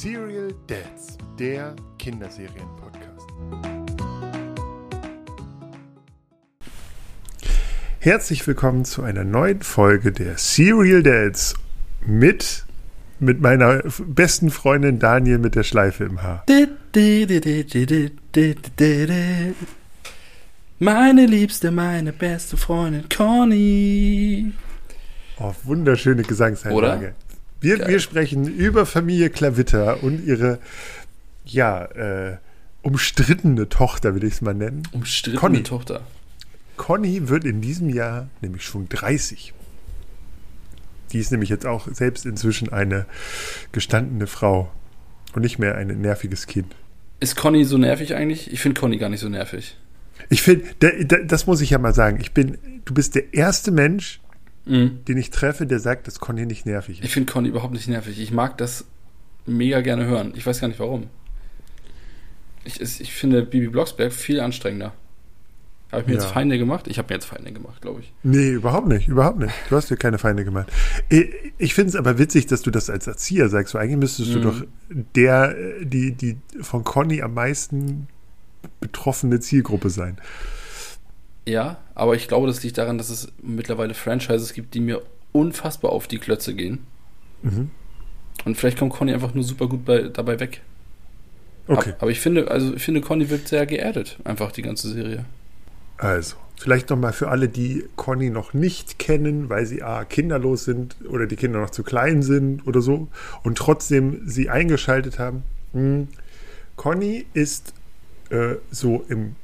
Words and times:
Serial 0.00 0.54
Dads, 0.66 1.18
der 1.38 1.76
Kinderserien-Podcast. 1.98 3.26
Herzlich 7.98 8.46
willkommen 8.46 8.86
zu 8.86 9.02
einer 9.02 9.24
neuen 9.24 9.60
Folge 9.60 10.10
der 10.10 10.38
Serial 10.38 11.02
Dads 11.02 11.52
mit, 12.06 12.64
mit 13.18 13.42
meiner 13.42 13.82
besten 14.06 14.48
Freundin 14.48 14.98
Daniel 14.98 15.36
mit 15.36 15.54
der 15.54 15.64
Schleife 15.64 16.04
im 16.04 16.22
Haar. 16.22 16.46
Meine 20.78 21.26
liebste, 21.26 21.70
meine 21.70 22.14
beste 22.14 22.56
Freundin 22.56 23.06
Conny. 23.10 24.54
Oh, 25.38 25.52
wunderschöne 25.64 26.22
Gesangseinlage. 26.22 27.14
Wir, 27.60 27.86
wir 27.86 28.00
sprechen 28.00 28.46
über 28.46 28.86
Familie 28.86 29.30
Klavitter 29.30 30.02
und 30.02 30.24
ihre, 30.24 30.58
ja, 31.44 31.84
äh, 31.84 32.38
umstrittene 32.82 33.68
Tochter, 33.68 34.14
will 34.14 34.24
ich 34.24 34.34
es 34.34 34.40
mal 34.40 34.54
nennen. 34.54 34.82
Umstrittene 34.92 35.40
Conny. 35.40 35.62
Tochter. 35.62 36.02
Conny 36.76 37.28
wird 37.28 37.44
in 37.44 37.60
diesem 37.60 37.90
Jahr 37.90 38.28
nämlich 38.40 38.64
schon 38.64 38.88
30. 38.88 39.52
Die 41.12 41.18
ist 41.18 41.30
nämlich 41.30 41.50
jetzt 41.50 41.66
auch 41.66 41.88
selbst 41.92 42.24
inzwischen 42.24 42.72
eine 42.72 43.04
gestandene 43.72 44.26
Frau 44.26 44.70
und 45.34 45.42
nicht 45.42 45.58
mehr 45.58 45.76
ein 45.76 45.88
nerviges 46.00 46.46
Kind. 46.46 46.74
Ist 47.18 47.36
Conny 47.36 47.64
so 47.64 47.76
nervig 47.76 48.14
eigentlich? 48.14 48.50
Ich 48.50 48.60
finde 48.60 48.80
Conny 48.80 48.96
gar 48.96 49.10
nicht 49.10 49.20
so 49.20 49.28
nervig. 49.28 49.76
Ich 50.30 50.42
finde, 50.42 50.64
das 51.26 51.46
muss 51.46 51.60
ich 51.60 51.70
ja 51.70 51.78
mal 51.78 51.94
sagen. 51.94 52.18
Ich 52.20 52.32
bin, 52.32 52.56
du 52.84 52.94
bist 52.94 53.14
der 53.14 53.34
erste 53.34 53.70
Mensch, 53.72 54.20
Mhm. 54.70 55.04
den 55.04 55.18
ich 55.18 55.30
treffe, 55.30 55.66
der 55.66 55.80
sagt, 55.80 56.06
dass 56.06 56.20
Conny 56.20 56.46
nicht 56.46 56.64
nervig 56.64 56.98
Ich 57.00 57.04
ist. 57.06 57.12
finde 57.12 57.32
Conny 57.32 57.48
überhaupt 57.48 57.72
nicht 57.74 57.88
nervig. 57.88 58.18
Ich 58.20 58.30
mag 58.30 58.56
das 58.58 58.84
mega 59.46 59.80
gerne 59.80 60.06
hören. 60.06 60.32
Ich 60.36 60.46
weiß 60.46 60.60
gar 60.60 60.68
nicht 60.68 60.78
warum. 60.80 61.08
Ich, 62.64 62.80
ich 62.80 63.12
finde 63.12 63.42
Bibi 63.42 63.68
Blocksberg 63.68 64.12
viel 64.12 64.40
anstrengender. 64.40 64.92
Habe 65.90 66.02
ich 66.02 66.06
mir 66.08 66.14
Ja. 66.14 66.20
jetzt 66.20 66.30
Feinde 66.30 66.56
gemacht? 66.56 66.86
Ich 66.86 66.98
habe 66.98 67.08
mir 67.08 67.14
jetzt 67.16 67.24
Feinde 67.24 67.50
gemacht, 67.52 67.82
glaube 67.82 68.00
ich. 68.00 68.12
Nee, 68.22 68.50
überhaupt 68.50 68.86
nicht, 68.86 69.08
überhaupt 69.08 69.40
nicht. 69.40 69.52
Du 69.70 69.76
hast 69.76 69.90
dir 69.90 69.96
keine 69.96 70.18
Feinde 70.18 70.44
gemacht. 70.44 70.70
Ich, 71.08 71.28
ich 71.58 71.74
finde 71.74 71.88
es 71.88 71.96
aber 71.96 72.16
witzig, 72.18 72.46
dass 72.46 72.62
du 72.62 72.70
das 72.70 72.88
als 72.90 73.08
Erzieher 73.08 73.48
sagst. 73.48 73.72
So, 73.72 73.78
eigentlich 73.78 73.96
müsstest 73.98 74.32
du 74.34 74.38
Mhm. 74.38 74.42
doch 74.42 74.62
der, 75.16 75.56
äh, 75.58 75.84
die, 75.84 76.12
die 76.12 76.36
von 76.60 76.84
Conny 76.84 77.22
am 77.22 77.34
meisten 77.34 78.06
betroffene 78.78 79.40
Zielgruppe 79.40 79.90
sein. 79.90 80.18
Ja, 81.46 81.78
aber 81.94 82.14
ich 82.14 82.28
glaube, 82.28 82.46
das 82.46 82.62
liegt 82.62 82.78
daran, 82.78 82.98
dass 82.98 83.10
es 83.10 83.32
mittlerweile 83.42 83.94
Franchises 83.94 84.52
gibt, 84.52 84.74
die 84.74 84.80
mir 84.80 85.02
unfassbar 85.32 85.92
auf 85.92 86.06
die 86.06 86.18
Klötze 86.18 86.54
gehen. 86.54 86.86
Mhm. 87.42 87.70
Und 88.44 88.56
vielleicht 88.56 88.78
kommt 88.78 88.92
Conny 88.92 89.12
einfach 89.12 89.34
nur 89.34 89.44
super 89.44 89.68
gut 89.68 89.84
bei, 89.84 90.02
dabei 90.02 90.40
weg. 90.40 90.62
Okay, 91.66 91.94
Aber, 91.98 92.10
ich 92.10 92.20
finde, 92.20 92.50
also 92.50 92.74
ich 92.74 92.82
finde, 92.82 93.00
Conny 93.00 93.30
wirkt 93.30 93.48
sehr 93.48 93.64
geerdet, 93.66 94.18
einfach 94.24 94.52
die 94.52 94.62
ganze 94.62 94.88
Serie. 94.88 95.24
also. 95.98 96.36
Vielleicht 96.60 96.90
nochmal 96.90 97.14
für 97.14 97.30
alle, 97.30 97.48
die 97.48 97.86
Conny 97.96 98.28
noch 98.28 98.52
nicht 98.52 98.98
kennen, 98.98 99.48
weil 99.48 99.64
sie 99.64 99.82
A, 99.82 100.04
kinderlos 100.04 100.66
sind 100.66 100.94
oder 101.08 101.26
die 101.26 101.36
Kinder 101.36 101.58
noch 101.58 101.70
zu 101.70 101.82
klein 101.82 102.22
sind 102.22 102.66
oder 102.66 102.82
so 102.82 103.08
und 103.42 103.56
trotzdem 103.56 104.20
sie 104.26 104.50
eingeschaltet 104.50 105.18
haben. 105.18 105.42
Hm. 105.72 106.08
Conny 106.76 107.24
ist 107.32 107.72
äh, 108.28 108.56
so 108.70 109.06
im 109.08 109.36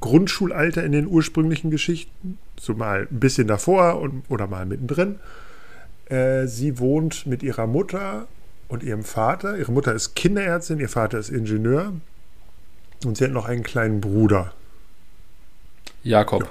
Grundschulalter 0.00 0.82
in 0.84 0.92
den 0.92 1.06
ursprünglichen 1.06 1.70
Geschichten, 1.70 2.38
so 2.58 2.74
mal 2.74 3.06
ein 3.10 3.20
bisschen 3.20 3.46
davor 3.46 4.00
und, 4.00 4.22
oder 4.28 4.46
mal 4.46 4.66
mittendrin. 4.66 5.18
Äh, 6.06 6.46
sie 6.46 6.78
wohnt 6.78 7.26
mit 7.26 7.42
ihrer 7.42 7.66
Mutter 7.66 8.26
und 8.68 8.82
ihrem 8.82 9.04
Vater. 9.04 9.58
Ihre 9.58 9.72
Mutter 9.72 9.92
ist 9.92 10.14
Kinderärztin, 10.14 10.80
ihr 10.80 10.88
Vater 10.88 11.18
ist 11.18 11.28
Ingenieur 11.30 11.92
und 13.04 13.16
sie 13.16 13.24
hat 13.24 13.32
noch 13.32 13.46
einen 13.46 13.62
kleinen 13.62 14.00
Bruder. 14.00 14.52
Jakob. 16.02 16.48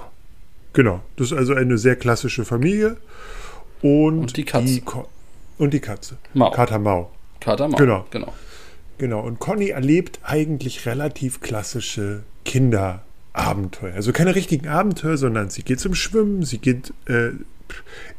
Genau, 0.72 1.00
das 1.16 1.32
ist 1.32 1.36
also 1.36 1.54
eine 1.54 1.78
sehr 1.78 1.96
klassische 1.96 2.44
Familie. 2.44 2.96
Und, 3.82 4.20
Und 4.20 4.36
die 4.36 4.44
Katze. 4.44 4.80
Ko- 4.82 5.08
und 5.58 5.74
die 5.74 5.80
Katze. 5.80 6.16
Mau. 6.34 6.50
Kater 6.50 6.78
Mau. 6.78 7.10
Kater 7.40 7.68
Mau. 7.68 7.76
Genau. 7.76 8.06
genau. 8.10 8.32
Genau. 8.98 9.20
Und 9.20 9.38
Conny 9.38 9.70
erlebt 9.70 10.20
eigentlich 10.22 10.86
relativ 10.86 11.40
klassische 11.40 12.22
Kinderabenteuer. 13.34 13.94
Also 13.94 14.12
keine 14.12 14.34
richtigen 14.34 14.68
Abenteuer, 14.68 15.16
sondern 15.16 15.50
sie 15.50 15.62
geht 15.62 15.80
zum 15.80 15.94
Schwimmen, 15.94 16.44
sie 16.44 16.58
geht, 16.58 16.92
äh, 17.06 17.30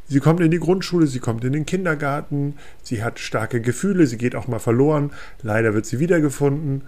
sie 0.08 0.20
kommt 0.20 0.40
in 0.40 0.50
die 0.50 0.58
Grundschule, 0.58 1.06
sie 1.06 1.20
kommt 1.20 1.44
in 1.44 1.52
den 1.52 1.66
Kindergarten, 1.66 2.54
sie 2.82 3.02
hat 3.02 3.18
starke 3.18 3.60
Gefühle, 3.60 4.06
sie 4.06 4.18
geht 4.18 4.34
auch 4.34 4.48
mal 4.48 4.58
verloren. 4.58 5.10
Leider 5.42 5.74
wird 5.74 5.86
sie 5.86 5.98
wiedergefunden. 5.98 6.82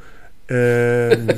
Ähm, 0.48 1.28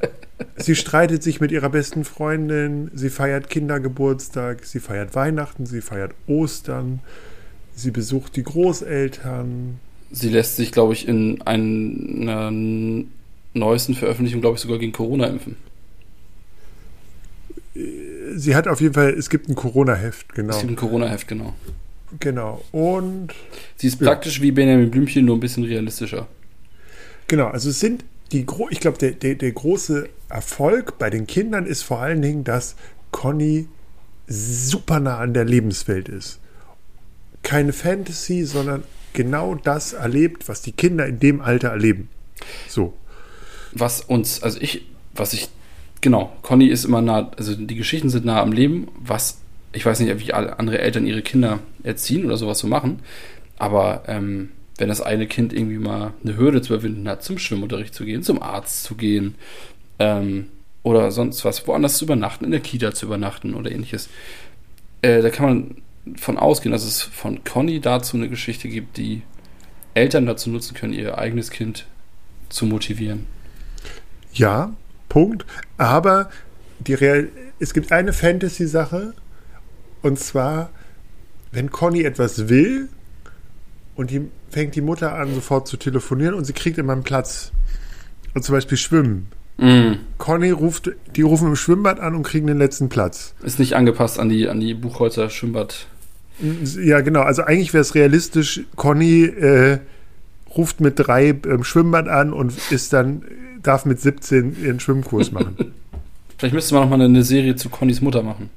sie 0.56 0.74
streitet 0.74 1.22
sich 1.22 1.40
mit 1.40 1.52
ihrer 1.52 1.70
besten 1.70 2.04
Freundin, 2.04 2.90
sie 2.94 3.10
feiert 3.10 3.50
Kindergeburtstag, 3.50 4.64
sie 4.64 4.80
feiert 4.80 5.14
Weihnachten, 5.14 5.66
sie 5.66 5.80
feiert 5.80 6.12
Ostern, 6.26 7.00
sie 7.74 7.90
besucht 7.90 8.36
die 8.36 8.42
Großeltern. 8.42 9.78
Sie 10.10 10.28
lässt 10.28 10.56
sich, 10.56 10.70
glaube 10.70 10.92
ich, 10.92 11.08
in 11.08 11.42
einer 11.42 12.52
neuesten 13.54 13.94
Veröffentlichung, 13.94 14.40
glaube 14.40 14.54
ich, 14.54 14.62
sogar 14.62 14.78
gegen 14.78 14.92
Corona 14.92 15.26
impfen. 15.26 15.56
Sie 18.36 18.54
hat 18.54 18.68
auf 18.68 18.80
jeden 18.80 18.94
Fall, 18.94 19.10
es 19.10 19.30
gibt 19.30 19.48
ein 19.48 19.54
Corona-Heft, 19.54 20.34
genau. 20.34 20.50
Es 20.54 20.60
gibt 20.60 20.72
ein 20.72 20.76
Corona-Heft, 20.76 21.28
genau. 21.28 21.54
Genau. 22.20 22.64
Und 22.72 23.28
Sie 23.76 23.88
ist 23.88 24.00
Ja. 24.00 24.08
praktisch 24.08 24.40
wie 24.40 24.50
Benjamin 24.52 24.90
Blümchen, 24.90 25.24
nur 25.24 25.36
ein 25.36 25.40
bisschen 25.40 25.64
realistischer. 25.64 26.26
genau, 27.28 27.48
also 27.48 27.70
es 27.70 27.80
sind 27.80 28.04
die 28.32 28.44
ich 28.70 28.80
glaube, 28.80 28.98
der, 28.98 29.12
der, 29.12 29.36
der 29.36 29.52
große 29.52 30.08
Erfolg 30.28 30.98
bei 30.98 31.10
den 31.10 31.26
Kindern 31.26 31.64
ist 31.66 31.82
vor 31.82 32.00
allen 32.00 32.22
Dingen, 32.22 32.42
dass 32.44 32.74
Conny 33.12 33.68
super 34.26 34.98
nah 34.98 35.18
an 35.18 35.32
der 35.32 35.44
Lebenswelt 35.44 36.08
ist. 36.08 36.40
Keine 37.42 37.72
Fantasy, 37.72 38.44
sondern 38.44 38.82
genau 39.12 39.54
das 39.54 39.92
erlebt, 39.92 40.48
was 40.48 40.62
die 40.62 40.72
Kinder 40.72 41.06
in 41.06 41.20
dem 41.20 41.40
Alter 41.40 41.68
erleben. 41.68 42.08
So. 42.68 42.94
Was 43.72 44.00
uns, 44.00 44.42
also 44.42 44.60
ich, 44.60 44.86
was 45.14 45.32
ich, 45.32 45.48
genau, 46.06 46.32
Conny 46.42 46.66
ist 46.66 46.84
immer 46.84 47.02
nah, 47.02 47.32
also 47.36 47.56
die 47.56 47.74
Geschichten 47.74 48.10
sind 48.10 48.24
nah 48.24 48.40
am 48.40 48.52
Leben, 48.52 48.86
was, 48.96 49.40
ich 49.72 49.84
weiß 49.84 49.98
nicht, 49.98 50.20
wie 50.24 50.32
alle 50.32 50.56
andere 50.60 50.78
Eltern 50.78 51.04
ihre 51.04 51.20
Kinder 51.20 51.58
erziehen 51.82 52.24
oder 52.24 52.36
sowas 52.36 52.60
so 52.60 52.68
machen, 52.68 53.00
aber 53.58 54.04
ähm, 54.06 54.50
wenn 54.78 54.88
das 54.88 55.00
eine 55.00 55.26
Kind 55.26 55.52
irgendwie 55.52 55.78
mal 55.78 56.12
eine 56.22 56.36
Hürde 56.36 56.62
zu 56.62 56.74
überwinden 56.74 57.08
hat, 57.08 57.24
zum 57.24 57.38
Schwimmunterricht 57.38 57.92
zu 57.92 58.04
gehen, 58.04 58.22
zum 58.22 58.40
Arzt 58.40 58.84
zu 58.84 58.94
gehen, 58.94 59.34
ähm, 59.98 60.46
oder 60.84 61.10
sonst 61.10 61.44
was, 61.44 61.66
woanders 61.66 61.98
zu 61.98 62.04
übernachten, 62.04 62.44
in 62.44 62.52
der 62.52 62.60
Kita 62.60 62.94
zu 62.94 63.06
übernachten 63.06 63.54
oder 63.54 63.72
ähnliches, 63.72 64.08
äh, 65.02 65.22
da 65.22 65.30
kann 65.30 65.46
man 65.46 65.76
von 66.14 66.38
ausgehen, 66.38 66.70
dass 66.70 66.84
es 66.84 67.02
von 67.02 67.42
Conny 67.42 67.80
dazu 67.80 68.16
eine 68.16 68.28
Geschichte 68.28 68.68
gibt, 68.68 68.96
die 68.96 69.22
Eltern 69.94 70.24
dazu 70.24 70.50
nutzen 70.50 70.74
können, 70.74 70.92
ihr 70.92 71.18
eigenes 71.18 71.50
Kind 71.50 71.84
zu 72.48 72.64
motivieren. 72.64 73.26
Ja, 74.32 74.72
Punkt. 75.16 75.46
Aber 75.78 76.28
die 76.78 76.92
Real 76.92 77.28
es 77.58 77.72
gibt 77.72 77.90
eine 77.90 78.12
Fantasy-Sache, 78.12 79.14
und 80.02 80.18
zwar, 80.18 80.68
wenn 81.52 81.70
Conny 81.70 82.02
etwas 82.02 82.50
will 82.50 82.90
und 83.94 84.10
die 84.10 84.28
fängt 84.50 84.74
die 84.74 84.82
Mutter 84.82 85.14
an, 85.14 85.34
sofort 85.34 85.68
zu 85.68 85.78
telefonieren 85.78 86.34
und 86.34 86.44
sie 86.44 86.52
kriegt 86.52 86.76
immer 86.76 86.92
einen 86.92 87.02
Platz. 87.02 87.50
Und 88.34 88.44
zum 88.44 88.54
Beispiel 88.54 88.76
Schwimmen. 88.76 89.28
Mm. 89.56 89.92
Conny 90.18 90.50
ruft, 90.50 90.90
die 91.16 91.22
rufen 91.22 91.48
im 91.48 91.56
Schwimmbad 91.56 91.98
an 91.98 92.14
und 92.14 92.22
kriegen 92.22 92.46
den 92.46 92.58
letzten 92.58 92.90
Platz. 92.90 93.34
Ist 93.42 93.58
nicht 93.58 93.72
angepasst 93.72 94.18
an 94.18 94.28
die, 94.28 94.50
an 94.50 94.60
die 94.60 94.74
Buchholzer 94.74 95.30
Schwimmbad. 95.30 95.86
Ja, 96.78 97.00
genau. 97.00 97.22
Also 97.22 97.42
eigentlich 97.42 97.72
wäre 97.72 97.80
es 97.80 97.94
realistisch, 97.94 98.60
Conny 98.76 99.24
äh, 99.24 99.78
ruft 100.54 100.82
mit 100.82 100.98
drei 100.98 101.30
im 101.30 101.64
Schwimmbad 101.64 102.06
an 102.06 102.34
und 102.34 102.52
ist 102.70 102.92
dann, 102.92 103.22
darf 103.66 103.84
mit 103.84 104.00
17 104.00 104.62
ihren 104.62 104.80
Schwimmkurs 104.80 105.32
machen. 105.32 105.56
Vielleicht 106.38 106.54
müsste 106.54 106.74
man 106.74 106.82
noch 106.84 106.96
mal 106.96 107.02
eine 107.02 107.22
Serie 107.22 107.56
zu 107.56 107.68
Connys 107.70 108.00
Mutter 108.00 108.22
machen. 108.22 108.50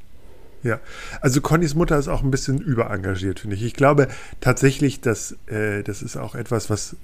Ja, 0.61 0.79
also 1.21 1.39
Connys 1.39 1.73
Mutter 1.73 1.97
ist 1.97 2.09
auch 2.09 2.21
ein 2.21 2.31
bisschen 2.31 2.59
überengagiert, 2.59 3.39
finde 3.39 3.55
ich. 3.55 3.63
Ich 3.63 3.73
glaube 3.73 4.09
tatsächlich, 4.41 4.99
dass 4.99 5.37
äh, 5.47 5.83
das 5.83 6.01
ist 6.01 6.17
auch 6.17 6.35
etwas, 6.35 6.69
was, 6.69 6.97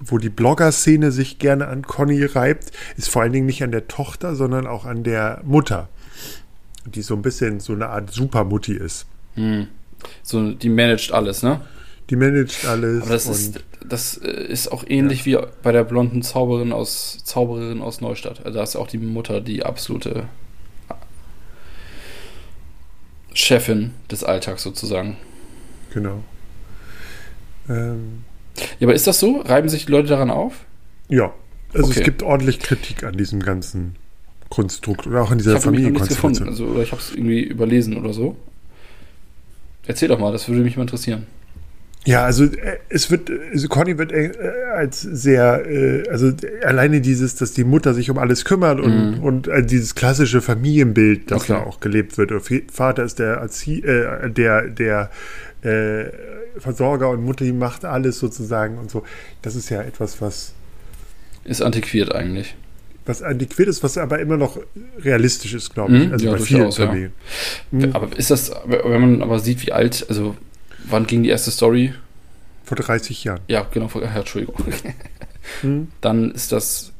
wo 0.00 0.16
die 0.16 0.30
Blogger-Szene 0.30 1.12
sich 1.12 1.38
gerne 1.38 1.68
an 1.68 1.82
Conny 1.82 2.24
reibt, 2.24 2.72
ist 2.96 3.10
vor 3.10 3.20
allen 3.20 3.32
Dingen 3.32 3.44
nicht 3.44 3.62
an 3.62 3.72
der 3.72 3.88
Tochter, 3.88 4.34
sondern 4.34 4.66
auch 4.66 4.86
an 4.86 5.04
der 5.04 5.42
Mutter, 5.44 5.88
die 6.86 7.02
so 7.02 7.14
ein 7.14 7.20
bisschen 7.20 7.60
so 7.60 7.74
eine 7.74 7.90
Art 7.90 8.10
Supermutti 8.10 8.72
ist. 8.72 9.04
Hm. 9.34 9.66
So, 10.22 10.52
die 10.52 10.70
managt 10.70 11.12
alles, 11.12 11.42
ne? 11.42 11.60
Die 12.10 12.16
managt 12.16 12.66
alles. 12.66 13.02
Aber 13.02 13.12
das 13.12 13.26
ist, 13.26 13.60
das 13.86 14.18
äh, 14.18 14.30
ist 14.30 14.68
auch 14.70 14.84
ähnlich 14.86 15.24
wie 15.24 15.38
bei 15.62 15.72
der 15.72 15.84
blonden 15.84 16.22
Zauberin 16.22 16.72
aus 16.72 17.18
Zauberin 17.24 17.80
aus 17.80 18.00
Neustadt. 18.00 18.44
Also 18.44 18.58
da 18.58 18.62
ist 18.62 18.76
auch 18.76 18.86
die 18.88 18.98
Mutter 18.98 19.40
die 19.40 19.64
absolute 19.64 20.28
Chefin 23.32 23.92
des 24.10 24.22
Alltags 24.22 24.62
sozusagen. 24.62 25.16
Genau. 25.92 26.22
Ähm, 27.68 28.24
Ja, 28.78 28.86
aber 28.86 28.94
ist 28.94 29.06
das 29.06 29.18
so? 29.18 29.40
Reiben 29.40 29.68
sich 29.68 29.86
die 29.86 29.92
Leute 29.92 30.08
daran 30.08 30.30
auf? 30.30 30.64
Ja. 31.08 31.32
Also 31.72 31.88
Okay. 31.88 31.98
es 32.00 32.04
gibt 32.04 32.22
ordentlich 32.22 32.60
Kritik 32.60 33.02
an 33.02 33.16
diesem 33.16 33.40
ganzen 33.40 33.96
Konstrukt 34.50 35.06
oder 35.06 35.22
auch 35.22 35.30
an 35.32 35.38
dieser. 35.38 35.60
Familienkonstellation. 35.60 36.48
Also, 36.48 36.66
oder 36.66 36.82
ich 36.82 36.92
habe 36.92 37.02
es 37.02 37.12
irgendwie 37.12 37.42
überlesen 37.42 37.96
oder 37.96 38.12
so. 38.12 38.36
Erzähl 39.86 40.08
doch 40.08 40.18
mal, 40.18 40.30
das 40.32 40.48
würde 40.48 40.62
mich 40.62 40.76
mal 40.76 40.82
interessieren. 40.82 41.26
Ja, 42.06 42.24
also 42.24 42.44
äh, 42.44 42.78
es 42.90 43.10
wird, 43.10 43.30
also 43.52 43.66
Conny 43.68 43.96
wird 43.96 44.12
äh, 44.12 44.32
als 44.74 45.00
sehr, 45.00 45.64
äh, 45.66 46.06
also 46.10 46.32
alleine 46.62 47.00
dieses, 47.00 47.36
dass 47.36 47.52
die 47.52 47.64
Mutter 47.64 47.94
sich 47.94 48.10
um 48.10 48.18
alles 48.18 48.44
kümmert 48.44 48.78
und, 48.80 49.20
und 49.20 49.48
äh, 49.48 49.64
dieses 49.64 49.94
klassische 49.94 50.42
Familienbild, 50.42 51.30
das 51.30 51.44
Okay. 51.44 51.52
da 51.54 51.60
auch 51.62 51.80
gelebt 51.80 52.18
wird. 52.18 52.30
Der 52.30 52.40
Vater 52.70 53.04
ist 53.04 53.18
der 53.18 53.36
Erzie 53.36 53.80
äh, 53.82 54.28
der, 54.30 54.68
der 54.68 55.10
äh, 55.62 56.04
Versorger 56.58 57.08
und 57.08 57.22
Mutter, 57.24 57.44
die 57.44 57.52
macht 57.52 57.84
alles 57.86 58.18
sozusagen 58.18 58.76
und 58.78 58.90
so. 58.90 59.02
Das 59.40 59.56
ist 59.56 59.70
ja 59.70 59.80
etwas, 59.82 60.20
was, 60.20 60.52
Ist 61.44 61.62
antiquiert 61.62 62.14
eigentlich. 62.14 62.54
was 63.06 63.22
antiquiert 63.22 63.68
ist, 63.68 63.82
was 63.82 63.96
aber 63.96 64.18
immer 64.18 64.36
noch 64.36 64.58
realistisch 65.02 65.54
ist, 65.54 65.72
glaube 65.72 65.96
ich. 65.96 66.06
Mhm, 66.06 66.12
Also 66.12 66.26
ja, 66.26 66.32
bei 66.32 66.36
durchaus, 66.38 66.48
vielen 66.48 66.70
ja. 66.70 66.86
Familien. 66.86 67.12
Mhm. 67.70 67.90
Aber 67.94 68.08
ist 68.18 68.30
das, 68.30 68.52
wenn 68.66 69.00
man 69.00 69.22
aber 69.22 69.38
sieht, 69.38 69.66
wie 69.66 69.72
alt, 69.72 70.04
also 70.10 70.36
wann 70.84 71.06
ging 71.06 71.22
die 71.22 71.28
erste 71.30 71.50
Story? 71.50 71.94
Vor 72.64 72.76
30 72.76 73.24
Jahren. 73.24 73.40
Ja, 73.48 73.66
genau, 73.70 73.88
vor- 73.88 74.02
ja, 74.02 74.14
Entschuldigung. 74.14 74.56
Mhm. 75.62 75.88
Dann 76.00 76.30
ist 76.30 76.50
das, 76.52 76.92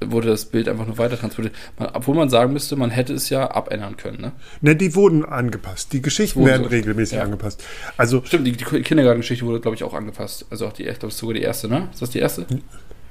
wurde 0.00 0.28
das 0.28 0.46
Bild 0.46 0.68
einfach 0.68 0.86
nur 0.86 0.96
weiter 0.98 1.18
transportiert. 1.18 1.54
Man, 1.78 1.90
obwohl 1.92 2.14
man 2.14 2.30
sagen 2.30 2.52
müsste, 2.54 2.76
man 2.76 2.90
hätte 2.90 3.12
es 3.12 3.28
ja 3.28 3.50
abändern 3.50 3.96
können, 3.98 4.20
ne? 4.20 4.32
Ne, 4.62 4.76
die 4.76 4.94
wurden 4.94 5.24
angepasst. 5.24 5.92
Die 5.92 6.00
Geschichten 6.00 6.40
Wurden 6.40 6.48
werden 6.50 6.62
so. 6.64 6.68
regelmäßig 6.70 7.18
Ja. 7.18 7.24
angepasst. 7.24 7.62
Also 7.98 8.22
Stimmt, 8.24 8.46
die, 8.46 8.52
die 8.52 8.64
Kindergartengeschichte 8.64 9.44
wurde, 9.44 9.60
glaube 9.60 9.74
ich, 9.76 9.84
auch 9.84 9.92
angepasst. 9.94 10.46
Also 10.50 10.66
auch 10.66 10.72
die, 10.72 10.84
ich 10.84 10.88
glaube, 10.88 11.06
das 11.08 11.14
ist 11.14 11.20
sogar 11.20 11.34
die 11.34 11.42
erste, 11.42 11.68
ne? 11.68 11.88
Ist 11.92 12.00
das 12.00 12.10
die 12.10 12.18
erste? 12.20 12.46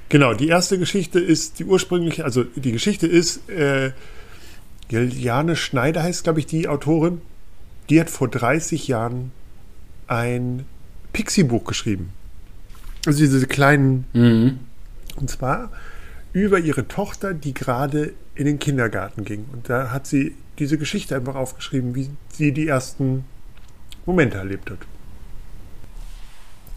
Genau, 0.08 0.34
die 0.34 0.48
erste 0.48 0.78
Geschichte 0.78 1.20
ist 1.20 1.58
die 1.60 1.64
ursprüngliche, 1.64 2.24
also 2.24 2.42
die 2.44 2.72
Geschichte 2.72 3.06
ist, 3.06 3.48
äh, 3.48 3.92
Juliane 4.90 5.56
Schneider 5.56 6.02
heißt, 6.02 6.24
glaube 6.24 6.40
ich, 6.40 6.46
die 6.46 6.68
Autorin. 6.68 7.20
Die 7.88 8.00
hat 8.00 8.10
vor 8.10 8.28
30 8.28 8.86
Jahren 8.88 9.32
ein 10.08 10.64
Pixie-Buch 11.12 11.64
geschrieben. 11.64 12.10
Also 13.06 13.18
diese 13.20 13.46
kleinen, 13.46 14.06
Mhm. 14.12 14.58
und 15.16 15.30
zwar 15.30 15.70
über 16.32 16.58
ihre 16.58 16.88
Tochter, 16.88 17.34
die 17.34 17.54
gerade 17.54 18.12
in 18.34 18.46
den 18.46 18.58
Kindergarten 18.58 19.24
ging. 19.24 19.44
Und 19.52 19.68
da 19.68 19.90
hat 19.92 20.06
sie 20.06 20.34
diese 20.58 20.78
Geschichte 20.78 21.14
einfach 21.14 21.34
aufgeschrieben, 21.36 21.94
wie 21.94 22.10
sie 22.32 22.52
die 22.52 22.66
ersten 22.66 23.24
Momente 24.06 24.38
erlebt 24.38 24.70
hat. 24.70 24.78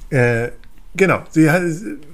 Äh, 0.10 0.52
genau, 0.96 1.24
sie 1.30 1.50
hat 1.52 1.64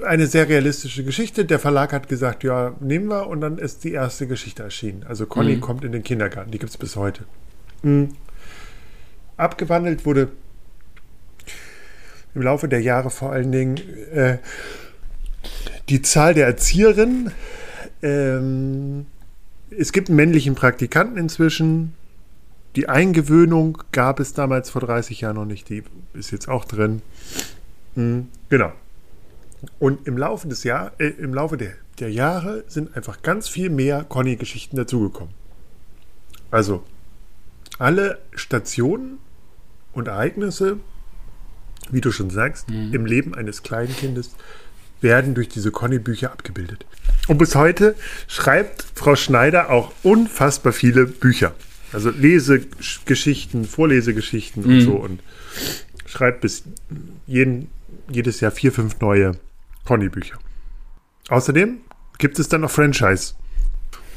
eine 0.05 0.27
sehr 0.27 0.47
realistische 0.49 1.03
Geschichte. 1.03 1.45
Der 1.45 1.59
Verlag 1.59 1.93
hat 1.93 2.07
gesagt, 2.09 2.43
ja, 2.43 2.73
nehmen 2.79 3.07
wir. 3.07 3.27
Und 3.27 3.41
dann 3.41 3.57
ist 3.57 3.83
die 3.83 3.91
erste 3.91 4.27
Geschichte 4.27 4.63
erschienen. 4.63 5.03
Also 5.07 5.25
Conny 5.25 5.57
Mhm. 5.57 5.61
kommt 5.61 5.83
in 5.83 5.91
den 5.91 6.03
Kindergarten. 6.03 6.51
Die 6.51 6.59
gibt 6.59 6.71
es 6.71 6.77
bis 6.77 6.95
heute. 6.95 7.25
Mhm. 7.83 8.09
Abgewandelt 9.37 10.05
wurde 10.05 10.29
im 12.35 12.41
Laufe 12.41 12.67
der 12.67 12.81
Jahre 12.81 13.09
vor 13.09 13.31
allen 13.31 13.51
Dingen 13.51 13.77
äh, 14.11 14.37
die 15.89 16.01
Zahl 16.01 16.33
der 16.33 16.47
Erzieherinnen. 16.47 17.31
Ähm, 18.01 19.05
es 19.69 19.91
gibt 19.91 20.09
einen 20.09 20.15
männlichen 20.15 20.55
Praktikanten 20.55 21.17
inzwischen. 21.17 21.93
Die 22.75 22.89
Eingewöhnung 22.89 23.77
gab 23.91 24.19
es 24.19 24.33
damals 24.33 24.69
vor 24.69 24.81
30 24.81 25.21
Jahren 25.21 25.35
noch 25.35 25.45
nicht. 25.45 25.69
Die 25.69 25.83
ist 26.13 26.31
jetzt 26.31 26.47
auch 26.47 26.65
drin. 26.65 27.01
Mhm, 27.95 28.29
genau. 28.49 28.71
Und 29.79 30.07
im 30.07 30.17
Laufe 30.17 30.47
des 30.47 30.63
Jahr, 30.63 30.91
äh, 30.99 31.07
im 31.07 31.33
Laufe 31.33 31.57
der, 31.57 31.73
der 31.99 32.11
Jahre 32.11 32.63
sind 32.67 32.95
einfach 32.95 33.21
ganz 33.21 33.47
viel 33.47 33.69
mehr 33.69 34.03
Conny-Geschichten 34.03 34.75
dazugekommen. 34.75 35.33
Also 36.51 36.83
alle 37.79 38.19
Stationen 38.35 39.19
und 39.93 40.07
Ereignisse, 40.07 40.77
wie 41.91 42.01
du 42.01 42.11
schon 42.11 42.29
sagst, 42.29 42.69
Mhm. 42.69 42.93
im 42.93 43.05
Leben 43.05 43.33
eines 43.35 43.63
kleinen 43.63 43.95
Kindes 43.95 44.31
werden 45.01 45.33
durch 45.35 45.49
diese 45.49 45.71
Conny-Bücher 45.71 46.31
abgebildet. 46.31 46.85
Und 47.27 47.37
bis 47.37 47.55
heute 47.55 47.95
schreibt 48.27 48.85
Frau 48.95 49.15
Schneider 49.15 49.69
auch 49.69 49.91
unfassbar 50.03 50.71
viele 50.73 51.05
Bücher. 51.05 51.53
Also 51.91 52.09
Lesegeschichten, 52.09 53.65
Vorlesegeschichten 53.65 54.63
und 54.63 54.77
Mhm. 54.77 54.81
so 54.81 54.93
und 54.93 55.21
schreibt 56.05 56.41
bis 56.41 56.63
jeden, 57.27 57.67
jedes 58.09 58.39
Jahr 58.39 58.51
vier, 58.51 58.71
fünf 58.71 58.99
neue 58.99 59.33
Conny-Bücher. 59.85 60.37
Außerdem 61.29 61.77
gibt 62.17 62.39
es 62.39 62.47
dann 62.49 62.61
noch 62.61 62.71
Franchise. 62.71 63.33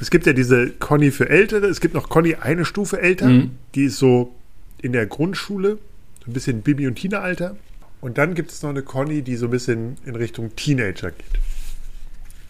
Es 0.00 0.10
gibt 0.10 0.26
ja 0.26 0.32
diese 0.32 0.70
Conny 0.70 1.10
für 1.10 1.28
Ältere, 1.28 1.66
es 1.66 1.80
gibt 1.80 1.94
noch 1.94 2.08
Conny 2.08 2.34
eine 2.36 2.64
Stufe 2.64 3.00
älter, 3.00 3.28
Mhm. 3.28 3.50
die 3.74 3.84
ist 3.84 3.96
so 3.98 4.34
in 4.82 4.92
der 4.92 5.06
Grundschule, 5.06 5.78
so 6.26 6.30
ein 6.30 6.34
bisschen 6.34 6.62
Bibi- 6.62 6.88
und 6.88 6.96
Tina-Alter. 6.96 7.56
Und 8.00 8.18
dann 8.18 8.34
gibt 8.34 8.50
es 8.50 8.62
noch 8.62 8.70
eine 8.70 8.82
Conny, 8.82 9.22
die 9.22 9.36
so 9.36 9.46
ein 9.46 9.50
bisschen 9.50 9.96
in 10.04 10.16
Richtung 10.16 10.54
Teenager 10.56 11.12
geht. 11.12 11.40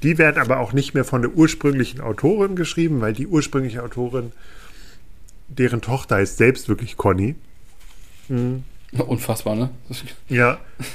Die 0.02 0.18
werden 0.18 0.40
aber 0.40 0.60
auch 0.60 0.72
nicht 0.72 0.94
mehr 0.94 1.04
von 1.04 1.22
der 1.22 1.32
ursprünglichen 1.32 2.00
Autorin 2.00 2.56
geschrieben, 2.56 3.00
weil 3.00 3.12
die 3.12 3.26
ursprüngliche 3.26 3.82
Autorin, 3.82 4.32
deren 5.48 5.80
Tochter 5.80 6.16
heißt 6.16 6.38
selbst 6.38 6.68
wirklich 6.68 6.96
Conny. 6.96 7.36
Unfassbar, 8.92 9.54
ne? 9.54 9.70
Ja. 10.28 10.58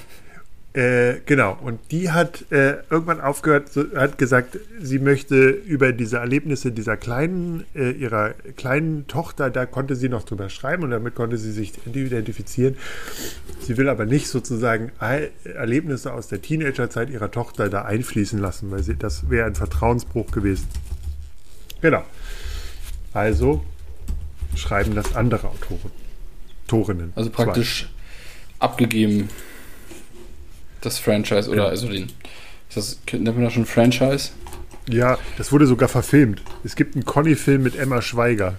Äh, 0.73 1.19
genau. 1.25 1.57
Und 1.61 1.79
die 1.91 2.11
hat 2.11 2.49
äh, 2.49 2.77
irgendwann 2.89 3.19
aufgehört, 3.19 3.73
so, 3.73 3.83
hat 3.93 4.17
gesagt, 4.17 4.57
sie 4.79 4.99
möchte 4.99 5.49
über 5.49 5.91
diese 5.91 6.17
Erlebnisse 6.17 6.71
dieser 6.71 6.95
kleinen, 6.95 7.65
äh, 7.75 7.91
ihrer 7.91 8.29
kleinen 8.55 9.05
Tochter, 9.07 9.49
da 9.49 9.65
konnte 9.65 9.97
sie 9.97 10.07
noch 10.07 10.23
drüber 10.23 10.49
schreiben 10.49 10.83
und 10.83 10.91
damit 10.91 11.13
konnte 11.13 11.37
sie 11.37 11.51
sich 11.51 11.73
identifizieren. 11.85 12.77
Sie 13.59 13.75
will 13.75 13.89
aber 13.89 14.05
nicht 14.05 14.27
sozusagen 14.27 14.91
Erlebnisse 15.43 16.13
aus 16.13 16.29
der 16.29 16.41
Teenagerzeit 16.41 17.09
ihrer 17.09 17.31
Tochter 17.31 17.69
da 17.69 17.83
einfließen 17.83 18.39
lassen, 18.39 18.71
weil 18.71 18.81
sie, 18.81 18.95
das 18.95 19.29
wäre 19.29 19.47
ein 19.47 19.55
Vertrauensbruch 19.55 20.31
gewesen. 20.31 20.67
Genau. 21.81 22.03
Also 23.13 23.65
schreiben 24.55 24.95
das 24.95 25.15
andere 25.15 25.49
Autoren. 25.49 25.91
Autorinnen. 26.67 27.11
Also 27.15 27.29
praktisch 27.29 27.89
abgegeben 28.59 29.29
das 30.81 30.99
Franchise 30.99 31.49
oder 31.49 31.63
Ja. 31.63 31.69
also 31.69 31.87
den. 31.87 32.11
Ist 32.69 32.77
das, 32.77 32.99
nennt 33.11 33.35
man 33.35 33.43
das 33.43 33.53
schon 33.53 33.65
Franchise? 33.65 34.31
Ja, 34.89 35.17
das 35.37 35.51
wurde 35.51 35.67
sogar 35.67 35.89
verfilmt. 35.89 36.41
Es 36.63 36.75
gibt 36.75 36.95
einen 36.95 37.05
Conny-Film 37.05 37.63
mit 37.63 37.75
Emma 37.77 38.01
Schweiger. 38.01 38.55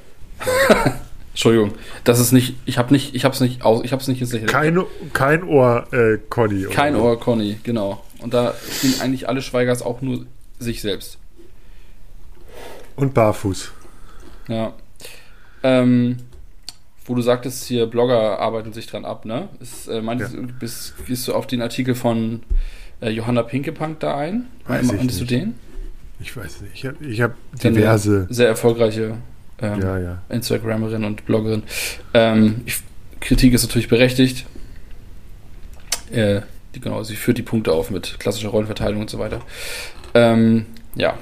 Entschuldigung, 1.31 1.73
das 2.05 2.21
ist 2.21 2.33
nicht, 2.33 2.57
ich 2.67 2.77
habe 2.79 2.93
nicht, 2.93 3.15
ich 3.15 3.25
habe 3.25 3.35
es 3.35 3.41
nicht 3.41 3.65
aus, 3.65 3.83
ich 3.85 3.93
habe 3.93 4.03
es 4.03 4.09
nicht 4.09 4.21
ins 4.21 4.33
Lächeln. 4.33 4.51
Kein, 4.51 4.83
kein 5.15 5.43
Ohr 5.45 5.87
äh, 5.93 6.19
Conny. 6.29 6.67
oder 6.67 6.75
Kein. 6.75 6.95
Ohr 6.95 7.19
Conny, 7.19 7.59
genau. 7.63 8.05
Und 8.21 8.35
da 8.35 8.55
spielen 8.71 9.01
eigentlich 9.01 9.29
alle 9.29 9.41
Schweigers 9.41 9.81
auch 9.83 10.03
nur 10.03 10.27
sich 10.59 10.83
selbst. 10.83 11.19
Und 12.97 13.15
barfuß. 13.15 13.73
Ja. 14.49 14.75
Ähm, 15.63 16.19
wo 17.07 17.15
du 17.15 17.23
sagtest, 17.23 17.65
hier 17.65 17.87
Blogger 17.87 18.39
arbeiten 18.39 18.73
sich 18.73 18.87
dran 18.87 19.05
ab, 19.05 19.25
ne? 19.25 19.49
Ist, 19.61 19.89
äh, 19.89 20.01
meinst, 20.01 20.35
du, 20.35 20.43
bist, 20.47 20.95
gehst 21.07 21.27
du 21.29 21.35
auf 21.35 21.47
den 21.47 21.63
Artikel 21.63 21.95
von 21.95 22.43
äh, 23.01 23.11
Johanna 23.11 23.43
Pinkepunk 23.43 24.01
da 24.01 24.17
ein? 24.17 24.47
Weiß 24.67 24.87
ich 24.87 24.93
Meintest 24.93 25.21
du 25.21 25.25
nicht. 25.25 25.31
den? 25.33 25.55
Ich 26.21 26.37
weiß 26.37 26.63
nicht. 26.63 26.75
Ich 26.75 26.87
habe 26.87 26.97
ich 27.05 27.21
hab 27.21 27.35
diverse. 27.61 28.27
Sehr 28.31 28.49
erfolgreiche 28.49 29.17
ähm, 29.61 29.81
Ja, 29.81 29.99
ja. 29.99 30.23
Instagramerin 30.29 31.05
und 31.05 31.27
Bloggerin. 31.27 31.65
Ähm, 32.15 32.63
ich, 32.67 32.81
Kritik 33.21 33.53
ist 33.55 33.63
natürlich 33.63 33.89
berechtigt. 33.89 34.47
Äh, 36.13 36.43
die, 36.75 36.81
genau, 36.81 37.03
sie 37.03 37.17
führt 37.17 37.39
die 37.39 37.43
Punkte 37.43 37.73
auf 37.73 37.91
mit 37.91 38.19
klassischer 38.21 38.49
Rollenverteilung 38.51 39.01
und 39.01 39.11
so 39.11 39.19
weiter. 39.19 39.41
Ähm, 40.15 40.67
ja. 40.95 41.19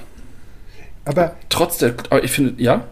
Aber 1.05 1.37
Trotz 1.49 1.79
der, 1.79 1.95
aber 2.11 2.23
ich 2.23 2.31
finde, 2.31 2.63
ja, 2.63 2.85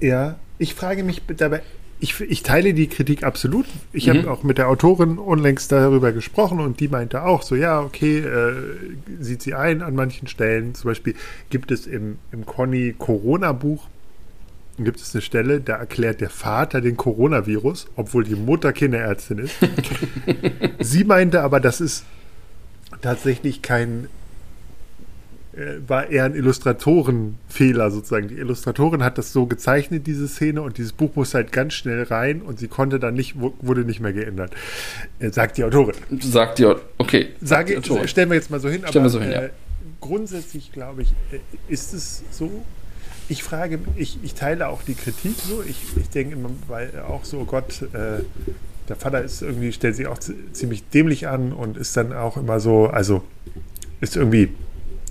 ja, 0.00 0.36
ich 0.58 0.74
frage 0.74 1.04
mich 1.04 1.22
dabei. 1.36 1.60
Ich, 2.02 2.18
ich 2.20 2.42
teile 2.42 2.72
die 2.72 2.86
Kritik 2.86 3.24
absolut. 3.24 3.66
Ich 3.92 4.06
Mhm. 4.06 4.18
habe 4.20 4.30
auch 4.30 4.42
mit 4.42 4.56
der 4.58 4.68
Autorin 4.68 5.18
unlängst 5.18 5.70
darüber 5.70 6.12
gesprochen 6.12 6.58
und 6.58 6.80
die 6.80 6.88
meinte 6.88 7.22
auch 7.24 7.42
so, 7.42 7.54
ja, 7.54 7.80
okay, 7.80 8.20
äh, 8.20 8.52
sieht 9.20 9.42
sie 9.42 9.52
ein 9.54 9.82
an 9.82 9.94
manchen 9.94 10.26
Stellen. 10.26 10.74
Zum 10.74 10.90
Beispiel 10.90 11.14
gibt 11.50 11.70
es 11.70 11.86
im, 11.86 12.16
im 12.32 12.46
Conny 12.46 12.94
Corona-Buch 12.98 13.86
gibt 14.78 14.98
es 14.98 15.14
eine 15.14 15.20
Stelle, 15.20 15.60
da 15.60 15.76
erklärt 15.76 16.22
der 16.22 16.30
Vater 16.30 16.80
den 16.80 16.96
Coronavirus, 16.96 17.88
obwohl 17.96 18.24
die 18.24 18.34
Mutter 18.34 18.72
Kinderärztin 18.72 19.36
ist. 19.38 19.56
sie 20.80 21.04
meinte 21.04 21.42
aber, 21.42 21.60
das 21.60 21.82
ist 21.82 22.04
tatsächlich 23.02 23.60
kein 23.60 24.08
war 25.86 26.08
eher 26.08 26.24
ein 26.24 26.34
Illustratorenfehler 26.34 27.90
sozusagen. 27.90 28.28
Die 28.28 28.36
Illustratorin 28.36 29.02
hat 29.02 29.18
das 29.18 29.32
so 29.32 29.46
gezeichnet, 29.46 30.06
diese 30.06 30.28
Szene, 30.28 30.62
und 30.62 30.78
dieses 30.78 30.92
Buch 30.92 31.16
muss 31.16 31.34
halt 31.34 31.50
ganz 31.50 31.74
schnell 31.74 32.04
rein 32.04 32.40
und 32.42 32.60
sie 32.60 32.68
konnte 32.68 33.00
dann 33.00 33.14
nicht, 33.14 33.34
wurde 33.38 33.84
nicht 33.84 34.00
mehr 34.00 34.12
geändert. 34.12 34.52
Äh, 35.18 35.30
sagt 35.30 35.58
die 35.58 35.64
Autorin. 35.64 35.96
Sagt 36.20 36.58
die 36.58 36.66
Autorin. 36.66 36.86
Okay. 36.98 37.28
Sage, 37.40 37.80
stellen 38.06 38.30
wir 38.30 38.36
jetzt 38.36 38.50
mal 38.50 38.60
so 38.60 38.68
hin. 38.68 38.82
Stellen 38.86 38.90
aber, 38.94 39.04
wir 39.04 39.10
so 39.10 39.20
hin, 39.20 39.32
ja. 39.32 39.42
Äh, 39.42 39.50
grundsätzlich 40.00 40.72
glaube 40.72 41.02
ich, 41.02 41.10
äh, 41.32 41.40
ist 41.68 41.94
es 41.94 42.22
so. 42.30 42.64
Ich 43.28 43.42
frage, 43.42 43.78
ich, 43.96 44.18
ich 44.22 44.34
teile 44.34 44.68
auch 44.68 44.82
die 44.82 44.94
Kritik 44.94 45.34
so. 45.36 45.62
Ich, 45.68 45.78
ich 45.96 46.10
denke 46.10 46.34
immer, 46.34 46.50
weil 46.68 46.90
auch 47.08 47.24
so, 47.24 47.38
oh 47.38 47.44
Gott, 47.44 47.82
äh, 47.92 48.22
der 48.88 48.96
Vater 48.96 49.22
ist 49.22 49.42
irgendwie, 49.42 49.72
stellt 49.72 49.94
sich 49.96 50.06
auch 50.08 50.18
ziemlich 50.52 50.88
dämlich 50.88 51.28
an 51.28 51.52
und 51.52 51.76
ist 51.76 51.96
dann 51.96 52.12
auch 52.12 52.36
immer 52.36 52.58
so, 52.58 52.86
also 52.86 53.22
ist 54.00 54.16
irgendwie, 54.16 54.48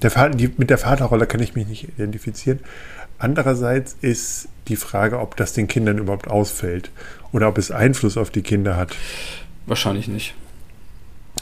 der 0.03 0.11
Vater, 0.11 0.35
die, 0.35 0.51
mit 0.57 0.69
der 0.69 0.77
Vaterrolle 0.77 1.27
kann 1.27 1.41
ich 1.41 1.55
mich 1.55 1.67
nicht 1.67 1.83
identifizieren. 1.83 2.59
Andererseits 3.17 3.97
ist 4.01 4.47
die 4.67 4.75
Frage, 4.75 5.19
ob 5.19 5.35
das 5.35 5.53
den 5.53 5.67
Kindern 5.67 5.97
überhaupt 5.97 6.29
ausfällt 6.29 6.91
oder 7.31 7.47
ob 7.49 7.57
es 7.57 7.71
Einfluss 7.71 8.17
auf 8.17 8.29
die 8.29 8.41
Kinder 8.41 8.77
hat. 8.77 8.95
Wahrscheinlich 9.65 10.07
nicht. 10.07 10.35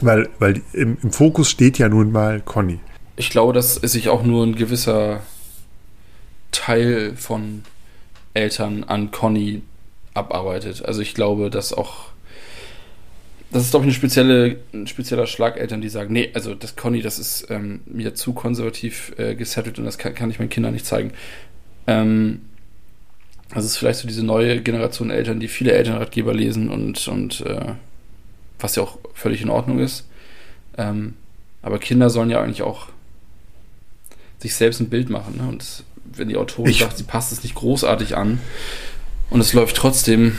Weil, 0.01 0.29
weil 0.39 0.61
im, 0.73 0.97
im 1.01 1.11
Fokus 1.11 1.49
steht 1.49 1.77
ja 1.77 1.89
nun 1.89 2.11
mal 2.11 2.41
Conny. 2.41 2.79
Ich 3.15 3.29
glaube, 3.29 3.53
dass 3.53 3.75
sich 3.75 4.09
auch 4.09 4.23
nur 4.23 4.45
ein 4.45 4.55
gewisser 4.55 5.21
Teil 6.51 7.15
von 7.15 7.63
Eltern 8.33 8.83
an 8.83 9.11
Conny 9.11 9.61
abarbeitet. 10.13 10.83
Also 10.83 11.01
ich 11.01 11.13
glaube, 11.13 11.49
dass 11.49 11.73
auch 11.73 12.11
das 13.51 13.63
ist, 13.63 13.71
glaube 13.71 13.85
ich, 13.85 13.87
eine 13.87 13.95
spezielle, 13.95 14.57
ein 14.73 14.87
spezieller 14.87 15.25
Schlag 15.25 15.57
Eltern, 15.57 15.81
die 15.81 15.89
sagen, 15.89 16.11
nee, 16.11 16.29
also 16.33 16.53
das 16.53 16.75
Conny, 16.75 17.01
das 17.01 17.17
ist 17.17 17.47
ähm, 17.49 17.81
mir 17.85 18.13
zu 18.13 18.33
konservativ 18.33 19.13
äh, 19.17 19.35
gesettelt 19.35 19.79
und 19.79 19.85
das 19.85 19.97
kann, 19.97 20.13
kann 20.13 20.29
ich 20.29 20.39
meinen 20.39 20.49
Kindern 20.49 20.73
nicht 20.73 20.85
zeigen. 20.85 21.11
Ähm, 21.87 22.41
das 23.53 23.63
ist 23.63 23.77
vielleicht 23.77 23.99
so 23.99 24.07
diese 24.07 24.25
neue 24.25 24.61
Generation 24.61 25.09
Eltern, 25.09 25.39
die 25.39 25.47
viele 25.47 25.71
Elternratgeber 25.71 26.33
lesen 26.33 26.69
und, 26.69 27.07
und 27.07 27.41
äh, 27.41 27.75
was 28.59 28.75
ja 28.75 28.83
auch 28.83 28.99
völlig 29.13 29.41
in 29.41 29.49
Ordnung 29.49 29.79
ist. 29.79 30.07
Ähm, 30.77 31.13
aber 31.61 31.79
Kinder 31.79 32.09
sollen 32.09 32.29
ja 32.29 32.41
eigentlich 32.41 32.61
auch 32.61 32.87
sich 34.39 34.55
selbst 34.55 34.81
ein 34.81 34.89
Bild 34.89 35.09
machen. 35.09 35.37
Ne? 35.37 35.47
Und 35.47 35.83
wenn 36.05 36.27
die 36.27 36.37
Autorin 36.37 36.71
ich 36.71 36.79
sagt, 36.79 36.97
sie 36.97 37.03
passt 37.03 37.31
es 37.31 37.43
nicht 37.43 37.55
großartig 37.55 38.17
an 38.17 38.39
und 39.29 39.39
es 39.39 39.53
läuft 39.53 39.77
trotzdem, 39.77 40.37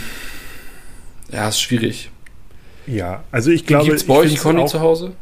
ja, 1.32 1.48
ist 1.48 1.60
schwierig. 1.60 2.10
Ja, 2.88 3.24
also 3.30 3.50
ich 3.50 3.66
glaube. 3.66 3.84
Gibt 3.84 3.96
es 3.96 4.04
bei 4.04 4.14
euch 4.14 4.38
Conny 4.38 4.64
zu 4.66 4.80
Hause? 4.80 5.12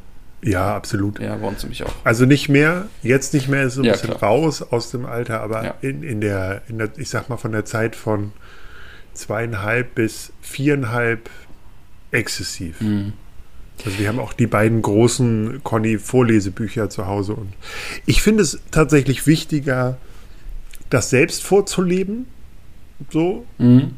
Ja, 0.42 0.76
absolut. 0.76 1.18
Ja, 1.18 1.34
bei 1.36 1.48
uns 1.48 1.62
nämlich 1.62 1.82
auch. 1.82 1.92
Also 2.04 2.24
nicht 2.24 2.48
mehr, 2.48 2.86
jetzt 3.02 3.34
nicht 3.34 3.48
mehr, 3.48 3.64
ist 3.64 3.74
so 3.74 3.80
ein 3.80 3.86
ja, 3.86 3.92
bisschen 3.92 4.10
klar. 4.10 4.30
raus 4.30 4.62
aus 4.62 4.90
dem 4.90 5.06
Alter, 5.06 5.40
aber 5.40 5.64
ja. 5.64 5.74
in, 5.80 6.02
in, 6.02 6.20
der, 6.20 6.62
in 6.68 6.78
der, 6.78 6.90
ich 6.96 7.08
sag 7.08 7.28
mal, 7.28 7.36
von 7.36 7.52
der 7.52 7.64
Zeit 7.64 7.96
von 7.96 8.32
zweieinhalb 9.14 9.94
bis 9.94 10.32
viereinhalb 10.42 11.30
exzessiv. 12.12 12.80
Mhm. 12.80 13.14
Also 13.84 13.98
wir 13.98 14.08
haben 14.08 14.20
auch 14.20 14.32
die 14.32 14.46
beiden 14.46 14.82
großen 14.82 15.62
Conny-Vorlesebücher 15.64 16.88
zu 16.90 17.06
Hause 17.06 17.34
und 17.34 17.52
ich 18.06 18.22
finde 18.22 18.42
es 18.42 18.60
tatsächlich 18.70 19.26
wichtiger, 19.26 19.98
das 20.88 21.10
selbst 21.10 21.42
vorzuleben. 21.42 22.26
So. 23.10 23.44
Mhm. 23.58 23.94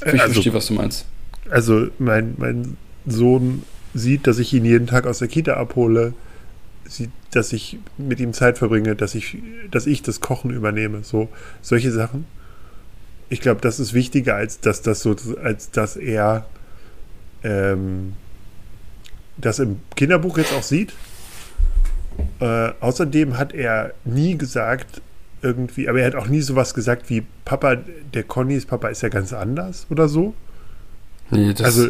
Ich 0.00 0.20
also, 0.20 0.34
verstehe, 0.34 0.54
was 0.54 0.66
du 0.66 0.74
meinst 0.74 1.06
also 1.50 1.88
mein, 1.98 2.34
mein 2.38 2.76
Sohn 3.06 3.62
sieht, 3.94 4.26
dass 4.26 4.38
ich 4.38 4.52
ihn 4.52 4.64
jeden 4.64 4.86
Tag 4.86 5.06
aus 5.06 5.18
der 5.18 5.28
Kita 5.28 5.54
abhole, 5.54 6.14
sieht, 6.84 7.10
dass 7.30 7.52
ich 7.52 7.78
mit 7.98 8.20
ihm 8.20 8.32
Zeit 8.32 8.58
verbringe, 8.58 8.94
dass 8.94 9.14
ich, 9.14 9.38
dass 9.70 9.86
ich 9.86 10.02
das 10.02 10.20
Kochen 10.20 10.50
übernehme, 10.50 11.04
so 11.04 11.28
solche 11.60 11.90
Sachen. 11.90 12.26
Ich 13.28 13.40
glaube, 13.40 13.60
das 13.60 13.80
ist 13.80 13.94
wichtiger, 13.94 14.36
als 14.36 14.60
dass 14.60 14.82
das 14.82 15.00
so, 15.00 15.16
als 15.42 15.70
dass 15.70 15.96
er 15.96 16.46
ähm, 17.42 18.14
das 19.38 19.58
im 19.58 19.80
Kinderbuch 19.96 20.38
jetzt 20.38 20.52
auch 20.52 20.62
sieht. 20.62 20.92
Äh, 22.40 22.72
außerdem 22.80 23.38
hat 23.38 23.54
er 23.54 23.94
nie 24.04 24.36
gesagt, 24.36 25.00
irgendwie, 25.40 25.88
aber 25.88 26.00
er 26.00 26.06
hat 26.06 26.14
auch 26.14 26.28
nie 26.28 26.40
sowas 26.40 26.74
gesagt 26.74 27.08
wie 27.10 27.24
Papa, 27.44 27.76
der 28.14 28.22
Connys 28.22 28.66
Papa 28.66 28.88
ist 28.88 29.02
ja 29.02 29.08
ganz 29.08 29.32
anders 29.32 29.86
oder 29.90 30.08
so. 30.08 30.34
Nee, 31.30 31.54
also 31.62 31.88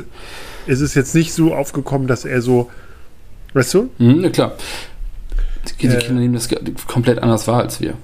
ist 0.66 0.80
es 0.80 0.94
jetzt 0.94 1.14
nicht 1.14 1.32
so 1.32 1.54
aufgekommen, 1.54 2.06
dass 2.06 2.24
er 2.24 2.42
so, 2.42 2.70
weißt 3.54 3.74
du? 3.74 3.90
Mhm, 3.98 4.30
klar. 4.32 4.56
Die, 5.68 5.88
die 5.88 5.94
äh, 5.94 5.98
Kinder 5.98 6.20
nehmen 6.20 6.34
das 6.34 6.48
komplett 6.86 7.18
anders 7.18 7.48
wahr 7.48 7.62
als 7.62 7.80
wir. 7.80 7.94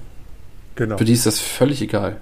Genau. 0.75 0.97
Für 0.97 1.05
die 1.05 1.13
ist 1.13 1.25
das 1.25 1.39
völlig 1.39 1.81
egal. 1.81 2.17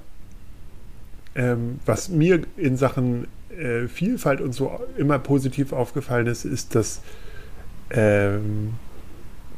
Ähm, 1.35 1.79
was 1.85 2.09
mir 2.09 2.41
in 2.57 2.77
Sachen 2.77 3.27
äh, 3.55 3.87
Vielfalt 3.87 4.41
und 4.41 4.53
so 4.53 4.79
immer 4.97 5.19
positiv 5.19 5.73
aufgefallen 5.73 6.27
ist, 6.27 6.45
ist, 6.45 6.73
dass, 6.73 7.01
ähm, 7.91 8.73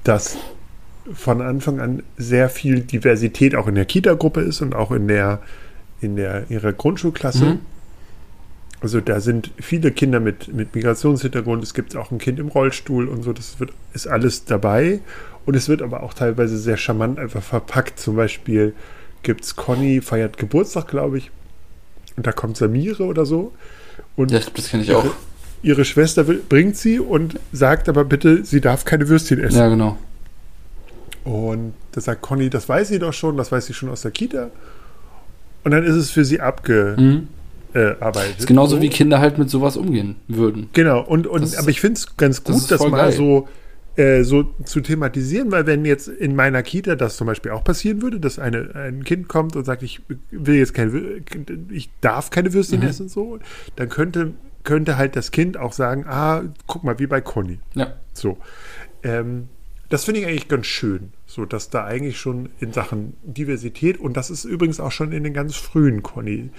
dass 0.04 0.38
von 1.14 1.42
Anfang 1.42 1.80
an 1.80 2.04
sehr 2.18 2.50
viel 2.50 2.82
Diversität 2.82 3.56
auch 3.56 3.68
in 3.68 3.76
der 3.76 3.86
Kita-Gruppe 3.86 4.42
ist 4.42 4.62
und 4.62 4.76
auch 4.76 4.92
in 4.92 5.08
der 5.08 5.42
in 6.02 6.16
der 6.16 6.50
ihrer 6.50 6.74
Grundschulklasse. 6.74 7.46
Mhm. 7.46 7.60
Also 8.82 9.02
da 9.02 9.20
sind 9.20 9.52
viele 9.60 9.92
Kinder 9.92 10.20
mit, 10.20 10.54
mit 10.54 10.74
Migrationshintergrund, 10.74 11.64
es 11.64 11.74
gibt 11.74 11.96
auch 11.98 12.12
ein 12.12 12.18
Kind 12.18 12.40
im 12.40 12.48
Rollstuhl 12.48 13.10
und 13.10 13.24
so, 13.24 13.34
das 13.34 13.60
wird, 13.60 13.72
ist 13.94 14.08
alles 14.08 14.46
dabei. 14.46 15.02
Und 15.46 15.56
es 15.56 15.68
wird 15.68 15.82
aber 15.82 16.04
auch 16.04 16.14
teilweise 16.14 16.58
sehr 16.58 16.78
charmant 16.78 17.20
einfach 17.20 17.42
verpackt. 17.42 18.00
Zum 18.00 18.16
Beispiel 18.16 18.74
gibt 19.24 19.44
es 19.44 19.56
Conny, 19.56 20.00
feiert 20.02 20.38
Geburtstag, 20.38 20.88
glaube 20.88 21.18
ich. 21.18 21.32
Und 22.16 22.28
da 22.28 22.32
kommt 22.32 22.56
Samire 22.56 23.04
oder 23.04 23.26
so. 23.26 23.52
Und 24.16 24.32
ja, 24.32 24.40
das 24.54 24.70
kenne 24.70 24.84
ich 24.84 24.90
ihre, 24.90 25.00
auch. 25.00 25.16
Ihre 25.64 25.86
Schwester 25.86 26.28
will, 26.28 26.42
bringt 26.48 26.78
sie 26.78 27.00
und 27.00 27.40
sagt 27.52 27.90
aber 27.90 28.06
bitte, 28.06 28.46
sie 28.46 28.62
darf 28.62 28.86
keine 28.86 29.10
Würstchen 29.10 29.40
essen. 29.40 29.58
Ja, 29.58 29.68
genau. 29.68 29.98
Und 31.26 31.74
da 31.92 32.02
sagt 32.02 32.22
Conny, 32.22 32.50
das 32.50 32.70
weiß 32.70 32.90
sie 32.90 33.00
doch 33.00 33.14
schon, 33.14 33.36
das 33.36 33.52
weiß 33.52 33.66
sie 33.66 33.74
schon 33.74 33.90
aus 33.90 34.04
der 34.04 34.12
Kita. 34.12 34.52
Und 35.64 35.72
dann 35.72 35.84
ist 35.84 35.96
es 35.96 36.12
für 36.12 36.24
sie 36.24 36.40
abge, 36.40 36.96
mhm 36.98 37.28
äh, 37.74 37.96
arbeitet. 38.00 38.34
Das 38.34 38.40
ist 38.42 38.48
genauso 38.48 38.78
so. 38.78 38.82
wie 38.82 38.90
Kinder 38.90 39.20
halt 39.20 39.38
mit 39.38 39.50
sowas 39.50 39.78
umgehen 39.78 40.16
würden. 40.28 40.70
Genau, 40.74 41.02
und, 41.02 41.28
und 41.28 41.42
das, 41.42 41.58
aber 41.58 41.70
ich 41.70 41.82
finde 41.82 41.98
es 42.00 42.18
ganz 42.18 42.44
gut, 42.44 42.56
das, 42.56 42.68
das 42.68 42.82
mal 42.82 42.98
geil. 42.98 43.12
so, 43.12 43.48
äh, 43.96 44.24
so 44.24 44.44
zu 44.64 44.82
thematisieren, 44.82 45.52
weil 45.52 45.66
wenn 45.66 45.86
jetzt 45.86 46.08
in 46.08 46.36
meiner 46.36 46.64
Kita 46.64 46.96
das 46.96 47.18
zum 47.18 47.28
Beispiel 47.28 47.52
auch 47.52 47.64
passieren 47.64 48.02
würde, 48.02 48.20
dass 48.20 48.40
eine, 48.40 48.74
ein 48.76 49.04
Kind 49.04 49.28
kommt 49.28 49.56
und 49.56 49.66
sagt, 49.66 49.84
ich 49.84 50.02
will 50.32 50.56
jetzt 50.56 50.74
keine, 50.74 51.22
ich 51.70 51.90
darf 52.02 52.30
keine 52.30 52.54
Würstchen 52.54 52.80
mhm. 52.82 52.88
essen, 52.88 53.10
so, 53.10 53.40
dann 53.76 53.90
könnte, 53.90 54.34
könnte 54.64 54.98
halt 54.98 55.16
das 55.16 55.32
Kind 55.32 55.58
auch 55.58 55.74
sagen, 55.74 56.06
ah, 56.08 56.44
guck 56.66 56.84
mal, 56.84 56.98
wie 57.00 57.08
bei 57.08 57.22
Conny. 57.22 57.60
Ja. 57.76 57.94
So. 58.14 58.38
Ähm, 59.04 59.50
das 59.90 60.06
finde 60.06 60.22
ich 60.22 60.28
eigentlich 60.28 60.48
ganz 60.48 60.68
schön, 60.68 61.12
so 61.26 61.46
dass 61.46 61.72
da 61.72 61.84
eigentlich 61.84 62.20
schon 62.20 62.50
in 62.60 62.72
Sachen 62.72 63.18
Diversität 63.24 64.00
und 64.00 64.16
das 64.16 64.30
ist 64.30 64.46
übrigens 64.46 64.80
auch 64.80 64.92
schon 64.92 65.12
in 65.12 65.24
den 65.24 65.34
ganz 65.34 65.56
frühen 65.56 66.04
Conny 66.04 66.52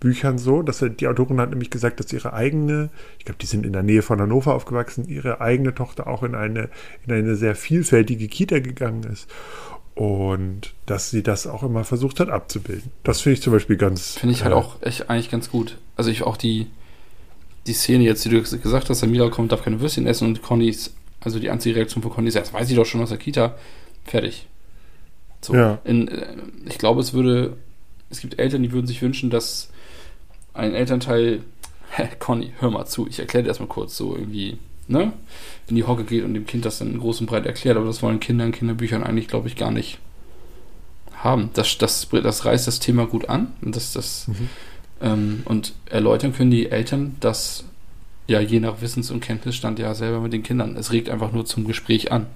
Büchern 0.00 0.38
so, 0.38 0.62
dass 0.62 0.82
die 0.98 1.06
Autorin 1.06 1.40
hat 1.40 1.50
nämlich 1.50 1.70
gesagt, 1.70 2.00
dass 2.00 2.12
ihre 2.12 2.32
eigene, 2.32 2.88
ich 3.18 3.26
glaube, 3.26 3.38
die 3.38 3.46
sind 3.46 3.66
in 3.66 3.74
der 3.74 3.82
Nähe 3.82 4.02
von 4.02 4.20
Hannover 4.20 4.54
aufgewachsen, 4.54 5.06
ihre 5.06 5.40
eigene 5.40 5.74
Tochter 5.74 6.06
auch 6.06 6.22
in 6.22 6.34
eine, 6.34 6.70
in 7.06 7.12
eine 7.12 7.36
sehr 7.36 7.54
vielfältige 7.54 8.26
Kita 8.28 8.60
gegangen 8.60 9.04
ist. 9.04 9.28
Und 9.94 10.72
dass 10.86 11.10
sie 11.10 11.22
das 11.22 11.46
auch 11.46 11.62
immer 11.62 11.84
versucht 11.84 12.20
hat 12.20 12.30
abzubilden. 12.30 12.90
Das 13.04 13.20
finde 13.20 13.34
ich 13.34 13.42
zum 13.42 13.52
Beispiel 13.52 13.76
ganz. 13.76 14.16
Finde 14.16 14.34
ich 14.34 14.42
halt 14.42 14.54
äh, 14.54 14.56
auch 14.56 14.80
echt 14.80 15.10
eigentlich 15.10 15.30
ganz 15.30 15.50
gut. 15.50 15.76
Also 15.96 16.10
ich 16.10 16.22
auch 16.22 16.38
die, 16.38 16.68
die 17.66 17.74
Szene 17.74 18.04
jetzt, 18.04 18.24
die 18.24 18.30
du 18.30 18.40
gesagt 18.40 18.88
hast, 18.88 19.00
Samira 19.00 19.28
kommt, 19.28 19.52
darf 19.52 19.62
keine 19.62 19.80
Würstchen 19.80 20.06
essen 20.06 20.26
und 20.26 20.40
Connys, 20.40 20.94
also 21.20 21.38
die 21.38 21.50
Anziehreaktion 21.50 22.02
von 22.02 22.12
Conny 22.12 22.28
ist, 22.28 22.36
das 22.36 22.52
weiß 22.52 22.70
ich 22.70 22.76
doch 22.76 22.86
schon 22.86 23.02
aus 23.02 23.10
der 23.10 23.18
Kita. 23.18 23.54
Fertig. 24.04 24.46
So. 25.42 25.54
Ja. 25.54 25.78
In, 25.84 26.08
äh, 26.08 26.36
ich 26.66 26.78
glaube, 26.78 27.00
es 27.00 27.12
würde, 27.12 27.56
es 28.08 28.20
gibt 28.20 28.38
Eltern, 28.38 28.62
die 28.62 28.72
würden 28.72 28.86
sich 28.86 29.02
wünschen, 29.02 29.28
dass 29.28 29.68
ein 30.54 30.74
Elternteil, 30.74 31.42
hä, 31.90 32.08
Conny, 32.18 32.52
hör 32.58 32.70
mal 32.70 32.86
zu, 32.86 33.06
ich 33.06 33.18
erkläre 33.18 33.44
dir 33.44 33.48
das 33.48 33.60
mal 33.60 33.66
kurz 33.66 33.96
so 33.96 34.16
irgendwie, 34.16 34.58
ne? 34.88 35.12
In 35.68 35.76
die 35.76 35.84
Hocke 35.84 36.04
geht 36.04 36.24
und 36.24 36.34
dem 36.34 36.46
Kind 36.46 36.64
das 36.64 36.78
dann 36.78 36.98
groß 36.98 37.20
und 37.20 37.26
breit 37.26 37.46
erklärt, 37.46 37.76
aber 37.76 37.86
das 37.86 38.02
wollen 38.02 38.20
Kinder 38.20 38.44
in 38.44 38.52
Kinderbüchern 38.52 39.02
eigentlich, 39.02 39.28
glaube 39.28 39.48
ich, 39.48 39.56
gar 39.56 39.70
nicht 39.70 39.98
haben. 41.14 41.50
Das, 41.54 41.78
das, 41.78 42.08
das 42.10 42.44
reißt 42.44 42.66
das 42.66 42.80
Thema 42.80 43.06
gut 43.06 43.28
an 43.28 43.52
und 43.62 43.76
das, 43.76 43.92
das 43.92 44.28
mhm. 44.28 44.48
ähm, 45.00 45.42
und 45.44 45.74
erläutern 45.86 46.32
können 46.32 46.50
die 46.50 46.70
Eltern 46.70 47.16
das 47.20 47.64
ja 48.26 48.40
je 48.40 48.60
nach 48.60 48.80
Wissens- 48.80 49.10
und 49.10 49.20
Kenntnisstand 49.20 49.78
ja 49.78 49.94
selber 49.94 50.20
mit 50.20 50.32
den 50.32 50.42
Kindern. 50.42 50.76
Es 50.76 50.92
regt 50.92 51.08
einfach 51.08 51.32
nur 51.32 51.44
zum 51.46 51.66
Gespräch 51.66 52.12
an. 52.12 52.26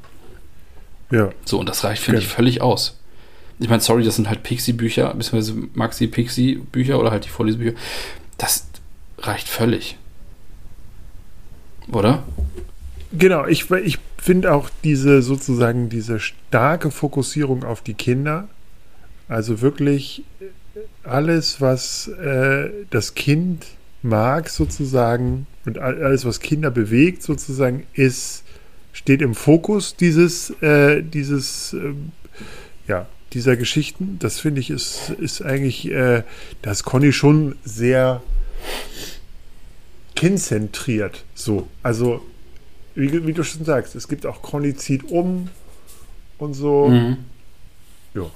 Ja. 1.10 1.30
So, 1.44 1.60
und 1.60 1.68
das 1.68 1.84
reicht, 1.84 2.02
finde 2.02 2.20
ja. 2.20 2.26
ich, 2.26 2.32
völlig 2.32 2.60
aus. 2.60 2.98
Ich 3.58 3.68
meine, 3.68 3.80
sorry, 3.80 4.04
das 4.04 4.16
sind 4.16 4.28
halt 4.28 4.42
Pixie-Bücher, 4.42 5.14
beziehungsweise 5.14 5.54
Maxi-Pixie-Bücher 5.74 6.98
oder 6.98 7.10
halt 7.10 7.24
die 7.24 7.28
Vorlesebücher. 7.28 7.76
Das 8.36 8.66
reicht 9.18 9.48
völlig. 9.48 9.96
Oder? 11.92 12.24
Genau, 13.12 13.46
ich, 13.46 13.70
ich 13.70 13.98
finde 14.18 14.52
auch 14.52 14.70
diese 14.82 15.22
sozusagen 15.22 15.88
diese 15.88 16.18
starke 16.18 16.90
Fokussierung 16.90 17.62
auf 17.62 17.82
die 17.82 17.94
Kinder, 17.94 18.48
also 19.28 19.60
wirklich 19.60 20.24
alles, 21.04 21.60
was 21.60 22.08
äh, 22.08 22.70
das 22.90 23.14
Kind 23.14 23.66
mag 24.02 24.48
sozusagen 24.48 25.46
und 25.64 25.78
alles, 25.78 26.24
was 26.24 26.40
Kinder 26.40 26.70
bewegt 26.70 27.22
sozusagen, 27.22 27.84
ist 27.94 28.42
steht 28.92 29.22
im 29.22 29.34
Fokus 29.34 29.96
dieses 29.96 30.50
äh, 30.62 31.02
dieses 31.02 31.72
äh, 31.72 31.94
ja 32.86 33.06
dieser 33.34 33.56
Geschichten. 33.56 34.18
Das 34.20 34.40
finde 34.40 34.60
ich 34.60 34.70
ist 34.70 35.10
ist 35.10 35.42
eigentlich 35.42 35.90
äh, 35.90 36.22
das 36.62 36.84
Conny 36.84 37.12
schon 37.12 37.56
sehr 37.64 38.22
kindzentriert 40.14 41.24
so. 41.34 41.68
Also 41.82 42.22
wie, 42.94 43.26
wie, 43.26 43.32
du 43.32 43.42
schon 43.42 43.64
sagst, 43.64 43.96
es 43.96 44.06
gibt 44.06 44.24
auch 44.24 44.40
Conny 44.40 44.74
zieht 44.74 45.10
um 45.10 45.48
und 46.38 46.54
so. 46.54 46.88
Mhm. 46.88 47.18
Ja. 48.14 48.30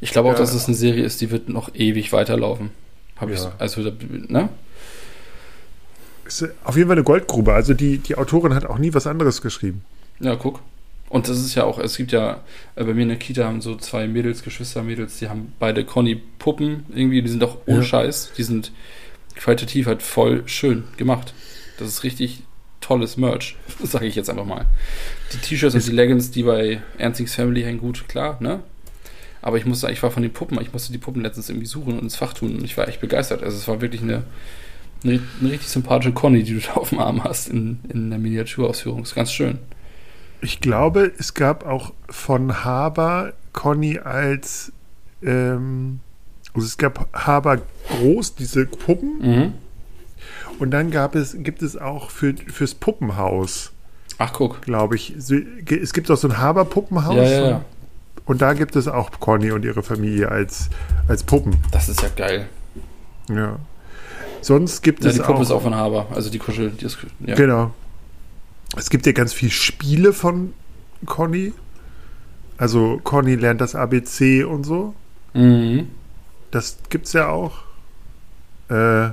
Ich 0.00 0.12
glaube 0.12 0.28
auch, 0.28 0.34
ja. 0.34 0.38
dass 0.38 0.54
es 0.54 0.66
eine 0.66 0.76
Serie 0.76 1.04
ist, 1.04 1.20
die 1.20 1.30
wird 1.30 1.48
noch 1.48 1.74
ewig 1.74 2.12
weiterlaufen. 2.12 2.70
Habe 3.16 3.34
ja. 3.34 3.38
ich 3.38 3.60
also 3.60 3.92
ne? 4.28 4.48
Ist 6.24 6.48
auf 6.62 6.76
jeden 6.76 6.88
Fall 6.88 6.96
eine 6.96 7.04
Goldgrube. 7.04 7.52
Also 7.52 7.74
die, 7.74 7.98
die 7.98 8.16
Autorin 8.16 8.54
hat 8.54 8.64
auch 8.64 8.78
nie 8.78 8.94
was 8.94 9.06
anderes 9.08 9.42
geschrieben. 9.42 9.84
Ja, 10.20 10.36
guck. 10.36 10.60
Und 11.10 11.28
das 11.28 11.40
ist 11.40 11.56
ja 11.56 11.64
auch, 11.64 11.78
es 11.78 11.96
gibt 11.96 12.12
ja, 12.12 12.40
äh, 12.76 12.84
bei 12.84 12.94
mir 12.94 13.02
in 13.02 13.08
der 13.08 13.18
Kita 13.18 13.44
haben 13.44 13.60
so 13.60 13.74
zwei 13.74 14.06
Mädels, 14.06 14.44
Geschwistermädels, 14.44 15.18
die 15.18 15.28
haben 15.28 15.52
beide 15.58 15.84
Conny-Puppen 15.84 16.86
irgendwie, 16.88 17.20
die 17.20 17.28
sind 17.28 17.42
auch 17.42 17.58
ohne 17.66 17.80
ja. 17.80 17.84
Scheiß, 17.84 18.32
die 18.38 18.44
sind 18.44 18.70
qualitativ 19.34 19.86
halt 19.86 20.02
voll 20.02 20.44
schön 20.46 20.84
gemacht. 20.96 21.34
Das 21.78 21.88
ist 21.88 22.04
richtig 22.04 22.44
tolles 22.80 23.16
Merch, 23.16 23.56
sage 23.82 24.06
ich 24.06 24.14
jetzt 24.14 24.30
einfach 24.30 24.44
mal. 24.44 24.66
Die 25.32 25.38
T-Shirts 25.38 25.74
und 25.74 25.84
die 25.84 25.90
Leggings, 25.90 26.30
die 26.30 26.44
bei 26.44 26.80
Ernstings 26.96 27.34
Family 27.34 27.62
hängen, 27.62 27.80
gut, 27.80 28.08
klar, 28.08 28.36
ne? 28.40 28.60
Aber 29.42 29.56
ich 29.56 29.66
musste, 29.66 29.90
ich 29.90 30.02
war 30.04 30.12
von 30.12 30.22
den 30.22 30.32
Puppen, 30.32 30.60
ich 30.60 30.72
musste 30.72 30.92
die 30.92 30.98
Puppen 30.98 31.22
letztens 31.22 31.48
irgendwie 31.48 31.66
suchen 31.66 31.94
und 31.94 32.02
ins 32.02 32.16
Fach 32.16 32.34
tun 32.34 32.54
und 32.54 32.64
ich 32.64 32.76
war 32.76 32.86
echt 32.86 33.00
begeistert. 33.00 33.42
Also 33.42 33.56
es 33.56 33.66
war 33.66 33.80
wirklich 33.80 34.02
eine, 34.02 34.24
eine, 35.02 35.20
eine 35.40 35.50
richtig 35.50 35.70
sympathische 35.70 36.12
Conny, 36.12 36.44
die 36.44 36.54
du 36.54 36.60
da 36.60 36.74
auf 36.74 36.90
dem 36.90 37.00
Arm 37.00 37.24
hast 37.24 37.48
in, 37.48 37.80
in 37.88 38.10
der 38.10 38.18
Miniaturausführung. 38.20 39.02
Ist 39.02 39.14
ganz 39.14 39.32
schön. 39.32 39.58
Ich 40.42 40.60
glaube, 40.60 41.12
es 41.18 41.34
gab 41.34 41.66
auch 41.66 41.92
von 42.08 42.64
Haber 42.64 43.32
Conny 43.52 43.98
als 43.98 44.72
ähm, 45.22 46.00
also 46.54 46.66
es 46.66 46.78
gab 46.78 47.08
Haber 47.12 47.58
groß, 47.88 48.34
diese 48.34 48.66
Puppen. 48.66 49.18
Mhm. 49.20 49.52
Und 50.58 50.72
dann 50.72 50.90
gab 50.90 51.14
es, 51.14 51.36
gibt 51.38 51.62
es 51.62 51.76
auch 51.76 52.10
für, 52.10 52.34
fürs 52.34 52.74
Puppenhaus. 52.74 53.72
Ach, 54.18 54.32
guck. 54.32 54.60
Glaube 54.62 54.96
ich. 54.96 55.14
Es 55.16 55.92
gibt 55.92 56.10
auch 56.10 56.16
so 56.16 56.28
ein 56.28 56.38
Haber-Puppenhaus. 56.38 57.16
Ja, 57.16 57.22
ja, 57.22 57.48
ja. 57.48 57.64
Und 58.26 58.42
da 58.42 58.52
gibt 58.52 58.76
es 58.76 58.86
auch 58.86 59.10
Conny 59.18 59.50
und 59.52 59.64
ihre 59.64 59.82
Familie 59.82 60.28
als, 60.30 60.68
als 61.08 61.22
Puppen. 61.22 61.56
Das 61.72 61.88
ist 61.88 62.02
ja 62.02 62.08
geil. 62.14 62.46
Ja. 63.30 63.56
Sonst 64.42 64.82
gibt 64.82 65.02
ja, 65.04 65.10
es 65.10 65.20
auch. 65.20 65.26
Die 65.26 65.32
Puppe 65.32 65.42
ist 65.42 65.50
auch 65.50 65.62
von 65.62 65.74
Haber, 65.74 66.06
also 66.14 66.28
die 66.30 66.38
Kuschel. 66.38 66.70
Die 66.70 66.84
ist, 66.84 66.98
ja. 67.20 67.34
Genau. 67.34 67.72
Es 68.76 68.90
gibt 68.90 69.06
ja 69.06 69.12
ganz 69.12 69.32
viele 69.32 69.50
Spiele 69.50 70.12
von 70.12 70.54
Conny. 71.06 71.52
Also 72.56 73.00
Conny 73.02 73.34
lernt 73.34 73.60
das 73.60 73.74
ABC 73.74 74.44
und 74.44 74.64
so. 74.64 74.94
Mhm. 75.34 75.88
Das 76.50 76.78
gibt 76.88 77.06
es 77.06 77.12
ja 77.12 77.28
auch. 77.28 77.62
Äh, 78.68 79.10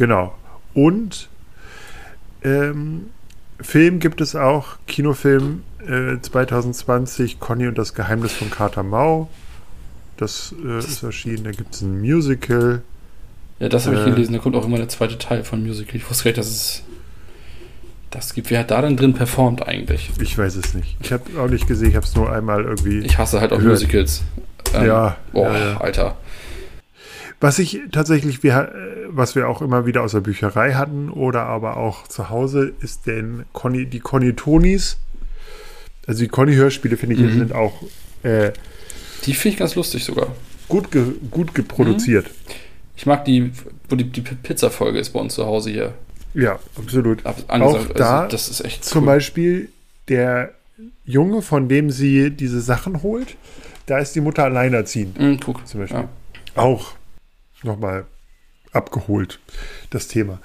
Genau. 0.00 0.34
Und 0.72 1.28
ähm, 2.42 3.10
Film 3.60 3.98
gibt 3.98 4.22
es 4.22 4.34
auch, 4.34 4.78
Kinofilm 4.86 5.62
äh, 5.86 6.18
2020, 6.20 7.38
Conny 7.38 7.66
und 7.66 7.76
das 7.76 7.92
Geheimnis 7.92 8.32
von 8.32 8.50
Kater 8.50 8.82
Mau. 8.82 9.28
Das 10.16 10.54
äh, 10.64 10.78
ist 10.78 11.02
erschienen. 11.02 11.44
Da 11.44 11.50
gibt 11.50 11.74
es 11.74 11.82
ein 11.82 12.00
Musical. 12.00 12.82
Ja, 13.58 13.68
das 13.68 13.86
habe 13.86 13.96
ich 13.96 14.02
äh, 14.02 14.10
gelesen. 14.10 14.32
Da 14.32 14.38
kommt 14.38 14.56
auch 14.56 14.64
immer 14.64 14.78
der 14.78 14.88
zweite 14.88 15.18
Teil 15.18 15.44
von 15.44 15.62
Musical. 15.62 15.96
Ich 15.96 16.08
wusste 16.08 16.24
gar 16.24 16.30
nicht, 16.30 16.38
dass 16.38 16.48
es 16.48 16.82
das 18.10 18.34
gibt. 18.34 18.50
Wer 18.50 18.60
hat 18.60 18.70
da 18.70 18.82
denn 18.82 18.96
drin 18.96 19.14
performt 19.14 19.66
eigentlich? 19.66 20.10
Ich 20.20 20.36
weiß 20.36 20.56
es 20.56 20.74
nicht. 20.74 20.96
Ich 21.00 21.12
habe 21.12 21.24
auch 21.40 21.48
nicht 21.48 21.66
gesehen. 21.66 21.90
Ich 21.90 21.96
habe 21.96 22.06
es 22.06 22.14
nur 22.14 22.32
einmal 22.32 22.64
irgendwie. 22.64 23.00
Ich 23.00 23.18
hasse 23.18 23.40
halt 23.40 23.52
auch 23.52 23.58
gehört. 23.58 23.74
Musicals. 23.74 24.22
Ähm, 24.74 24.86
ja. 24.86 25.16
Boah, 25.32 25.56
ja. 25.56 25.76
Alter. 25.80 26.16
Was 27.40 27.58
ich 27.58 27.80
tatsächlich, 27.90 28.42
wir, 28.42 28.72
was 29.08 29.34
wir 29.34 29.48
auch 29.48 29.62
immer 29.62 29.86
wieder 29.86 30.02
aus 30.02 30.12
der 30.12 30.20
Bücherei 30.20 30.74
hatten 30.74 31.08
oder 31.08 31.46
aber 31.46 31.78
auch 31.78 32.06
zu 32.06 32.28
Hause, 32.28 32.72
ist 32.80 33.06
denn 33.06 33.46
Conny, 33.52 33.86
die 33.86 34.00
Conny 34.00 34.34
Tonis. 34.34 34.98
Also 36.06 36.22
die 36.22 36.28
Conny-Hörspiele, 36.28 36.96
finde 36.96 37.14
ich, 37.14 37.22
mhm. 37.22 37.38
sind 37.38 37.52
auch. 37.54 37.82
Äh, 38.22 38.52
die 39.24 39.32
finde 39.32 39.54
ich 39.54 39.58
ganz 39.58 39.74
lustig 39.74 40.04
sogar. 40.04 40.28
Gut, 40.68 40.90
ge, 40.90 41.04
gut 41.30 41.54
geproduziert. 41.54 42.26
Mhm. 42.26 42.54
Ich 42.96 43.06
mag 43.06 43.24
die, 43.24 43.52
wo 43.88 43.96
die, 43.96 44.04
die 44.04 44.20
Pizza-Folge 44.20 44.98
ist 44.98 45.10
bei 45.10 45.20
uns 45.20 45.34
zu 45.34 45.46
Hause 45.46 45.70
hier. 45.70 45.94
Ja, 46.34 46.58
absolut. 46.76 47.26
Ab, 47.26 47.36
auch 47.48 47.86
da, 47.88 48.20
also, 48.20 48.30
das 48.30 48.48
ist 48.48 48.64
echt 48.64 48.82
cool. 48.82 48.88
Zum 48.88 49.06
Beispiel 49.06 49.68
der 50.08 50.54
Junge, 51.04 51.42
von 51.42 51.68
dem 51.68 51.90
sie 51.90 52.30
diese 52.30 52.60
Sachen 52.60 53.02
holt, 53.02 53.36
da 53.86 53.98
ist 53.98 54.14
die 54.14 54.20
Mutter 54.20 54.44
alleinerziehend. 54.44 55.18
Mhm, 55.18 55.40
guck. 55.40 55.66
Zum 55.66 55.80
Beispiel. 55.80 56.00
Ja. 56.00 56.08
Auch 56.54 56.92
nochmal 57.62 58.04
abgeholt, 58.72 59.40
das 59.90 60.08
Thema. 60.08 60.40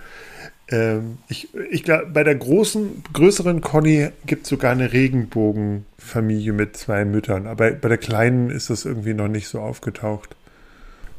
Ähm, 0.68 1.20
ich 1.30 1.50
ich 1.70 1.84
glaube, 1.84 2.08
bei 2.08 2.24
der 2.24 2.36
großen, 2.36 3.04
größeren 3.14 3.62
Conny 3.62 4.10
gibt 4.26 4.44
es 4.44 4.50
sogar 4.50 4.72
eine 4.72 4.92
Regenbogenfamilie 4.92 6.54
mit 6.54 6.76
zwei 6.76 7.06
Müttern. 7.06 7.46
Aber 7.46 7.72
bei 7.72 7.88
der 7.88 8.00
kleinen 8.00 8.50
ist 8.50 8.70
das 8.70 8.86
irgendwie 8.86 9.14
noch 9.14 9.28
nicht 9.28 9.48
so 9.48 9.60
aufgetaucht. 9.60 10.36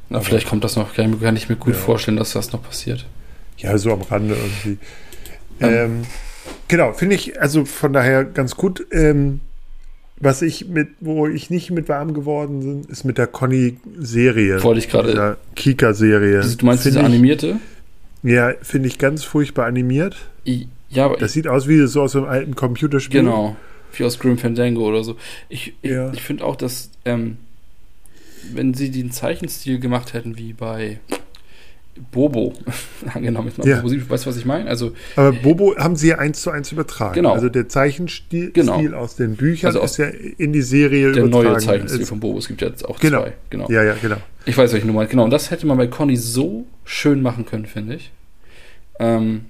Na, 0.08 0.20
vielleicht 0.20 0.48
kommt 0.48 0.64
das 0.64 0.76
noch, 0.76 0.94
kann 0.94 1.36
ich 1.36 1.48
mir 1.48 1.56
gut 1.56 1.74
ja. 1.74 1.80
vorstellen, 1.80 2.16
dass 2.16 2.32
das 2.32 2.52
noch 2.52 2.62
passiert. 2.62 3.06
Ja, 3.58 3.76
so 3.78 3.92
am 3.92 4.02
Rande 4.02 4.34
irgendwie. 4.34 4.78
Ähm, 5.60 5.72
ähm, 5.74 6.02
genau, 6.68 6.92
finde 6.92 7.16
ich 7.16 7.40
also 7.40 7.64
von 7.64 7.92
daher 7.92 8.24
ganz 8.24 8.56
gut. 8.56 8.86
Ähm, 8.92 9.40
was 10.18 10.40
ich 10.42 10.68
mit, 10.68 10.88
wo 11.00 11.26
ich 11.26 11.50
nicht 11.50 11.70
mit 11.70 11.88
warm 11.88 12.14
geworden 12.14 12.60
bin, 12.60 12.90
ist 12.90 13.04
mit 13.04 13.18
der 13.18 13.26
Conny-Serie. 13.26 14.62
Wollte 14.62 14.78
ich 14.78 14.88
gerade. 14.88 15.36
Kika-Serie. 15.54 16.40
Du 16.40 16.66
meinst 16.66 16.84
find 16.84 16.94
diese 16.94 17.04
animierte? 17.04 17.56
ja, 18.22 18.52
finde 18.62 18.88
ich 18.88 18.98
ganz 18.98 19.24
furchtbar 19.24 19.66
animiert. 19.66 20.16
I, 20.46 20.68
ja, 20.88 21.04
aber. 21.04 21.16
Das 21.16 21.32
sieht 21.32 21.46
aus 21.46 21.68
wie 21.68 21.86
so 21.86 22.02
aus 22.02 22.16
einem 22.16 22.26
alten 22.26 22.54
Computerspiel. 22.54 23.20
Genau. 23.20 23.56
Wie 23.92 24.04
aus 24.04 24.18
Grim 24.18 24.38
Fandango 24.38 24.86
oder 24.86 25.04
so. 25.04 25.16
Ich, 25.48 25.74
ich, 25.82 25.90
ja. 25.90 26.12
ich 26.12 26.22
finde 26.22 26.44
auch, 26.44 26.56
dass, 26.56 26.90
ähm, 27.04 27.38
wenn 28.52 28.74
sie 28.74 28.90
den 28.90 29.10
Zeichenstil 29.10 29.78
gemacht 29.78 30.12
hätten 30.12 30.38
wie 30.38 30.52
bei 30.52 31.00
Bobo 32.10 32.52
angenommen. 33.14 33.52
Ja. 33.64 33.82
Weißt 33.82 34.26
du, 34.26 34.30
was 34.30 34.36
ich 34.36 34.44
meine? 34.44 34.68
Also, 34.68 34.92
Aber 35.16 35.32
Bobo 35.32 35.76
haben 35.76 35.96
sie 35.96 36.08
ja 36.08 36.18
eins 36.18 36.42
zu 36.42 36.50
eins 36.50 36.72
übertragen. 36.72 37.14
Genau. 37.14 37.32
Also 37.32 37.48
der 37.48 37.68
Zeichenstil 37.68 38.52
genau. 38.52 38.80
aus 38.94 39.16
den 39.16 39.36
Büchern 39.36 39.68
also 39.68 39.80
ist 39.82 39.96
ja 39.96 40.06
in 40.06 40.52
die 40.52 40.62
Serie 40.62 41.12
der 41.12 41.24
übertragen. 41.24 41.42
Der 41.42 41.52
neue 41.52 41.58
Zeichenstil 41.58 42.06
von 42.06 42.20
Bobo. 42.20 42.38
Es 42.38 42.48
gibt 42.48 42.62
ja 42.62 42.68
jetzt 42.68 42.84
auch 42.84 42.98
genau. 42.98 43.22
zwei. 43.22 43.32
Genau. 43.50 43.70
Ja, 43.70 43.82
ja, 43.82 43.94
genau. 44.00 44.16
Ich 44.44 44.56
weiß, 44.56 44.72
welche 44.72 44.86
Nummer. 44.86 45.06
Genau. 45.06 45.24
Und 45.24 45.30
das 45.30 45.50
hätte 45.50 45.66
man 45.66 45.76
bei 45.76 45.86
Conny 45.86 46.16
so 46.16 46.66
schön 46.84 47.22
machen 47.22 47.46
können, 47.46 47.66
finde 47.66 47.96
ich. 47.96 48.12
Ähm, 48.98 49.46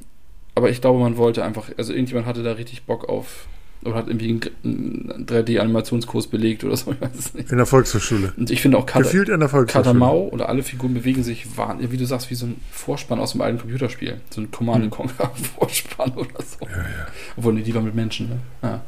aber 0.54 0.70
ich 0.70 0.80
glaube, 0.80 0.98
man 0.98 1.16
wollte 1.16 1.44
einfach, 1.44 1.70
also 1.76 1.92
irgendjemand 1.92 2.26
hatte 2.26 2.42
da 2.42 2.52
richtig 2.52 2.84
Bock 2.84 3.08
auf 3.08 3.46
oder 3.84 3.94
hat 3.94 4.08
irgendwie 4.08 4.40
einen 4.64 5.26
3D-Animationskurs 5.26 6.28
belegt 6.28 6.64
oder 6.64 6.76
so, 6.76 6.92
ich 6.92 7.00
weiß 7.00 7.14
es 7.16 7.34
nicht. 7.34 7.50
In 7.50 7.56
der 7.56 7.66
Volkshochschule. 7.66 8.32
Und 8.36 8.50
ich 8.50 8.60
finde 8.60 8.78
auch 8.78 8.86
Kata, 8.86 9.04
Gefühlt 9.04 9.28
in 9.28 9.40
der 9.40 9.48
Volkshochschule. 9.48 9.84
Katamau 9.84 10.28
oder 10.28 10.48
alle 10.48 10.62
Figuren 10.62 10.94
bewegen 10.94 11.22
sich, 11.22 11.46
wie 11.78 11.96
du 11.96 12.04
sagst, 12.04 12.30
wie 12.30 12.34
so 12.34 12.46
ein 12.46 12.60
Vorspann 12.70 13.20
aus 13.20 13.32
einem 13.32 13.42
alten 13.42 13.58
Computerspiel. 13.58 14.20
So 14.30 14.40
ein 14.40 14.50
Command 14.50 14.90
Conquer 14.90 15.30
Vorspann 15.58 16.12
oder 16.12 16.42
so. 16.42 16.66
Ja, 16.66 16.76
ja. 16.76 17.06
Obwohl, 17.36 17.54
nee, 17.54 17.62
die 17.62 17.74
war 17.74 17.82
mit 17.82 17.94
Menschen, 17.94 18.28
ne? 18.28 18.38
Ja. 18.62 18.84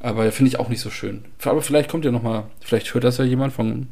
Aber 0.00 0.30
finde 0.30 0.48
ich 0.50 0.60
auch 0.60 0.68
nicht 0.68 0.80
so 0.80 0.90
schön. 0.90 1.24
Aber 1.44 1.60
vielleicht 1.60 1.90
kommt 1.90 2.04
ja 2.04 2.12
noch 2.12 2.22
mal, 2.22 2.44
vielleicht 2.60 2.94
hört 2.94 3.04
das 3.04 3.18
ja 3.18 3.24
jemand 3.24 3.52
von 3.52 3.88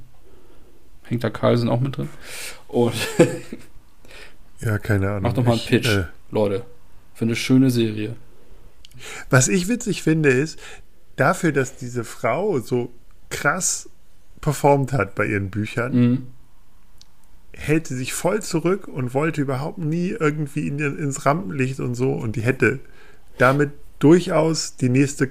Hängt 1.09 1.23
da 1.23 1.31
Carlsen 1.31 1.69
auch 1.69 1.81
mit 1.81 1.97
drin. 1.97 2.09
Und 2.69 2.95
ja, 4.61 4.79
keine 4.79 5.09
Ahnung. 5.11 5.23
Macht 5.23 5.37
noch 5.37 5.45
mal 5.45 5.53
einen 5.53 5.67
Pitch, 5.67 5.89
äh, 5.89 6.05
Leute. 6.31 6.65
Für 7.15 7.25
eine 7.25 7.37
schöne 7.37 7.71
Serie. 7.71 8.15
Was 9.31 9.49
ich 9.49 9.69
witzig 9.69 10.03
finde, 10.03 10.31
ist, 10.31 10.59
dafür, 11.17 11.53
dass 11.53 11.77
diese 11.77 12.05
Frau 12.05 12.61
so 12.61 12.93
krass 13.31 13.89
performt 14.41 14.93
hat 14.93 15.15
bei 15.15 15.27
ihren 15.27 15.51
Büchern, 15.51 15.95
mhm. 15.95 16.27
hält 17.53 17.87
sie 17.87 17.97
sich 17.97 18.13
voll 18.13 18.43
zurück 18.43 18.87
und 18.87 19.15
wollte 19.15 19.41
überhaupt 19.41 19.79
nie 19.79 20.11
irgendwie 20.11 20.69
in, 20.69 20.79
ins 20.79 21.27
Rampenlicht 21.27 21.81
und 21.81 21.95
so. 21.95 22.13
Und 22.13 22.37
die 22.37 22.43
hätte 22.43 22.79
damit 23.39 23.71
durchaus 23.99 24.77
die 24.77 24.89
nächste 24.89 25.29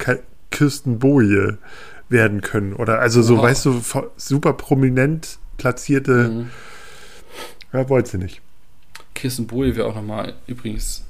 Kirsten 0.52 1.00
Boje 1.00 1.60
werden 2.10 2.42
können. 2.42 2.74
Oder 2.74 3.00
also 3.00 3.22
so, 3.22 3.38
wow. 3.38 3.44
weißt 3.44 3.66
du, 3.66 3.82
super 4.18 4.54
prominent 4.54 5.40
platzierte. 5.58 6.30
Mhm. 6.30 6.50
Ja, 7.74 7.90
wollte 7.90 8.12
sie 8.12 8.18
nicht. 8.18 8.42
Kirsten 9.14 9.48
Boje 9.48 9.76
wäre 9.76 9.88
auch 9.88 9.96
nochmal 9.96 10.34
übrigens 10.48 11.04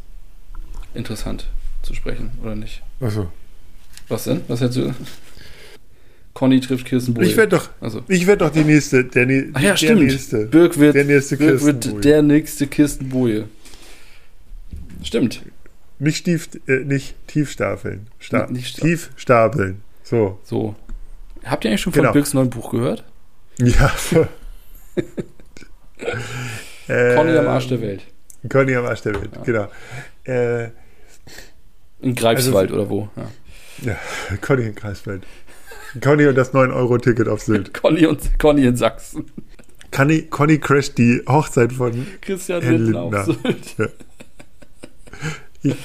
interessant 0.93 1.49
zu 1.85 1.93
sprechen, 1.93 2.31
oder 2.43 2.55
nicht? 2.55 2.81
Achso. 2.99 3.31
Was 4.07 4.25
denn? 4.25 4.41
Was 4.47 4.61
hättest 4.61 4.77
du? 4.79 4.93
Conny 6.33 6.59
trifft 6.59 6.85
Kirsten 6.85 7.13
Boje. 7.13 7.27
Ich 7.29 7.37
werde 7.37 7.55
doch, 7.55 7.69
Also. 7.79 8.03
ich 8.09 8.27
werd 8.27 8.41
doch 8.41 8.49
die 8.49 8.63
nächste, 8.65 9.05
der, 9.05 9.25
Ach 9.53 9.61
ja, 9.61 9.69
der 9.69 9.77
stimmt. 9.77 10.01
nächste. 10.01 10.45
Birk 10.47 10.77
wird, 10.77 10.95
der 10.95 11.05
nächste 11.05 11.37
Birk 11.37 11.49
Kirsten 11.51 11.67
wird 11.67 11.89
Boje. 11.91 12.01
der 12.01 12.21
nächste 12.21 12.67
Kirsten 12.67 13.09
Boje. 13.09 13.45
Stimmt. 15.01 15.41
Nicht, 15.97 16.17
stief, 16.17 16.49
äh, 16.67 16.79
nicht 16.83 17.15
tiefstapeln. 17.27 18.07
Sta 18.19 18.47
Nicht 18.47 18.67
sta- 18.67 18.81
tief 18.81 19.11
stapeln. 19.15 19.81
So. 20.03 20.39
So. 20.43 20.75
Habt 21.45 21.63
ihr 21.63 21.69
eigentlich 21.71 21.81
schon 21.81 21.93
Genau. 21.93 22.07
von 22.09 22.13
Birks 22.13 22.33
neuen 22.33 22.49
Buch 22.49 22.71
gehört? 22.71 23.05
Ja. 23.59 23.93
Conny 26.87 27.37
am 27.37 27.47
Arsch 27.47 27.67
der 27.69 27.81
Welt. 27.81 28.01
Conny 28.49 28.75
am 28.75 28.85
Arsch 28.85 29.01
der 29.01 29.15
Welt, 29.15 29.29
Ja. 29.35 29.41
genau. 29.43 29.67
Äh, 30.25 30.69
In 32.01 32.15
Greifswald 32.15 32.71
Also- 32.71 32.81
oder 32.81 32.89
wo? 32.89 33.09
Ja. 33.15 33.91
ja, 33.91 34.37
Conny 34.41 34.63
in 34.63 34.75
Kreisfeld. 34.75 35.23
Conny 36.01 36.27
und 36.27 36.35
das 36.35 36.53
9-Euro-Ticket 36.53 37.27
auf 37.27 37.41
Sylt. 37.41 37.73
Conny 37.81 38.05
und 38.05 38.37
Conny 38.39 38.65
in 38.65 38.75
Sachsen. 38.75 39.31
Conny, 39.91 40.23
Conny 40.23 40.57
crasht 40.57 40.97
die 40.97 41.21
Hochzeit 41.27 41.71
von. 41.71 42.05
Christian 42.21 42.61
Herr 42.61 42.73
Lindner 42.73 43.01
auf. 43.03 43.25
Sylt. 43.25 43.93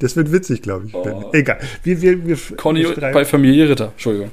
Das 0.00 0.14
wird 0.14 0.30
witzig, 0.30 0.62
glaube 0.62 0.86
ich. 0.86 0.94
Oh. 0.94 1.30
Egal. 1.32 1.58
Wir, 1.82 2.00
wir, 2.00 2.24
wir, 2.24 2.36
Conny 2.56 2.84
wir 2.84 2.94
bei 2.94 3.24
Familie 3.24 3.68
Ritter. 3.68 3.86
Entschuldigung. 3.86 4.30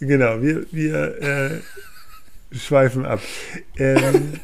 Genau, 0.00 0.42
wir, 0.42 0.66
wir 0.70 1.22
äh, 1.22 1.50
schweifen 2.54 3.06
ab. 3.06 3.20
Ähm, 3.78 4.34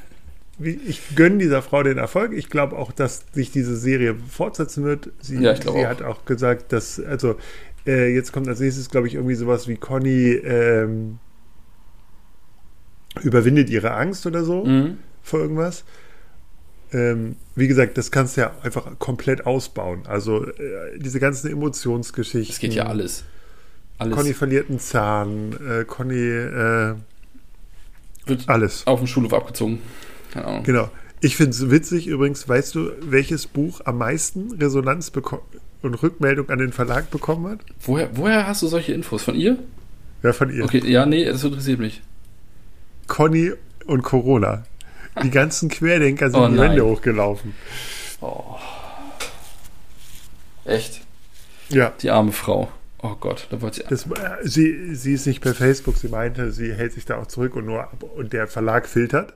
ich 0.60 1.16
gönne 1.16 1.38
dieser 1.38 1.62
Frau 1.62 1.82
den 1.82 1.98
Erfolg. 1.98 2.32
Ich 2.32 2.48
glaube 2.48 2.76
auch, 2.76 2.92
dass 2.92 3.24
sich 3.32 3.50
diese 3.50 3.76
Serie 3.76 4.14
fortsetzen 4.30 4.84
wird. 4.84 5.10
Sie, 5.20 5.36
Ja, 5.40 5.56
sie 5.56 5.68
auch. 5.68 5.84
hat 5.86 6.02
auch 6.02 6.24
gesagt, 6.24 6.72
dass, 6.72 7.00
also 7.00 7.36
äh, 7.86 8.14
jetzt 8.14 8.32
kommt 8.32 8.48
als 8.48 8.60
nächstes, 8.60 8.88
glaube 8.90 9.08
ich, 9.08 9.14
irgendwie 9.14 9.34
sowas 9.34 9.66
wie 9.68 9.76
Conny 9.76 10.32
ähm, 10.44 11.18
überwindet 13.22 13.70
ihre 13.70 13.92
Angst 13.92 14.26
oder 14.26 14.44
so 14.44 14.64
Mhm. 14.64 14.98
vor 15.22 15.40
irgendwas. 15.40 15.84
Ähm, 16.92 17.36
wie 17.56 17.66
gesagt, 17.68 17.98
das 17.98 18.10
kannst 18.10 18.36
du 18.36 18.42
ja 18.42 18.52
einfach 18.62 18.98
komplett 18.98 19.46
ausbauen. 19.46 20.02
Also 20.06 20.46
äh, 20.46 20.98
diese 20.98 21.18
ganzen 21.20 21.50
Emotionsgeschichten. 21.50 22.52
Es 22.54 22.60
geht 22.60 22.74
ja 22.74 22.86
alles. 22.86 23.24
Alles 23.98 24.14
Conny 24.16 24.34
verliert 24.34 24.68
einen 24.70 24.78
Zahn, 24.80 25.52
äh, 25.68 25.84
Conny, 25.84 26.16
äh, 26.18 26.94
wird 28.26 28.48
alles. 28.48 28.86
auf 28.86 29.00
dem 29.00 29.06
Schulhof 29.06 29.32
abgezogen. 29.34 29.78
Keine 30.34 30.46
Ahnung. 30.46 30.62
Genau. 30.64 30.90
Ich 31.20 31.36
finde 31.36 31.52
es 31.52 31.70
witzig 31.70 32.06
übrigens, 32.06 32.46
weißt 32.46 32.74
du, 32.74 32.90
welches 33.00 33.46
Buch 33.46 33.80
am 33.84 33.98
meisten 33.98 34.52
Resonanz 34.52 35.10
und 35.80 35.94
Rückmeldung 36.02 36.50
an 36.50 36.58
den 36.58 36.72
Verlag 36.72 37.10
bekommen 37.10 37.52
hat? 37.52 37.60
Woher, 37.80 38.14
woher 38.16 38.46
hast 38.46 38.60
du 38.62 38.66
solche 38.66 38.92
Infos? 38.92 39.22
Von 39.22 39.34
ihr? 39.34 39.56
Ja, 40.22 40.32
von 40.32 40.50
ihr. 40.50 40.64
Okay, 40.64 40.82
ja, 40.84 41.06
nee, 41.06 41.24
das 41.24 41.44
interessiert 41.44 41.78
mich. 41.78 42.02
Conny 43.06 43.52
und 43.86 44.02
Corona. 44.02 44.64
Die 45.22 45.30
ganzen 45.30 45.68
Querdenker 45.68 46.30
sind 46.30 46.40
Oh 46.40 46.48
die. 46.48 46.58
Wände 46.58 46.84
hochgelaufen. 46.84 47.54
Oh. 48.20 48.56
Echt? 50.64 51.02
Ja. 51.68 51.92
Die 52.00 52.10
arme 52.10 52.32
Frau. 52.32 52.70
Oh 53.02 53.16
Gott, 53.20 53.46
da 53.50 53.60
wollte 53.60 53.82
sie. 53.82 53.86
Das, 53.88 54.06
sie, 54.42 54.94
sie 54.94 55.12
ist 55.12 55.26
nicht 55.26 55.42
per 55.42 55.54
Facebook, 55.54 55.96
sie 55.96 56.08
meinte, 56.08 56.52
sie 56.52 56.72
hält 56.72 56.94
sich 56.94 57.04
da 57.04 57.18
auch 57.18 57.26
zurück 57.26 57.54
und 57.54 57.66
nur 57.66 57.86
und 58.16 58.32
der 58.32 58.48
Verlag 58.48 58.88
filtert. 58.88 59.34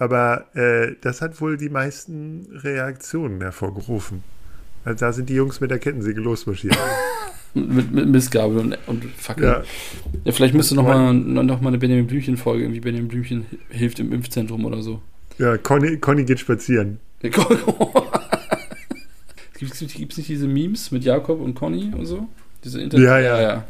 Aber 0.00 0.46
äh, 0.56 0.96
das 1.02 1.20
hat 1.22 1.40
wohl 1.40 1.56
die 1.56 1.68
meisten 1.68 2.48
Reaktionen 2.52 3.40
hervorgerufen. 3.40 4.24
Also 4.84 4.98
da 5.06 5.12
sind 5.12 5.28
die 5.28 5.34
Jungs 5.34 5.60
mit 5.60 5.70
der 5.70 5.78
Kettensäge 5.78 6.20
losmarschiert. 6.20 6.76
Mit, 7.52 7.90
mit 7.92 8.06
Missgabel 8.06 8.58
und, 8.60 8.78
und 8.86 9.04
Fackel. 9.16 9.44
ja, 9.44 9.62
Ja. 10.24 10.30
vielleicht 10.30 10.54
müsste 10.54 10.76
noch 10.76 10.84
mal, 10.84 11.12
noch 11.12 11.60
mal 11.60 11.66
eine 11.70 11.78
Benjamin 11.78 12.06
Blümchen-Folge, 12.06 12.62
irgendwie 12.62 12.78
Benjamin 12.78 13.08
Blümchen 13.08 13.44
hilft 13.70 13.98
im 13.98 14.12
Impfzentrum 14.12 14.64
oder 14.64 14.82
so. 14.82 15.02
ja 15.36 15.56
Conny, 15.58 15.96
Conny 15.96 16.22
geht 16.22 16.38
spazieren. 16.38 17.00
Gibt 17.20 17.32
es 19.74 19.80
nicht 19.82 20.28
diese 20.28 20.46
Memes 20.46 20.92
mit 20.92 21.02
Jakob 21.04 21.40
und 21.40 21.54
Conny 21.56 21.92
und 21.92 22.06
so? 22.06 22.28
Diese 22.62 22.80
Internet 22.80 23.04
Ja, 23.04 23.18
ja. 23.18 23.40
ja. 23.42 23.64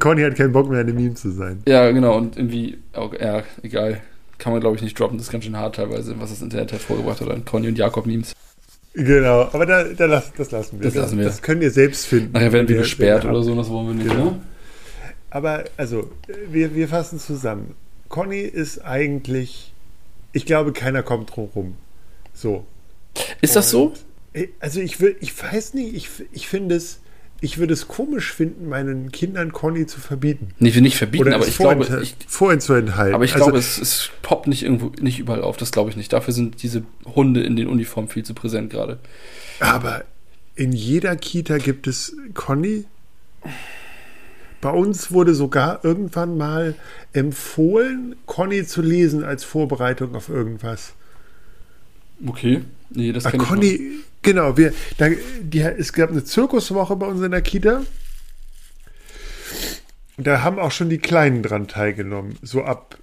Conny 0.00 0.22
hat 0.22 0.34
keinen 0.34 0.52
Bock 0.52 0.68
mehr, 0.68 0.80
eine 0.80 0.92
Meme 0.92 1.14
zu 1.14 1.30
sein. 1.30 1.62
Ja, 1.68 1.88
genau, 1.92 2.16
und 2.18 2.36
irgendwie, 2.36 2.78
auch, 2.94 3.14
ja, 3.14 3.44
egal. 3.62 4.00
Kann 4.42 4.52
man, 4.52 4.60
glaube 4.60 4.74
ich, 4.74 4.82
nicht 4.82 4.98
droppen. 4.98 5.18
Das 5.18 5.28
ist 5.28 5.32
ganz 5.32 5.44
schön 5.44 5.56
hart 5.56 5.76
teilweise, 5.76 6.18
was 6.18 6.30
das 6.30 6.42
Internet 6.42 6.72
hervorgebracht 6.72 7.20
hat 7.20 7.30
an 7.30 7.44
Conny 7.44 7.68
und 7.68 7.78
Jakob-Memes. 7.78 8.32
Genau, 8.92 9.42
aber 9.52 9.66
da, 9.66 9.84
da 9.84 10.06
lass, 10.06 10.32
das 10.36 10.50
lassen 10.50 10.80
wir. 10.80 10.84
Das 10.86 10.96
lassen 10.96 11.16
wir. 11.16 11.26
Das 11.26 11.42
könnt 11.42 11.62
ihr 11.62 11.70
selbst 11.70 12.06
finden. 12.06 12.32
Nachher 12.32 12.52
werden 12.52 12.66
wir 12.66 12.78
gesperrt 12.78 13.24
oder 13.24 13.40
so, 13.44 13.54
das 13.54 13.70
wollen 13.70 13.86
wir 13.86 13.94
nicht, 13.94 14.08
Genau. 14.10 14.24
ne? 14.32 14.40
Aber 15.30 15.62
also, 15.76 16.10
wir, 16.50 16.74
wir 16.74 16.88
fassen 16.88 17.20
zusammen. 17.20 17.76
Conny 18.08 18.40
ist 18.40 18.80
eigentlich, 18.84 19.72
ich 20.32 20.44
glaube, 20.44 20.72
keiner 20.72 21.04
kommt 21.04 21.36
drum 21.36 21.48
rum. 21.54 21.74
So. 22.34 22.66
Ist 23.42 23.54
das 23.54 23.70
so? 23.70 23.84
Und, 23.86 24.04
äh, 24.32 24.48
Also 24.58 24.80
ich 24.80 25.00
will, 25.00 25.14
ich 25.20 25.40
weiß 25.40 25.74
nicht, 25.74 25.94
ich, 25.94 26.08
ich 26.32 26.48
finde 26.48 26.74
es, 26.74 26.98
ich 27.42 27.58
würde 27.58 27.74
es 27.74 27.88
komisch 27.88 28.32
finden, 28.32 28.68
meinen 28.68 29.10
Kindern 29.10 29.52
Conny 29.52 29.84
zu 29.86 30.00
verbieten. 30.00 30.54
Nee, 30.60 30.72
wir 30.74 30.80
nicht 30.80 30.96
verbieten, 30.96 31.24
Oder 31.26 31.34
aber 31.34 31.46
ich 31.48 31.58
glaube, 31.58 31.84
vorentha- 31.84 32.00
ich, 32.00 32.14
vorenthalten. 32.28 33.14
aber 33.14 33.24
ich 33.24 33.32
also, 33.34 33.46
glaube, 33.46 33.58
es, 33.58 33.78
es 33.78 34.10
poppt 34.22 34.46
nicht 34.46 34.62
irgendwo, 34.62 34.92
nicht 35.00 35.18
überall 35.18 35.42
auf. 35.42 35.56
Das 35.56 35.72
glaube 35.72 35.90
ich 35.90 35.96
nicht. 35.96 36.12
Dafür 36.12 36.32
sind 36.32 36.62
diese 36.62 36.84
Hunde 37.04 37.42
in 37.42 37.56
den 37.56 37.66
Uniformen 37.66 38.08
viel 38.08 38.22
zu 38.22 38.32
präsent 38.32 38.70
gerade. 38.70 39.00
Aber 39.58 40.04
in 40.54 40.70
jeder 40.72 41.16
Kita 41.16 41.58
gibt 41.58 41.88
es 41.88 42.16
Conny. 42.32 42.84
Bei 44.60 44.70
uns 44.70 45.10
wurde 45.10 45.34
sogar 45.34 45.84
irgendwann 45.84 46.36
mal 46.36 46.76
empfohlen, 47.12 48.14
Conny 48.26 48.64
zu 48.64 48.82
lesen 48.82 49.24
als 49.24 49.42
Vorbereitung 49.42 50.14
auf 50.14 50.28
irgendwas. 50.28 50.92
Okay. 52.24 52.60
Nee, 52.90 53.10
das 53.10 53.24
ich 53.24 53.36
Conny, 53.38 53.80
genau, 54.22 54.56
wir, 54.56 54.72
da, 54.98 55.08
die, 55.42 55.60
es 55.60 55.92
gab 55.92 56.10
eine 56.10 56.24
Zirkuswoche 56.24 56.96
bei 56.96 57.06
uns 57.06 57.22
in 57.22 57.30
der 57.30 57.42
Kita. 57.42 57.82
Da 60.16 60.42
haben 60.42 60.58
auch 60.58 60.70
schon 60.70 60.88
die 60.88 60.98
Kleinen 60.98 61.42
dran 61.42 61.68
teilgenommen, 61.68 62.38
so 62.42 62.62
ab 62.62 62.98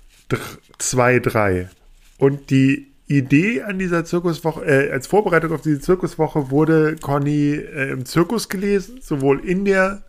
zwei, 0.78 1.20
drei. 1.20 1.70
Und 2.18 2.50
die 2.50 2.88
Idee 3.08 3.64
an 3.64 3.80
dieser 3.80 4.06
Zirkuswoche, 4.06 4.64
äh, 4.66 4.92
als 4.92 5.08
Vorbereitung 5.08 5.52
auf 5.52 5.62
diese 5.62 5.82
Zirkuswoche 5.82 6.52
wurde 6.52 6.96
Conny 7.02 7.54
äh, 7.56 7.92
im 7.92 8.06
Zirkus 8.06 8.50
gelesen, 8.50 9.00
sowohl 9.02 9.40
in 9.44 9.66
der, 9.66 10.04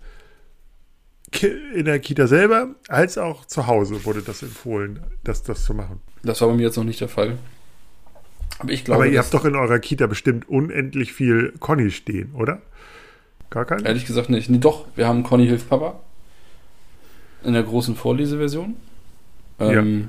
in 1.74 1.86
der 1.86 1.98
Kita 1.98 2.26
selber 2.26 2.74
als 2.88 3.16
auch 3.16 3.46
zu 3.46 3.66
Hause 3.66 4.04
wurde 4.04 4.20
das 4.20 4.42
empfohlen, 4.42 5.00
das, 5.24 5.42
das 5.42 5.64
zu 5.64 5.72
machen. 5.72 6.00
Das 6.22 6.42
war 6.42 6.48
bei 6.48 6.54
mir 6.54 6.64
jetzt 6.64 6.76
noch 6.76 6.84
nicht 6.84 7.00
der 7.00 7.08
Fall. 7.08 7.38
Aber 8.60 8.72
ich 8.72 8.84
glaube, 8.84 9.04
Aber 9.04 9.10
ihr 9.10 9.18
habt 9.18 9.32
doch 9.32 9.46
in 9.46 9.56
eurer 9.56 9.78
Kita 9.78 10.06
bestimmt 10.06 10.48
unendlich 10.48 11.14
viel 11.14 11.54
Conny 11.60 11.90
stehen, 11.90 12.34
oder? 12.34 12.60
Gar 13.48 13.64
keinen? 13.64 13.86
Ehrlich 13.86 14.04
gesagt 14.04 14.28
nicht. 14.28 14.50
Nee, 14.50 14.58
doch, 14.58 14.84
wir 14.96 15.08
haben 15.08 15.22
Conny 15.22 15.46
hilft 15.46 15.68
Papa. 15.70 15.98
In 17.42 17.54
der 17.54 17.62
großen 17.62 17.96
Vorleseversion. 17.96 18.76
Ähm, 19.58 20.08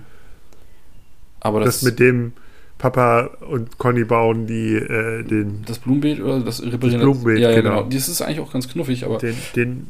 Aber 1.39 1.61
das, 1.61 1.79
das 1.79 1.83
mit 1.83 1.99
dem 1.99 2.33
Papa 2.77 3.29
und 3.49 3.77
Conny 3.77 4.03
bauen 4.03 4.47
die 4.47 4.75
äh, 4.75 5.23
den, 5.23 5.63
das 5.65 5.79
Blumenbeet 5.79 6.21
oder 6.21 6.41
das 6.41 6.61
Reparieren? 6.61 7.01
Blumenbeet, 7.01 7.39
ja, 7.39 7.51
ja, 7.51 7.55
genau. 7.55 7.77
genau. 7.77 7.89
Das 7.89 8.09
ist 8.09 8.21
eigentlich 8.21 8.41
auch 8.41 8.51
ganz 8.51 8.67
knuffig, 8.67 9.05
aber 9.05 9.17
den, 9.17 9.35
den 9.55 9.87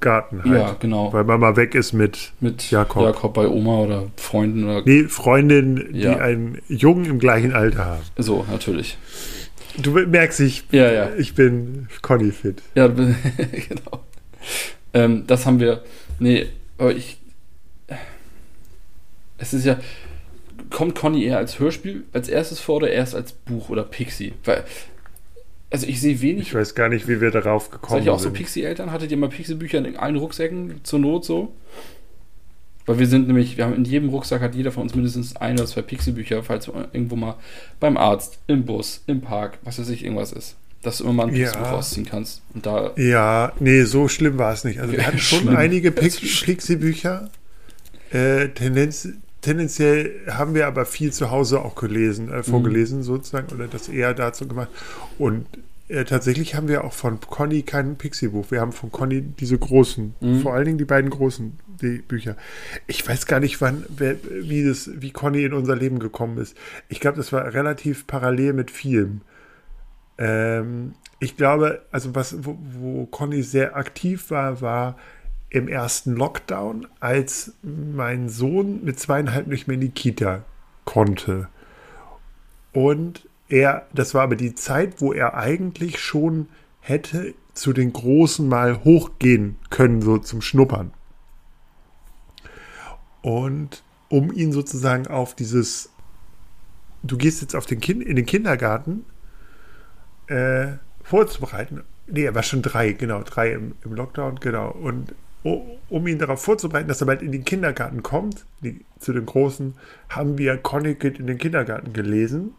Garten 0.00 0.42
halt. 0.44 0.54
ja, 0.54 0.76
genau. 0.78 1.12
Weil 1.12 1.24
Mama 1.24 1.56
weg 1.56 1.74
ist 1.74 1.92
mit, 1.92 2.32
mit 2.40 2.70
Jakob. 2.70 3.02
Jakob. 3.04 3.34
bei 3.34 3.46
Oma 3.48 3.78
oder 3.78 4.04
Freunden 4.16 4.64
oder 4.64 4.82
nee, 4.84 5.04
Freundinnen, 5.04 5.92
die 5.92 6.00
Ja. 6.00 6.16
einen 6.18 6.58
Jungen 6.68 7.04
im 7.06 7.18
gleichen 7.18 7.52
Alter 7.52 7.84
haben. 7.84 8.02
so, 8.16 8.44
natürlich. 8.50 8.98
Du 9.78 9.90
merkst, 9.92 10.40
ich, 10.40 10.64
Ja, 10.70 10.90
ja. 10.90 11.10
ich 11.18 11.34
bin 11.34 11.88
Conny 12.02 12.30
fit. 12.32 12.62
Ja, 12.74 12.86
genau. 12.88 14.04
Ähm, 14.94 15.24
das 15.26 15.44
haben 15.46 15.60
wir. 15.60 15.82
Nee, 16.18 16.46
aber 16.78 16.92
ich. 16.94 17.18
Es 19.38 19.52
ist 19.52 19.66
ja. 19.66 19.78
Kommt 20.70 20.94
Conny 20.94 21.24
eher 21.24 21.36
als 21.38 21.58
Hörspiel 21.58 22.04
als 22.12 22.28
erstes 22.28 22.58
vor 22.58 22.76
oder 22.76 22.90
erst 22.90 23.14
als 23.14 23.32
Buch 23.32 23.68
oder 23.68 23.82
Pixie? 23.84 24.32
Weil. 24.44 24.64
Also 25.70 25.86
ich 25.86 26.00
sehe 26.00 26.20
wenig. 26.20 26.48
Ich 26.48 26.54
weiß 26.54 26.74
gar 26.74 26.88
nicht, 26.88 27.08
wie 27.08 27.20
wir 27.20 27.30
darauf 27.30 27.64
Seid 27.64 27.72
gekommen 27.72 28.04
ihr 28.04 28.12
auch 28.12 28.18
so 28.18 28.24
sind. 28.24 28.34
Pixie-Eltern? 28.34 28.92
Hattet 28.92 29.10
ihr 29.10 29.16
mal 29.16 29.28
Pixie-Bücher 29.28 29.78
in 29.78 29.96
allen 29.96 30.16
Rucksäcken 30.16 30.80
zur 30.84 30.98
Not 31.00 31.24
so? 31.24 31.52
Weil 32.86 33.00
wir 33.00 33.06
sind 33.08 33.26
nämlich, 33.26 33.56
wir 33.56 33.64
haben 33.64 33.74
in 33.74 33.84
jedem 33.84 34.10
Rucksack 34.10 34.40
hat 34.40 34.54
jeder 34.54 34.70
von 34.70 34.84
uns 34.84 34.94
mindestens 34.94 35.34
ein 35.34 35.56
oder 35.56 35.66
zwei 35.66 35.82
Pixie-Bücher, 35.82 36.44
falls 36.44 36.68
irgendwo 36.68 37.16
mal 37.16 37.34
beim 37.80 37.96
Arzt, 37.96 38.38
im 38.46 38.64
Bus, 38.64 39.02
im 39.08 39.20
Park, 39.22 39.58
was 39.64 39.80
weiß 39.80 39.88
ich, 39.88 40.04
irgendwas 40.04 40.32
ist. 40.32 40.54
Dass 40.82 40.98
du 40.98 41.04
immer 41.04 41.14
mal 41.14 41.28
ein 41.28 41.34
Ja. 41.34 41.46
Pixie-Buch 41.46 41.72
rausziehen 41.72 42.06
kannst. 42.06 42.42
Und 42.54 42.64
da, 42.64 42.92
Ja, 42.96 43.52
nee, 43.58 43.82
so 43.82 44.06
schlimm 44.06 44.38
war 44.38 44.52
es 44.52 44.62
nicht. 44.62 44.78
Also 44.78 44.92
wir 44.92 45.04
hatten 45.06 45.18
schon 45.18 45.48
einige 45.56 45.90
Pixie-Bücher. 45.90 47.28
Äh, 48.12 48.50
Tendenz, 48.50 49.08
tendenziell 49.46 50.12
haben 50.28 50.54
wir 50.54 50.66
aber 50.66 50.84
viel 50.84 51.12
zu 51.12 51.30
Hause 51.30 51.60
auch 51.60 51.76
gelesen, 51.76 52.32
äh, 52.32 52.42
vorgelesen 52.42 53.02
sozusagen, 53.02 53.54
oder 53.54 53.68
das 53.68 53.88
eher 53.88 54.12
dazu 54.12 54.46
gemacht. 54.48 54.68
Und 55.18 55.46
äh, 55.88 56.04
tatsächlich 56.04 56.56
haben 56.56 56.66
wir 56.68 56.82
auch 56.84 56.92
von 56.92 57.20
Conny 57.20 57.62
kein 57.62 57.96
Pixie-Buch. 57.96 58.50
Wir 58.50 58.60
haben 58.60 58.72
von 58.72 58.90
Conny 58.90 59.22
diese 59.22 59.56
großen, 59.56 60.14
Mhm. 60.20 60.40
vor 60.40 60.54
allen 60.54 60.64
Dingen 60.64 60.78
die 60.78 60.84
beiden 60.84 61.10
großen 61.10 61.58
die 61.80 61.98
Bücher. 61.98 62.36
Ich 62.86 63.06
weiß 63.06 63.26
gar 63.26 63.38
nicht, 63.38 63.60
wann, 63.60 63.84
wer, 63.88 64.16
wie 64.42 64.64
das, 64.64 64.90
wie 64.96 65.10
Conny 65.12 65.44
in 65.44 65.52
unser 65.52 65.76
Leben 65.76 65.98
gekommen 65.98 66.38
ist. 66.38 66.56
Ich 66.88 67.00
glaube, 67.00 67.16
das 67.18 67.32
war 67.32 67.52
relativ 67.54 68.06
parallel 68.06 68.52
mit 68.54 68.70
Film. 68.70 69.20
Ähm, 70.18 70.94
ich 71.20 71.36
glaube, 71.36 71.82
also 71.92 72.14
was, 72.14 72.44
wo, 72.44 72.58
wo 72.80 73.06
Conny 73.06 73.42
sehr 73.42 73.76
aktiv 73.76 74.30
war, 74.30 74.60
war 74.60 74.96
im 75.50 75.68
ersten 75.68 76.14
Lockdown, 76.14 76.86
als 77.00 77.52
mein 77.62 78.28
Sohn 78.28 78.84
mit 78.84 78.98
zweieinhalb 78.98 79.46
nicht 79.46 79.68
mehr 79.68 79.74
in 79.74 79.80
die 79.80 79.90
Kita 79.90 80.44
konnte. 80.84 81.48
Und 82.72 83.28
er, 83.48 83.86
das 83.94 84.12
war 84.12 84.22
aber 84.22 84.36
die 84.36 84.54
Zeit, 84.54 85.00
wo 85.00 85.12
er 85.12 85.34
eigentlich 85.34 85.98
schon 86.00 86.48
hätte 86.80 87.34
zu 87.54 87.72
den 87.72 87.92
Großen 87.92 88.46
mal 88.46 88.84
hochgehen 88.84 89.56
können, 89.70 90.02
so 90.02 90.18
zum 90.18 90.42
Schnuppern. 90.42 90.92
Und 93.22 93.82
um 94.08 94.32
ihn 94.32 94.52
sozusagen 94.52 95.06
auf 95.06 95.34
dieses, 95.34 95.90
du 97.02 97.16
gehst 97.16 97.40
jetzt 97.40 97.56
auf 97.56 97.66
den 97.66 97.80
kind, 97.80 98.02
in 98.02 98.16
den 98.16 98.26
Kindergarten 98.26 99.04
äh, 100.26 100.74
vorzubereiten. 101.02 101.82
Nee, 102.06 102.24
er 102.24 102.34
war 102.34 102.42
schon 102.42 102.62
drei, 102.62 102.92
genau, 102.92 103.22
drei 103.22 103.52
im, 103.52 103.74
im 103.84 103.94
Lockdown, 103.94 104.38
genau. 104.38 104.70
Und 104.70 105.14
um 105.88 106.06
ihn 106.06 106.18
darauf 106.18 106.42
vorzubereiten, 106.42 106.88
dass 106.88 107.00
er 107.00 107.06
bald 107.06 107.22
in 107.22 107.32
den 107.32 107.44
Kindergarten 107.44 108.02
kommt, 108.02 108.44
die, 108.60 108.84
zu 108.98 109.12
den 109.12 109.26
Großen, 109.26 109.74
haben 110.08 110.38
wir 110.38 110.56
geht 110.56 111.18
in 111.18 111.26
den 111.26 111.38
Kindergarten 111.38 111.92
gelesen. 111.92 112.54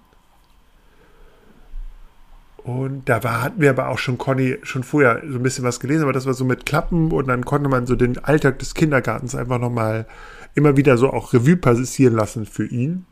Und 2.64 3.08
da 3.08 3.24
war, 3.24 3.42
hatten 3.42 3.62
wir 3.62 3.70
aber 3.70 3.88
auch 3.88 3.98
schon 3.98 4.18
Conny 4.18 4.58
schon 4.64 4.84
vorher 4.84 5.22
so 5.26 5.38
ein 5.38 5.44
bisschen 5.44 5.64
was 5.64 5.80
gelesen, 5.80 6.04
aber 6.04 6.14
das 6.14 6.26
war 6.26 6.34
so 6.34 6.44
mit 6.44 6.66
Klappen 6.66 7.12
und 7.12 7.28
dann 7.28 7.46
konnte 7.46 7.70
man 7.70 7.88
so 7.88 7.96
den 7.96 8.18
Alltag 8.24 8.60
des 8.60 8.74
Kindergartens 8.74 9.36
einfach 9.36 9.58
nochmal 9.58 10.06
immer 10.54 10.76
wieder 10.76 10.98
so 10.98 11.12
auch 11.12 11.34
Revue 11.34 11.56
passieren 11.56 12.16
lassen 12.16 12.46
für 12.46 12.66
ihn. 12.66 13.06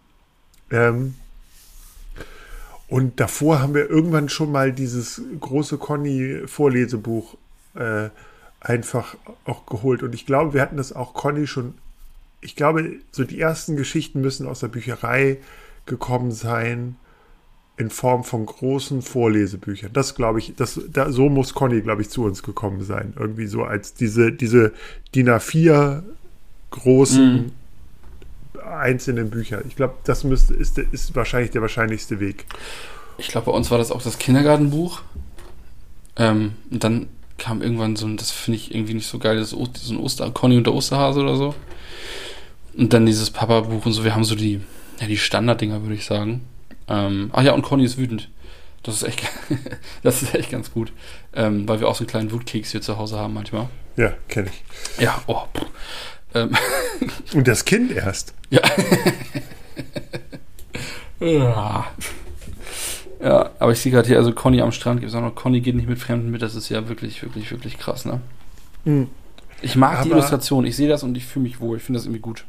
Ähm, 0.72 1.16
und 2.88 3.20
davor 3.20 3.62
haben 3.62 3.74
wir 3.74 3.90
irgendwann 3.90 4.30
schon 4.30 4.52
mal 4.52 4.72
dieses 4.72 5.22
große 5.40 5.78
Conny-Vorlesebuch 5.78 7.36
äh, 7.76 8.10
einfach 8.66 9.16
auch 9.46 9.66
geholt. 9.66 10.02
Und 10.04 10.16
ich 10.16 10.26
glaube, 10.26 10.54
wir 10.54 10.62
hatten 10.62 10.78
das 10.78 10.92
auch 10.92 11.14
Conny 11.14 11.48
schon. 11.48 11.76
Ich 12.42 12.56
glaube, 12.56 12.98
so 13.12 13.24
die 13.24 13.40
ersten 13.40 13.76
Geschichten 13.76 14.22
müssen 14.22 14.48
aus 14.48 14.60
der 14.60 14.68
Bücherei 14.68 15.38
gekommen 15.86 16.32
sein 16.32 16.96
in 17.78 17.90
Form 17.90 18.24
von 18.24 18.46
großen 18.46 19.02
Vorlesebüchern. 19.02 19.92
Das 19.94 20.16
glaube 20.16 20.40
ich, 20.40 20.56
das, 20.56 20.80
da, 20.92 21.12
so 21.12 21.30
muss 21.30 21.54
Conny, 21.54 21.82
glaube 21.82 22.02
ich, 22.02 22.10
zu 22.10 22.24
uns 22.24 22.42
gekommen 22.42 22.84
sein. 22.84 23.14
Irgendwie 23.20 23.48
so 23.48 23.64
als 23.64 23.94
diese, 23.94 24.32
diese 24.32 24.74
DIN 25.14 25.30
A4 25.30 26.04
großen 26.72 27.52
einzelnen 28.66 29.30
Bücher. 29.30 29.64
Ich 29.68 29.76
glaube, 29.76 29.96
das 30.06 30.24
müsste, 30.24 30.54
ist, 30.54 30.78
ist 30.78 31.16
wahrscheinlich 31.16 31.52
der 31.52 31.62
wahrscheinlichste 31.62 32.20
Weg. 32.20 32.46
Ich 33.18 33.28
glaube, 33.28 33.52
bei 33.52 33.52
uns 33.52 33.70
war 33.70 33.78
das 33.78 33.92
auch 33.92 34.02
das 34.02 34.18
Kindergartenbuch. 34.18 35.02
Ähm, 36.18 36.54
und 36.72 36.84
dann 36.84 37.08
kam 37.38 37.62
irgendwann 37.62 37.96
so 37.96 38.06
ein, 38.08 38.18
das 38.18 38.32
finde 38.32 38.58
ich 38.60 38.74
irgendwie 38.74 38.94
nicht 38.94 39.08
so 39.08 39.20
geil, 39.20 39.38
das 39.38 39.54
O- 39.54 39.68
so 39.74 39.94
ein 39.94 40.00
Oster, 40.00 40.30
Conny 40.32 40.58
und 40.58 40.66
der 40.68 40.74
Osterhase 40.74 41.20
oder 41.22 41.36
so. 41.36 41.56
Und 42.78 42.94
dann 42.94 43.06
dieses 43.06 43.30
Papa-Buch 43.32 43.86
und 43.86 43.92
so. 43.94 44.04
Wir 44.04 44.14
haben 44.16 44.24
so 44.24 44.36
die, 44.36 44.62
ja, 45.00 45.08
die 45.08 45.18
Standarddinger, 45.18 45.82
würde 45.84 45.96
ich 45.96 46.06
sagen. 46.06 46.42
Ähm, 46.88 47.30
ach 47.34 47.42
ja, 47.44 47.54
und 47.54 47.62
Conny 47.62 47.84
ist 47.86 47.98
wütend. 47.98 48.30
Das 48.84 48.96
ist 48.96 49.04
echt, 49.04 49.22
das 50.04 50.22
ist 50.22 50.36
echt 50.36 50.52
ganz 50.52 50.72
gut. 50.72 50.92
Ähm, 51.34 51.68
weil 51.68 51.80
wir 51.80 51.88
auch 51.88 51.96
so 51.96 52.02
einen 52.02 52.10
kleinen 52.10 52.32
Wutkeks 52.32 52.72
hier 52.72 52.82
zu 52.82 52.98
Hause 52.98 53.18
haben 53.18 53.34
manchmal. 53.34 53.68
Ja, 53.98 54.14
kenne 54.28 54.50
ich. 54.50 55.02
Ja, 55.04 55.22
oh. 55.28 55.42
Ähm, 56.34 56.52
Und 57.34 57.48
das 57.48 57.64
Kind 57.66 57.92
erst. 57.94 58.34
ja. 58.50 58.62
ja. 61.20 61.86
Ja, 63.26 63.50
aber 63.58 63.72
ich 63.72 63.80
sehe 63.80 63.92
gerade 63.92 64.08
hier, 64.08 64.18
also 64.18 64.32
Conny 64.34 64.62
am 64.62 64.72
Strand 64.72 65.00
gibt 65.00 65.10
es 65.10 65.16
auch 65.18 65.22
noch, 65.22 65.34
Conny 65.34 65.60
geht 65.62 65.76
nicht 65.76 65.90
mit 65.90 65.98
Fremden 65.98 66.30
mit, 66.30 66.44
das 66.44 66.54
ist 66.54 66.70
ja 66.70 66.88
wirklich, 66.88 67.24
wirklich, 67.24 67.50
wirklich 67.50 67.80
krass, 67.80 68.06
ne? 68.06 68.22
Mhm. 68.86 69.08
Ich 69.64 69.76
mag 69.76 70.04
die 70.04 70.10
Aber- 70.12 70.20
Illustration, 70.20 70.64
ich 70.66 70.76
sehe 70.76 70.88
das 70.88 71.02
und 71.02 71.18
ich 71.18 71.26
fühle 71.26 71.44
mich 71.44 71.60
wohl, 71.60 71.78
ich 71.78 71.84
finde 71.84 71.98
das 71.98 72.06
irgendwie 72.06 72.22
gut. 72.22 72.46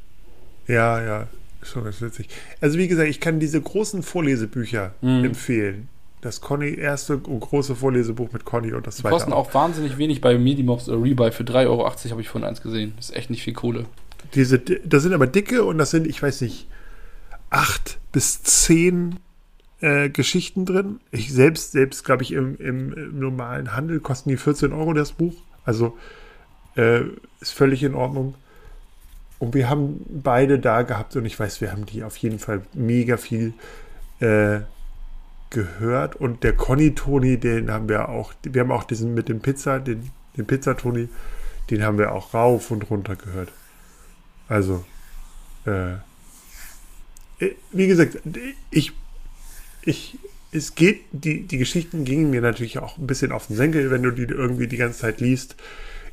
Ja, 0.66 1.02
ja, 1.02 1.28
schon 1.62 1.84
ganz 1.84 2.02
witzig. 2.02 2.28
Also 2.60 2.76
wie 2.76 2.88
gesagt, 2.88 3.08
ich 3.08 3.20
kann 3.20 3.40
diese 3.40 3.58
großen 3.58 4.02
Vorlesebücher 4.02 4.92
Mhm. 5.00 5.24
empfehlen. 5.24 5.88
Das 6.20 6.40
Conny 6.42 6.74
erste 6.74 7.16
große 7.16 7.74
Vorlesebuch 7.76 8.32
mit 8.32 8.44
Conny 8.44 8.72
und 8.74 8.86
das 8.86 8.96
Die 8.96 9.02
zweite. 9.02 9.14
kosten 9.14 9.32
auch 9.32 9.54
wahnsinnig 9.54 9.96
wenig 9.96 10.20
bei 10.20 10.36
Medimobs 10.36 10.88
oder 10.90 11.02
Rebuy. 11.02 11.30
Für 11.32 11.44
3,80 11.44 11.66
Euro 11.70 11.86
habe 12.10 12.20
ich 12.20 12.28
von 12.28 12.42
eins 12.44 12.60
gesehen. 12.60 12.92
Das 12.96 13.10
ist 13.10 13.16
echt 13.16 13.30
nicht 13.30 13.42
viel 13.44 13.54
Kohle. 13.54 13.86
Diese, 14.34 14.58
das 14.58 15.04
sind 15.04 15.12
aber 15.14 15.26
dicke 15.28 15.64
und 15.64 15.78
das 15.78 15.90
sind, 15.90 16.06
ich 16.06 16.20
weiß 16.22 16.40
nicht, 16.40 16.66
acht 17.48 17.98
bis 18.12 18.42
zehn 18.42 19.16
äh, 19.80 20.08
Geschichten 20.08 20.64
drin. 20.64 21.00
Ich 21.10 21.32
selbst, 21.32 21.72
selbst 21.72 22.04
glaube 22.04 22.22
ich, 22.22 22.32
im, 22.32 22.56
im, 22.58 22.92
im 22.92 23.18
normalen 23.18 23.74
Handel 23.74 24.00
kosten 24.00 24.30
die 24.30 24.36
14 24.36 24.72
Euro 24.72 24.92
das 24.92 25.12
Buch. 25.12 25.34
Also 25.64 25.96
äh, 26.76 27.02
ist 27.40 27.52
völlig 27.52 27.82
in 27.82 27.94
Ordnung. 27.94 28.34
Und 29.38 29.54
wir 29.54 29.68
haben 29.68 30.04
beide 30.08 30.58
da 30.58 30.82
gehabt 30.82 31.14
und 31.16 31.26
ich 31.26 31.38
weiß, 31.38 31.60
wir 31.60 31.70
haben 31.70 31.84
die 31.84 32.04
auf 32.04 32.16
jeden 32.16 32.38
Fall 32.38 32.62
mega 32.72 33.16
viel 33.16 33.52
äh, 34.20 34.60
gehört. 35.50 36.16
Und 36.16 36.42
der 36.42 36.54
Conny 36.54 36.94
Toni, 36.94 37.38
den 37.38 37.70
haben 37.70 37.88
wir 37.88 38.08
auch, 38.08 38.32
wir 38.42 38.62
haben 38.62 38.72
auch 38.72 38.84
diesen 38.84 39.14
mit 39.14 39.28
dem 39.28 39.40
Pizza, 39.40 39.78
den, 39.78 40.10
den 40.36 40.46
Pizza 40.46 40.76
Toni, 40.76 41.08
den 41.70 41.82
haben 41.82 41.98
wir 41.98 42.12
auch 42.12 42.32
rauf 42.32 42.70
und 42.70 42.88
runter 42.90 43.16
gehört. 43.16 43.52
Also, 44.48 44.84
äh, 45.66 45.94
äh, 47.40 47.54
wie 47.72 47.88
gesagt, 47.88 48.18
ich, 48.70 48.92
ich, 49.86 50.18
es 50.52 50.74
geht, 50.74 51.00
die, 51.12 51.46
die 51.46 51.58
Geschichten 51.58 52.04
gingen 52.04 52.30
mir 52.30 52.40
natürlich 52.40 52.78
auch 52.78 52.98
ein 52.98 53.06
bisschen 53.06 53.32
auf 53.32 53.46
den 53.46 53.56
Senkel, 53.56 53.90
wenn 53.90 54.02
du 54.02 54.10
die 54.10 54.24
irgendwie 54.24 54.66
die 54.66 54.76
ganze 54.76 55.00
Zeit 55.00 55.20
liest. 55.20 55.56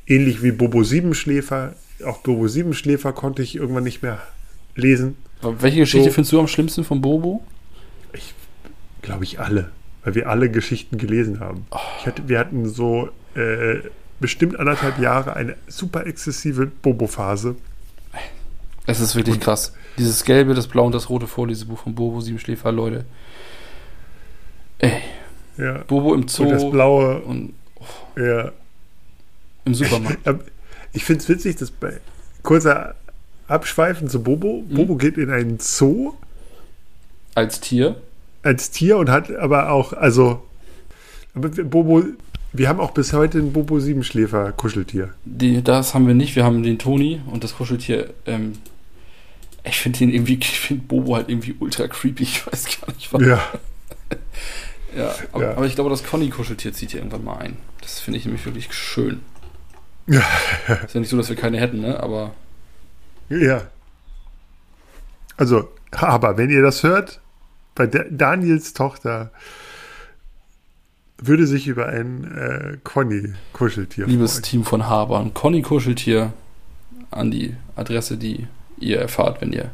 Ähnlich 0.06 0.42
wie 0.42 0.52
Bobo 0.52 0.82
Siebenschläfer. 0.84 1.74
Auch 2.04 2.18
Bobo 2.18 2.48
Siebenschläfer 2.48 3.12
konnte 3.12 3.42
ich 3.42 3.56
irgendwann 3.56 3.84
nicht 3.84 4.02
mehr 4.02 4.22
lesen. 4.76 5.16
Aber 5.40 5.60
welche 5.62 5.80
Geschichte 5.80 6.08
So. 6.08 6.14
findest 6.14 6.32
du 6.32 6.40
am 6.40 6.48
schlimmsten 6.48 6.84
von 6.84 7.00
Bobo? 7.00 7.44
Glaube 9.02 9.24
ich 9.24 9.40
alle. 9.40 9.70
Weil 10.02 10.14
wir 10.14 10.28
alle 10.28 10.50
Geschichten 10.50 10.98
gelesen 10.98 11.40
haben. 11.40 11.66
Ich 12.00 12.06
hatte, 12.06 12.28
wir 12.28 12.38
hatten 12.38 12.68
so 12.68 13.08
äh, 13.34 13.76
bestimmt 14.20 14.58
anderthalb 14.58 14.98
Jahre 14.98 15.34
eine 15.34 15.56
super 15.66 16.06
exzessive 16.06 16.66
Bobo-Phase. 16.66 17.56
Es 18.86 19.00
ist 19.00 19.16
wirklich 19.16 19.40
krass. 19.40 19.72
Dieses 19.96 20.24
gelbe, 20.24 20.54
das 20.54 20.66
blaue 20.66 20.86
und 20.86 20.94
das 20.94 21.08
rote 21.08 21.26
Vorlesebuch 21.26 21.78
von 21.78 21.94
Bobo, 21.94 22.20
Siebenschläfer, 22.20 22.70
Leute. 22.70 23.06
Ey, 24.84 24.92
Ja. 25.58 25.78
Bobo 25.86 26.14
im 26.14 26.28
Zoo 26.28 26.44
Und 26.44 26.50
das 26.50 26.70
blaue, 26.70 27.20
und 27.20 27.52
ja. 28.16 28.52
im 29.64 29.74
Supermarkt. 29.74 30.18
Ich 30.96 31.04
finde 31.04 31.22
es 31.22 31.28
witzig, 31.28 31.56
dass 31.56 31.72
bei 31.72 31.98
kurzer 32.44 32.94
Abschweifen 33.48 34.08
zu 34.08 34.22
Bobo. 34.22 34.62
Mhm. 34.68 34.74
Bobo 34.76 34.94
geht 34.94 35.18
in 35.18 35.28
einen 35.30 35.58
Zoo 35.58 36.14
Als 37.34 37.58
Tier. 37.60 37.96
als 38.44 38.70
Tier 38.70 38.96
und 38.98 39.10
hat 39.10 39.28
aber 39.34 39.70
auch, 39.72 39.92
also, 39.92 40.44
Bobo, 41.34 42.04
wir 42.52 42.68
haben 42.68 42.78
auch 42.78 42.92
bis 42.92 43.12
heute 43.12 43.38
ein 43.38 43.52
Bobo 43.52 43.80
Siebenschläfer 43.80 44.52
Kuscheltier. 44.52 45.12
Die, 45.24 45.62
das 45.64 45.94
haben 45.94 46.06
wir 46.06 46.14
nicht. 46.14 46.36
Wir 46.36 46.44
haben 46.44 46.62
den 46.62 46.78
Toni 46.78 47.20
und 47.26 47.42
das 47.42 47.56
Kuscheltier. 47.56 48.10
Ähm, 48.26 48.52
ich 49.64 49.78
finde 49.80 49.98
den 49.98 50.10
irgendwie, 50.12 50.38
ich 50.40 50.60
finde 50.60 50.84
Bobo 50.86 51.16
halt 51.16 51.28
irgendwie 51.28 51.56
ultra 51.58 51.88
creepy. 51.88 52.22
Ich 52.22 52.46
weiß 52.46 52.66
gar 52.80 52.94
nicht 52.94 53.12
warum. 53.12 53.26
Ja, 53.26 53.40
Ja, 54.96 55.14
aber, 55.32 55.44
Ja. 55.44 55.50
aber 55.52 55.66
ich 55.66 55.74
glaube, 55.74 55.90
das 55.90 56.04
Conny-Kuscheltier 56.04 56.72
zieht 56.72 56.90
hier 56.92 57.00
irgendwann 57.00 57.24
mal 57.24 57.38
ein. 57.38 57.56
Das 57.80 58.00
finde 58.00 58.18
ich 58.18 58.24
nämlich 58.24 58.44
wirklich 58.44 58.72
schön. 58.72 59.20
Ja. 60.06 60.22
Ist 60.84 60.94
ja 60.94 61.00
nicht 61.00 61.08
so, 61.10 61.16
dass 61.16 61.28
wir 61.28 61.36
keine 61.36 61.58
hätten, 61.58 61.80
ne? 61.80 61.98
Aber 62.00 62.32
ja. 63.28 63.62
Also, 65.36 65.68
aber 65.92 66.36
wenn 66.36 66.50
ihr 66.50 66.62
das 66.62 66.82
hört, 66.82 67.20
bei 67.74 67.86
Daniels 67.86 68.72
Tochter 68.72 69.30
würde 71.18 71.46
sich 71.46 71.66
über 71.66 71.86
ein 71.86 72.24
äh, 72.36 72.76
Conny-Kuscheltier 72.84 74.06
liebes 74.06 74.32
freuen. 74.32 74.42
Team 74.42 74.64
von 74.64 74.86
Haber, 74.86 75.20
ein 75.20 75.32
Conny-Kuscheltier 75.32 76.32
an 77.10 77.30
die 77.30 77.56
Adresse, 77.76 78.16
die 78.16 78.46
ihr 78.78 79.00
erfahrt, 79.00 79.40
wenn 79.40 79.52
ihr 79.52 79.70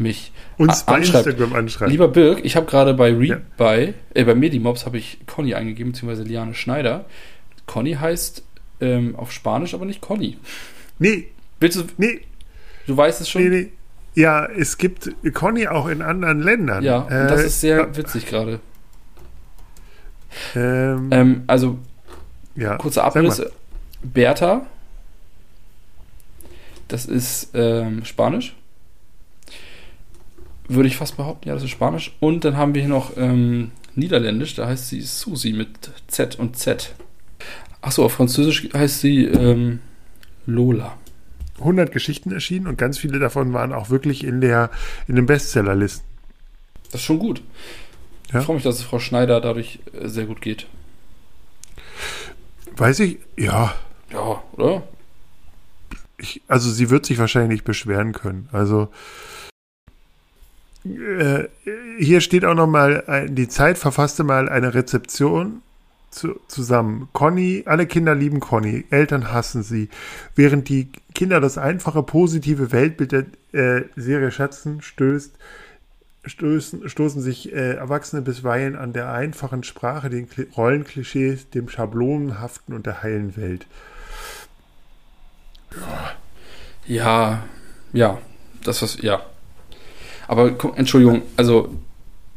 mich 0.00 0.32
Uns 0.58 0.84
bei 0.84 0.94
anschreibt. 0.94 1.26
Instagram 1.26 1.54
anschreiben. 1.54 1.90
Lieber 1.92 2.08
Birg, 2.08 2.40
ich 2.44 2.56
habe 2.56 2.66
gerade 2.66 2.94
bei 2.94 3.12
Read 3.12 3.28
Ja. 3.30 3.40
bei, 3.56 3.94
äh, 4.14 4.24
bei 4.24 4.34
Medimobs 4.34 4.86
habe 4.86 4.98
ich 4.98 5.18
Conny 5.26 5.54
eingegeben, 5.54 5.92
beziehungsweise 5.92 6.22
Liane 6.24 6.54
Schneider. 6.54 7.04
Conny 7.66 7.92
heißt 7.94 8.42
ähm, 8.80 9.14
auf 9.16 9.30
Spanisch 9.32 9.74
aber 9.74 9.84
nicht 9.84 10.00
Conny. 10.00 10.38
Nee, 10.98 11.28
Willst 11.60 11.78
du, 11.78 11.84
nee, 11.98 12.20
du 12.86 12.96
weißt 12.96 13.20
es 13.20 13.28
schon? 13.28 13.42
nee, 13.42 13.48
nee. 13.50 13.72
Ja, 14.14 14.46
es 14.46 14.78
gibt 14.78 15.10
Conny 15.34 15.68
auch 15.68 15.86
in 15.86 16.02
anderen 16.02 16.40
Ländern. 16.42 16.82
Ja, 16.82 17.00
und 17.00 17.12
Äh, 17.12 17.28
das 17.28 17.42
ist 17.44 17.60
sehr 17.60 17.96
witzig 17.96 18.26
gerade. 18.26 18.58
Ähm, 20.56 21.08
Ähm, 21.12 21.42
also, 21.46 21.78
ja. 22.56 22.76
kurzer. 22.76 23.04
Abriss. 23.04 23.42
Bertha. 24.02 24.66
Das 26.88 27.06
ist 27.06 27.50
ähm, 27.54 28.04
Spanisch. 28.04 28.56
Würde 30.72 30.88
ich 30.88 30.96
fast 30.96 31.16
behaupten, 31.16 31.48
ja, 31.48 31.54
das 31.54 31.64
ist 31.64 31.70
Spanisch. 31.70 32.12
Und 32.20 32.44
dann 32.44 32.56
haben 32.56 32.74
wir 32.74 32.82
hier 32.82 32.90
noch 32.90 33.16
ähm, 33.16 33.72
Niederländisch, 33.96 34.54
da 34.54 34.68
heißt 34.68 34.88
sie 34.88 35.00
Susi 35.00 35.52
mit 35.52 35.90
Z 36.06 36.38
und 36.38 36.56
Z. 36.56 36.94
Achso, 37.82 38.04
auf 38.04 38.12
Französisch 38.12 38.68
heißt 38.72 39.00
sie 39.00 39.24
ähm, 39.24 39.80
Lola. 40.46 40.96
100 41.58 41.90
Geschichten 41.92 42.30
erschienen 42.32 42.66
und 42.68 42.78
ganz 42.78 42.98
viele 42.98 43.18
davon 43.18 43.52
waren 43.52 43.72
auch 43.72 43.90
wirklich 43.90 44.22
in 44.24 44.40
der 44.40 44.70
in 45.08 45.16
den 45.16 45.26
Bestsellerlisten. 45.26 46.04
Das 46.84 47.00
ist 47.00 47.06
schon 47.06 47.18
gut. 47.18 47.42
Ja. 48.32 48.38
Ich 48.38 48.46
freue 48.46 48.54
mich, 48.56 48.64
dass 48.64 48.76
es 48.76 48.82
Frau 48.82 48.98
Schneider 49.00 49.40
dadurch 49.40 49.80
äh, 49.92 50.08
sehr 50.08 50.26
gut 50.26 50.40
geht. 50.40 50.66
Weiß 52.76 53.00
ich, 53.00 53.18
ja, 53.36 53.74
Ja, 54.12 54.42
oder? 54.52 54.84
ich, 56.16 56.40
also 56.48 56.70
sie 56.70 56.90
wird 56.90 57.04
sich 57.06 57.18
wahrscheinlich 57.18 57.50
nicht 57.50 57.64
beschweren 57.64 58.12
können. 58.12 58.48
Also 58.52 58.88
äh, 60.84 61.48
hier 61.98 62.20
steht 62.20 62.44
auch 62.44 62.54
noch 62.54 62.66
mal, 62.66 63.04
ein- 63.06 63.34
die 63.34 63.48
Zeit 63.48 63.78
verfasste 63.78 64.24
mal 64.24 64.48
eine 64.48 64.74
Rezeption 64.74 65.62
zu, 66.10 66.40
zusammen. 66.48 67.08
Conny, 67.12 67.62
alle 67.66 67.86
Kinder 67.86 68.14
lieben 68.14 68.40
Conny, 68.40 68.84
Eltern 68.90 69.32
hassen 69.32 69.62
sie. 69.62 69.88
Während 70.34 70.68
die 70.68 70.88
Kinder 71.14 71.40
das 71.40 71.58
einfache, 71.58 72.02
positive 72.02 72.72
Weltbild 72.72 73.12
der 73.12 73.26
äh, 73.52 73.84
Serie 73.96 74.30
schätzen, 74.32 74.82
stößt, 74.82 75.32
stößen, 76.24 76.88
stoßen 76.88 77.22
sich 77.22 77.52
äh, 77.52 77.74
Erwachsene 77.74 78.22
bisweilen 78.22 78.74
an 78.76 78.92
der 78.92 79.12
einfachen 79.12 79.62
Sprache, 79.62 80.10
den 80.10 80.28
Kli- 80.28 80.52
Rollenklischees, 80.54 81.50
dem 81.50 81.68
Schablonenhaften 81.68 82.74
und 82.74 82.86
der 82.86 83.02
heilen 83.02 83.36
Welt. 83.36 83.66
Ja, 86.86 87.44
ja, 87.92 88.18
das 88.64 88.82
was, 88.82 89.00
ja. 89.00 89.22
Aber 90.30 90.52
guck, 90.52 90.78
Entschuldigung, 90.78 91.22
also 91.36 91.74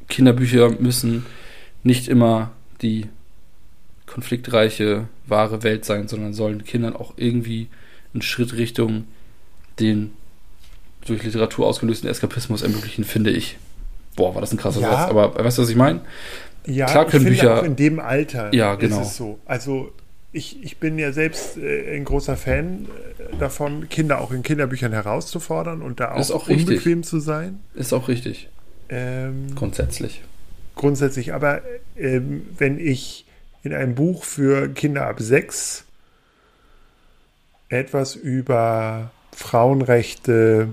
Kinderbücher 0.10 0.72
müssen 0.80 1.26
nicht 1.84 2.08
immer 2.08 2.50
die 2.82 3.06
konfliktreiche, 4.08 5.08
wahre 5.28 5.62
Welt 5.64 5.86
sein, 5.86 6.08
sondern 6.08 6.34
sollen 6.34 6.64
Kindern 6.64 6.96
auch 6.96 7.14
irgendwie 7.18 7.68
einen 8.14 8.22
Schritt 8.22 8.54
Richtung 8.54 9.06
den 9.80 10.12
durch 11.06 11.24
Literatur 11.24 11.68
ausgelösten 11.68 12.10
Eskapismus 12.10 12.62
ermöglichen, 12.64 13.04
finde 13.04 13.30
ich. 13.32 13.58
Boah, 14.16 14.34
war 14.34 14.42
das 14.42 14.52
ein 14.52 14.58
krasser 14.58 14.82
Ja. 14.82 14.92
Satz. 14.92 15.10
Aber 15.10 15.36
weißt 15.44 15.58
du, 15.58 15.62
was 15.64 15.70
ich 15.70 15.76
meine? 15.76 16.02
Ja, 16.66 16.86
Klar 16.86 17.06
können 17.06 17.28
ich 17.28 17.40
finde 17.40 17.48
Bücher- 17.54 17.60
auch 17.60 17.64
in 17.64 17.76
dem 17.76 18.00
Alter 18.00 18.54
Ja, 18.54 18.76
genau. 18.76 19.02
ist 19.02 19.08
es 19.08 19.18
so. 19.18 19.40
Also 19.46 19.92
ich, 20.34 20.64
ich 20.64 20.78
bin 20.78 20.98
ja 20.98 21.14
selbst 21.14 21.58
äh, 21.58 21.96
ein 21.96 22.04
großer 22.04 22.36
Fan 22.36 22.88
äh, 23.20 23.38
davon, 23.38 23.88
Kinder 23.88 24.20
auch 24.20 24.32
in 24.32 24.42
Kinderbüchern 24.42 24.92
herauszufordern 24.92 25.82
und 25.82 26.00
da 26.00 26.12
auch, 26.12 26.30
auch 26.32 26.50
unbequem 26.50 27.04
zu 27.04 27.20
sein. 27.20 27.60
Ist 27.76 27.94
auch 27.94 28.08
richtig. 28.08 28.50
Ähm, 28.90 29.56
Grundsätzlich. 29.56 30.22
grundsätzlich. 30.76 31.34
Aber 31.34 31.62
ähm, 31.96 32.48
wenn 32.58 32.80
ich 32.80 33.26
in 33.62 33.74
einem 33.74 33.96
Buch 33.96 34.24
für 34.24 34.70
Kinder 34.70 35.08
ab 35.08 35.20
sechs 35.20 35.86
etwas 37.70 38.16
über 38.16 39.12
Frauenrechte, 39.32 40.70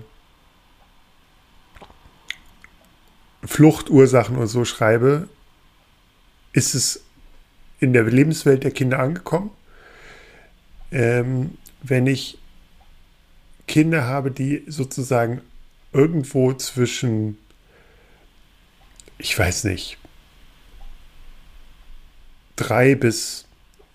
Fluchtursachen 3.45 4.37
und 4.37 4.49
so 4.49 4.65
schreibe, 4.65 5.29
ist 6.53 6.75
es 6.75 7.05
in 7.81 7.93
der 7.93 8.05
Lebenswelt 8.05 8.63
der 8.65 8.71
Kinder 8.71 8.99
angekommen. 8.99 9.51
Ähm, 10.93 11.57
wenn 11.83 12.07
ich 12.07 12.39
Kinder 13.67 14.05
habe, 14.05 14.31
die 14.31 14.65
sozusagen 14.67 15.41
irgendwo 15.93 16.53
zwischen, 16.53 17.39
ich 19.19 19.39
weiß 19.39 19.65
nicht, 19.65 19.99
drei 22.57 22.95
bis 22.95 23.47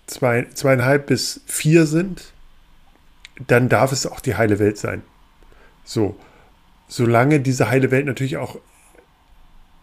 zwei, 0.06 0.46
zweieinhalb 0.54 1.06
bis 1.06 1.40
vier 1.46 1.86
sind, 1.86 2.32
dann 3.46 3.68
darf 3.68 3.92
es 3.92 4.06
auch 4.06 4.20
die 4.20 4.34
heile 4.36 4.58
Welt 4.58 4.78
sein. 4.78 5.02
So, 5.84 6.18
solange 6.88 7.40
diese 7.40 7.68
heile 7.68 7.90
Welt 7.90 8.06
natürlich 8.06 8.38
auch 8.38 8.58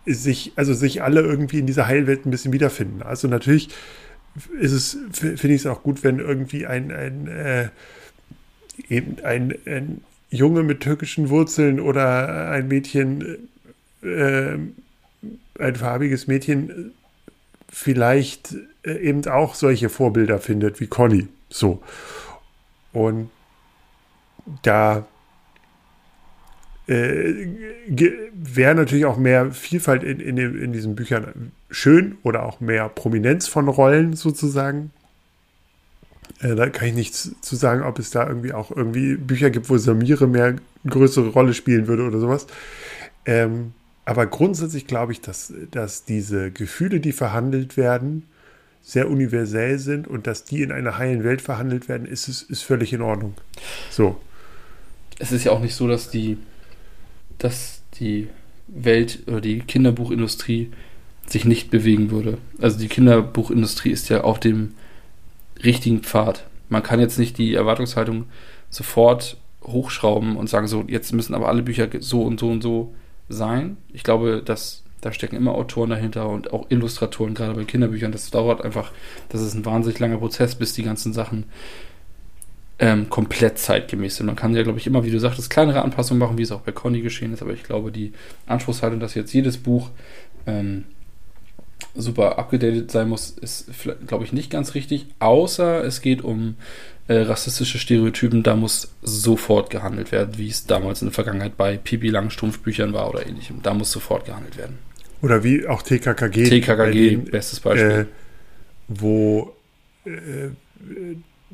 sich, 0.05 0.53
also 0.55 0.73
sich 0.73 1.01
alle 1.01 1.21
irgendwie 1.21 1.59
in 1.59 1.67
dieser 1.67 1.87
Heilwelt 1.87 2.25
ein 2.25 2.31
bisschen 2.31 2.53
wiederfinden. 2.53 3.01
Also 3.01 3.27
natürlich 3.27 3.69
ist 4.59 4.71
es, 4.71 4.97
finde 5.11 5.53
ich 5.53 5.61
es 5.61 5.65
auch 5.67 5.83
gut, 5.83 6.03
wenn 6.03 6.19
irgendwie 6.19 6.65
ein, 6.65 6.91
ein, 6.91 7.27
äh, 7.27 7.69
eben 8.89 9.23
ein, 9.23 9.55
ein 9.65 10.01
Junge 10.29 10.63
mit 10.63 10.81
türkischen 10.81 11.29
Wurzeln 11.29 11.79
oder 11.79 12.49
ein 12.49 12.67
Mädchen, 12.67 13.49
äh, 14.01 14.57
ein 15.59 15.75
farbiges 15.75 16.27
Mädchen 16.27 16.91
vielleicht 17.69 18.55
äh, 18.83 18.97
eben 18.97 19.25
auch 19.27 19.55
solche 19.55 19.89
Vorbilder 19.89 20.39
findet 20.39 20.79
wie 20.79 20.87
Conny. 20.87 21.27
So. 21.49 21.81
Und 22.91 23.29
da 24.63 25.05
äh, 26.87 27.47
wäre 28.33 28.75
natürlich 28.75 29.05
auch 29.05 29.17
mehr 29.17 29.51
Vielfalt 29.51 30.03
in, 30.03 30.19
in, 30.19 30.37
in 30.37 30.73
diesen 30.73 30.95
Büchern 30.95 31.51
schön 31.69 32.17
oder 32.23 32.43
auch 32.43 32.59
mehr 32.59 32.89
Prominenz 32.89 33.47
von 33.47 33.67
Rollen 33.67 34.13
sozusagen. 34.13 34.91
Äh, 36.41 36.55
da 36.55 36.69
kann 36.69 36.89
ich 36.89 36.93
nichts 36.95 37.31
zu 37.41 37.55
sagen, 37.55 37.83
ob 37.83 37.99
es 37.99 38.11
da 38.11 38.27
irgendwie 38.27 38.53
auch 38.53 38.69
irgendwie 38.69 39.15
Bücher 39.15 39.49
gibt, 39.49 39.69
wo 39.69 39.77
Samire 39.77 40.27
mehr 40.27 40.45
eine 40.45 40.59
größere 40.87 41.29
Rolle 41.29 41.53
spielen 41.53 41.87
würde 41.87 42.03
oder 42.03 42.19
sowas. 42.19 42.47
Ähm, 43.25 43.73
aber 44.05 44.25
grundsätzlich 44.27 44.85
glaube 44.85 45.13
ich, 45.13 45.21
dass, 45.21 45.53
dass 45.71 46.03
diese 46.03 46.51
Gefühle, 46.51 46.99
die 46.99 47.13
verhandelt 47.13 47.77
werden, 47.77 48.27
sehr 48.81 49.09
universell 49.09 49.79
sind 49.79 50.07
und 50.07 50.27
dass 50.27 50.43
die 50.43 50.61
in 50.61 50.73
einer 50.73 50.97
heilen 50.97 51.23
Welt 51.23 51.41
verhandelt 51.41 51.87
werden, 51.87 52.05
ist, 52.05 52.27
ist, 52.27 52.49
ist 52.49 52.63
völlig 52.63 52.91
in 52.91 53.01
Ordnung. 53.01 53.33
So. 53.89 54.19
es 55.19 55.31
ist 55.31 55.45
ja 55.45 55.53
auch 55.53 55.61
nicht 55.61 55.75
so, 55.75 55.87
dass 55.87 56.09
die, 56.09 56.37
dass 57.43 57.81
die 57.99 58.29
Welt 58.67 59.19
oder 59.27 59.41
die 59.41 59.59
Kinderbuchindustrie 59.59 60.71
sich 61.27 61.45
nicht 61.45 61.69
bewegen 61.71 62.11
würde. 62.11 62.37
Also 62.59 62.79
die 62.79 62.87
Kinderbuchindustrie 62.87 63.91
ist 63.91 64.09
ja 64.09 64.21
auf 64.21 64.39
dem 64.39 64.73
richtigen 65.63 66.01
Pfad. 66.01 66.45
Man 66.69 66.83
kann 66.83 66.99
jetzt 66.99 67.19
nicht 67.19 67.37
die 67.37 67.53
Erwartungshaltung 67.53 68.25
sofort 68.69 69.37
hochschrauben 69.63 70.35
und 70.35 70.49
sagen, 70.49 70.67
so, 70.67 70.83
jetzt 70.87 71.13
müssen 71.13 71.35
aber 71.35 71.49
alle 71.49 71.63
Bücher 71.63 71.87
so 71.99 72.23
und 72.23 72.39
so 72.39 72.49
und 72.49 72.61
so 72.61 72.93
sein. 73.29 73.77
Ich 73.93 74.03
glaube, 74.03 74.41
dass 74.43 74.83
da 75.01 75.11
stecken 75.11 75.35
immer 75.35 75.53
Autoren 75.53 75.89
dahinter 75.89 76.29
und 76.29 76.53
auch 76.53 76.67
Illustratoren, 76.69 77.33
gerade 77.33 77.53
bei 77.53 77.65
Kinderbüchern. 77.65 78.13
Das 78.13 78.31
dauert 78.31 78.63
einfach, 78.63 78.93
das 79.29 79.41
ist 79.41 79.53
ein 79.53 79.65
wahnsinnig 79.65 79.99
langer 79.99 80.17
Prozess, 80.17 80.55
bis 80.55 80.73
die 80.73 80.83
ganzen 80.83 81.11
Sachen 81.11 81.43
ähm, 82.79 83.09
komplett 83.09 83.59
zeitgemäß 83.59 84.17
sind. 84.17 84.25
Man 84.25 84.35
kann 84.35 84.55
ja, 84.55 84.63
glaube 84.63 84.79
ich, 84.79 84.87
immer, 84.87 85.03
wie 85.03 85.11
du 85.11 85.19
sagtest, 85.19 85.49
kleinere 85.49 85.83
Anpassungen 85.83 86.19
machen, 86.19 86.37
wie 86.37 86.41
es 86.41 86.51
auch 86.51 86.61
bei 86.61 86.71
Conny 86.71 87.01
geschehen 87.01 87.33
ist, 87.33 87.41
aber 87.41 87.53
ich 87.53 87.63
glaube, 87.63 87.91
die 87.91 88.13
Anspruchshaltung, 88.47 88.99
dass 88.99 89.13
jetzt 89.13 89.33
jedes 89.33 89.57
Buch 89.57 89.89
ähm, 90.47 90.85
super 91.95 92.39
abgedatet 92.39 92.91
sein 92.91 93.09
muss, 93.09 93.29
ist, 93.29 93.69
glaube 94.07 94.23
ich, 94.23 94.33
nicht 94.33 94.49
ganz 94.49 94.73
richtig, 94.73 95.07
außer 95.19 95.83
es 95.83 96.01
geht 96.01 96.23
um 96.23 96.55
äh, 97.07 97.15
rassistische 97.15 97.77
Stereotypen, 97.77 98.43
da 98.43 98.55
muss 98.55 98.93
sofort 99.01 99.69
gehandelt 99.69 100.11
werden, 100.11 100.37
wie 100.37 100.47
es 100.47 100.65
damals 100.65 101.01
in 101.01 101.07
der 101.07 101.13
Vergangenheit 101.13 101.57
bei 101.57 101.77
Pipi 101.77 102.09
Langstrumpfbüchern 102.09 102.93
war 102.93 103.09
oder 103.09 103.27
ähnlichem. 103.27 103.61
Da 103.61 103.73
muss 103.73 103.91
sofort 103.91 104.25
gehandelt 104.25 104.57
werden. 104.57 104.79
Oder 105.21 105.43
wie 105.43 105.67
auch 105.67 105.81
TKKG. 105.81 106.49
TKKG, 106.49 107.09
denen, 107.09 107.25
bestes 107.25 107.59
Beispiel. 107.59 107.91
Äh, 107.91 108.05
wo 108.87 109.53
äh, 110.05 110.49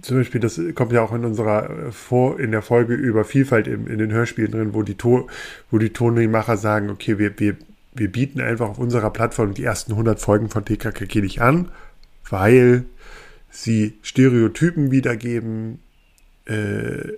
zum 0.02 0.18
Beispiel, 0.18 0.40
das 0.42 0.60
kommt 0.76 0.92
ja 0.92 1.02
auch 1.02 1.14
in 1.14 1.26
unserer 1.26 1.70
äh, 1.88 1.92
vor 1.92 2.40
in 2.40 2.52
der 2.52 2.62
Folge 2.62 2.94
über 2.94 3.26
Vielfalt 3.26 3.68
im, 3.68 3.88
in 3.88 3.98
den 3.98 4.12
Hörspielen 4.12 4.52
drin, 4.52 4.74
wo 4.74 4.84
die 4.84 4.96
to 4.96 5.28
wo 5.72 5.78
die 5.78 5.90
Tonemacher 5.92 6.58
sagen, 6.58 6.90
okay, 6.90 7.18
wir, 7.20 7.38
wir, 7.40 7.56
wir 7.94 8.12
bieten 8.12 8.42
einfach 8.42 8.70
auf 8.70 8.80
unserer 8.80 9.10
Plattform 9.12 9.54
die 9.54 9.64
ersten 9.64 9.92
100 9.94 10.20
Folgen 10.20 10.50
von 10.50 10.66
TKKG 10.66 11.22
nicht 11.22 11.42
an, 11.42 11.70
weil 12.30 12.86
sie 13.50 13.96
Stereotypen 14.04 14.92
wiedergeben, 14.92 15.80
äh, 16.46 17.14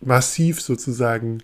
massiv 0.00 0.60
sozusagen 0.60 1.42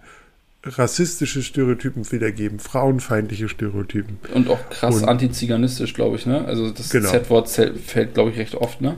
rassistische 0.64 1.42
Stereotypen 1.42 2.10
wiedergeben, 2.10 2.58
frauenfeindliche 2.58 3.48
Stereotypen. 3.48 4.18
Und 4.34 4.48
auch 4.48 4.58
krass 4.70 4.96
Und- 5.02 5.08
antiziganistisch, 5.08 5.94
glaube 5.94 6.16
ich, 6.16 6.26
ne? 6.26 6.44
Also 6.44 6.70
das 6.70 6.90
Genau. 6.90 7.10
Z-Wort 7.10 7.48
fällt, 7.48 8.14
glaube 8.14 8.30
ich, 8.30 8.38
recht 8.38 8.54
oft, 8.56 8.80
ne? 8.80 8.96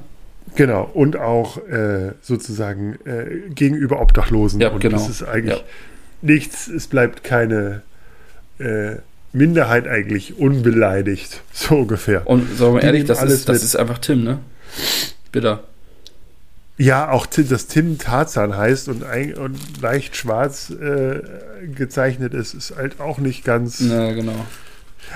Genau, 0.56 0.90
und 0.92 1.16
auch 1.16 1.58
äh, 1.68 2.12
sozusagen 2.20 2.98
äh, 3.04 3.50
gegenüber 3.50 4.00
Obdachlosen. 4.00 4.60
Ja, 4.60 4.70
und 4.70 4.80
genau. 4.80 4.98
das 4.98 5.08
ist 5.08 5.22
eigentlich 5.22 5.58
Ja. 5.58 5.64
nichts, 6.22 6.68
es 6.68 6.86
bleibt 6.86 7.24
keine, 7.24 7.82
äh, 8.58 8.96
Minderheit 9.32 9.86
eigentlich 9.86 10.38
unbeleidigt. 10.38 11.42
So 11.52 11.76
ungefähr. 11.76 12.26
Und 12.26 12.56
sagen 12.56 12.74
wir 12.74 12.82
ehrlich, 12.82 13.04
das, 13.04 13.22
ist, 13.22 13.48
das 13.48 13.56
mit. 13.56 13.62
ist 13.64 13.76
einfach 13.76 13.98
Tim, 13.98 14.24
ne? 14.24 14.38
Bitter. 15.30 15.64
Ja, 16.78 17.10
auch 17.10 17.26
dass 17.26 17.66
Tim 17.66 17.98
Tarzan 17.98 18.56
heißt 18.56 18.88
und, 18.88 19.04
ein, 19.04 19.34
und 19.34 19.58
leicht 19.82 20.16
schwarz 20.16 20.70
äh, 20.70 21.20
gezeichnet 21.76 22.32
ist, 22.32 22.54
ist 22.54 22.74
halt 22.74 23.00
auch 23.00 23.18
nicht 23.18 23.44
ganz. 23.44 23.80
Na, 23.80 24.12
genau. 24.12 24.46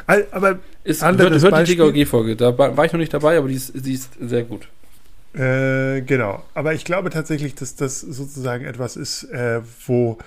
Aber 0.07 0.59
Ist, 0.83 1.03
hört, 1.03 1.19
hört 1.19 1.69
die. 1.69 1.77
TKG-Folge. 1.77 2.37
Da 2.37 2.59
war 2.59 2.85
ich 2.85 2.93
noch 2.93 2.99
nicht 3.01 3.15
dabei, 3.15 3.39
aber 3.39 3.49
die 3.49 3.55
ist, 3.55 3.73
die 3.75 3.95
ist 3.95 4.11
sehr 4.21 4.43
gut. 4.43 4.69
Äh, 5.35 6.03
genau. 6.03 6.45
Aber 6.55 6.75
ich 6.75 6.85
glaube 6.85 7.11
tatsächlich, 7.11 7.55
dass 7.55 7.75
das 7.75 8.01
sozusagen 8.01 8.65
etwas 8.65 8.97
ist, 8.97 9.25
äh, 9.25 9.63
wo, 9.87 10.19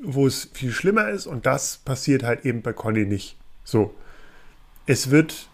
wo 0.00 0.26
es 0.26 0.48
viel 0.52 0.70
schlimmer 0.70 1.08
ist 1.08 1.26
und 1.26 1.44
das 1.44 1.78
passiert 1.78 2.22
halt 2.22 2.44
eben 2.44 2.62
bei 2.62 2.72
Conny 2.72 3.04
nicht. 3.04 3.36
So. 3.64 3.94
Es 4.86 5.10
wird. 5.10 5.48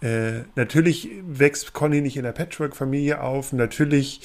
Äh, 0.00 0.44
natürlich 0.54 1.10
wächst 1.26 1.72
Conny 1.72 2.00
nicht 2.00 2.16
in 2.16 2.22
der 2.22 2.30
Patchwork-Familie 2.30 3.20
auf. 3.20 3.52
Natürlich 3.52 4.20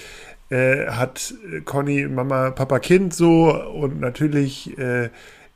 äh, 0.52 0.86
hat 0.86 1.34
Conny 1.66 2.06
Mama, 2.08 2.52
Papa, 2.52 2.78
Kind 2.78 3.16
so 3.16 3.52
und 3.72 4.00
natürlich 4.00 4.78
äh, 4.78 5.10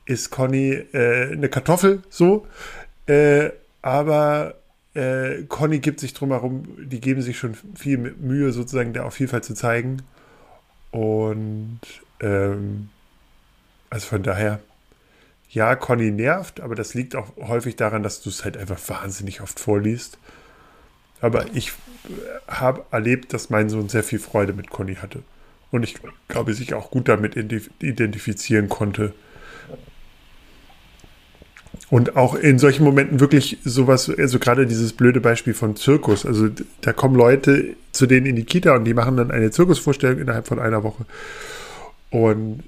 ist 0.06 0.30
Conny 0.30 0.86
eine 0.92 1.48
Kartoffel 1.48 2.02
so. 2.08 2.46
Aber 3.80 4.57
äh, 4.98 5.44
Conny 5.48 5.78
gibt 5.78 6.00
sich 6.00 6.12
drum 6.12 6.30
herum, 6.30 6.64
die 6.78 7.00
geben 7.00 7.22
sich 7.22 7.38
schon 7.38 7.56
viel 7.76 7.98
Mühe, 7.98 8.52
sozusagen 8.52 8.92
da 8.92 9.04
auch 9.04 9.12
Vielfalt 9.12 9.44
zu 9.44 9.54
zeigen. 9.54 10.02
Und 10.90 11.80
ähm, 12.20 12.90
also 13.90 14.06
von 14.06 14.22
daher, 14.22 14.60
ja, 15.50 15.76
Conny 15.76 16.10
nervt, 16.10 16.60
aber 16.60 16.74
das 16.74 16.94
liegt 16.94 17.16
auch 17.16 17.36
häufig 17.36 17.76
daran, 17.76 18.02
dass 18.02 18.20
du 18.20 18.28
es 18.28 18.44
halt 18.44 18.56
einfach 18.56 18.80
wahnsinnig 18.88 19.40
oft 19.40 19.60
vorliest. 19.60 20.18
Aber 21.20 21.46
ich 21.54 21.72
habe 22.46 22.84
erlebt, 22.90 23.32
dass 23.32 23.50
mein 23.50 23.70
Sohn 23.70 23.88
sehr 23.88 24.04
viel 24.04 24.18
Freude 24.18 24.52
mit 24.52 24.70
Conny 24.70 24.96
hatte. 24.96 25.22
Und 25.70 25.82
ich 25.82 25.96
glaube, 26.28 26.54
sich 26.54 26.74
auch 26.74 26.90
gut 26.90 27.08
damit 27.08 27.36
ident- 27.36 27.70
identifizieren 27.80 28.68
konnte. 28.68 29.12
Und 31.90 32.16
auch 32.16 32.34
in 32.34 32.58
solchen 32.58 32.84
Momenten 32.84 33.20
wirklich 33.20 33.58
sowas, 33.64 34.10
also 34.10 34.38
gerade 34.38 34.66
dieses 34.66 34.92
blöde 34.92 35.20
Beispiel 35.20 35.54
von 35.54 35.76
Zirkus. 35.76 36.26
Also 36.26 36.48
da 36.82 36.92
kommen 36.92 37.14
Leute 37.14 37.76
zu 37.92 38.06
denen 38.06 38.26
in 38.26 38.36
die 38.36 38.44
Kita 38.44 38.74
und 38.74 38.84
die 38.84 38.94
machen 38.94 39.16
dann 39.16 39.30
eine 39.30 39.50
Zirkusvorstellung 39.50 40.18
innerhalb 40.18 40.46
von 40.46 40.58
einer 40.58 40.82
Woche. 40.82 41.06
Und 42.10 42.64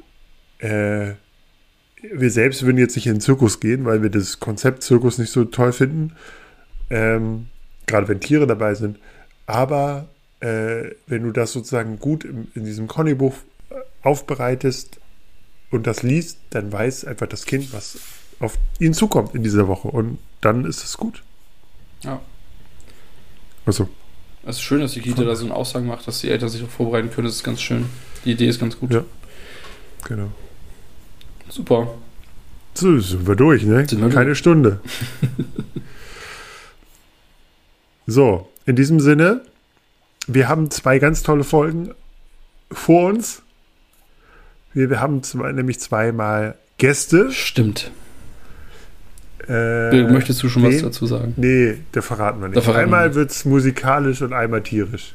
äh, 0.59 1.13
wir 2.13 2.31
selbst 2.31 2.65
würden 2.65 2.79
jetzt 2.79 2.97
nicht 2.97 3.07
in 3.07 3.15
den 3.15 3.21
Zirkus 3.21 3.61
gehen, 3.61 3.85
weil 3.85 4.03
wir 4.03 4.11
das 4.11 4.41
Konzept 4.41 4.83
Zirkus 4.83 5.19
nicht 5.19 5.31
so 5.31 5.45
toll 5.45 5.73
finden. 5.73 6.13
Ähm, 6.89 7.47
gerade 7.87 8.09
wenn 8.09 8.21
Tiere 8.21 8.47
dabei 8.47 8.75
sind. 8.75 8.99
Aber 9.47 10.09
äh, 10.41 10.93
wenn 11.07 11.25
du 11.25 11.31
das 11.31 11.53
sozusagen 11.53 11.99
gut 11.99 12.25
im, 12.25 12.49
in 12.55 12.65
diesem 12.65 12.87
Conny-Buch 12.87 13.35
äh, 13.71 13.75
aufbereitest 14.03 14.99
und 15.71 15.87
das 15.87 16.03
liest, 16.03 16.39
dann 16.51 16.73
weiß 16.73 17.05
einfach 17.05 17.27
das 17.27 17.45
Kind, 17.45 17.73
was 17.73 17.99
auf 18.41 18.59
ihn 18.79 18.95
zukommt 18.95 19.35
in 19.35 19.43
dieser 19.43 19.69
Woche. 19.69 19.89
Und 19.89 20.19
dann 20.41 20.65
ist 20.65 20.83
es 20.83 20.97
gut. 20.97 21.23
Ja. 22.03 22.21
Also, 23.67 23.89
Es 24.45 24.57
ist 24.57 24.63
schön, 24.63 24.81
dass 24.81 24.93
die 24.93 25.01
Kita 25.01 25.23
da 25.23 25.37
so 25.37 25.45
eine 25.45 25.55
Aussage 25.55 25.85
macht, 25.85 26.09
dass 26.09 26.21
die 26.21 26.31
Eltern 26.31 26.49
sich 26.49 26.65
auch 26.65 26.69
vorbereiten 26.69 27.11
können. 27.11 27.27
Das 27.27 27.37
ist 27.37 27.45
ganz 27.45 27.61
schön. 27.61 27.87
Die 28.25 28.33
Idee 28.33 28.49
ist 28.49 28.59
ganz 28.59 28.79
gut. 28.79 28.93
Ja. 28.93 29.05
genau. 30.09 30.29
Super. 31.49 31.95
So, 32.75 32.99
sind 32.99 33.27
wir 33.27 33.37
durch, 33.37 33.65
ne? 33.65 33.87
Sind 33.87 34.01
wir 34.01 34.09
Keine 34.09 34.35
Stunde. 34.35 34.81
so, 38.07 38.49
in 38.65 38.77
diesem 38.77 39.01
Sinne, 39.01 39.43
wir 40.27 40.49
haben 40.49 40.71
zwei 40.71 40.99
ganz 40.99 41.23
tolle 41.23 41.45
Folgen 41.45 41.93
vor 42.71 43.11
uns. 43.11 43.43
Wir, 44.73 44.89
wir 44.89 45.01
haben 45.01 45.23
zwei, 45.23 45.53
nämlich 45.53 45.81
zweimal 45.81 46.57
Gäste. 46.79 47.31
Stimmt. 47.33 47.91
Äh, 49.49 50.03
Möchtest 50.05 50.43
du 50.43 50.49
schon 50.49 50.63
was 50.63 50.75
nee. 50.75 50.83
dazu 50.83 51.07
sagen? 51.07 51.35
Nee, 51.37 51.79
da 51.93 52.03
verraten 52.03 52.41
wir 52.41 52.49
nicht. 52.49 52.63
verraten 52.63 52.85
einmal 52.85 53.15
wird 53.15 53.31
es 53.31 53.45
musikalisch 53.45 54.23
und 54.23 54.33
einmal 54.33 54.63
tierisch. 54.63 55.15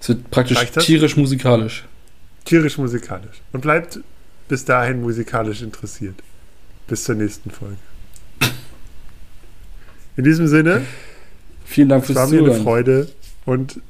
Es 0.00 0.08
wird 0.08 0.30
praktisch 0.30 0.58
tierisch-musikalisch. 0.70 1.84
Tierisch-musikalisch. 2.44 3.42
Und 3.52 3.60
bleibt 3.60 4.00
bis 4.48 4.64
dahin 4.64 5.02
musikalisch 5.02 5.62
interessiert. 5.62 6.14
Bis 6.88 7.04
zur 7.04 7.14
nächsten 7.14 7.50
Folge. 7.50 7.76
In 10.16 10.24
diesem 10.24 10.48
Sinne, 10.48 10.82
Vielen 11.64 11.88
Dank 11.88 12.02
es 12.02 12.08
fürs 12.08 12.18
war 12.18 12.26
mir 12.26 12.38
eine 12.38 12.48
Zuhören. 12.48 12.62
Freude 12.62 13.08
und 13.44 13.80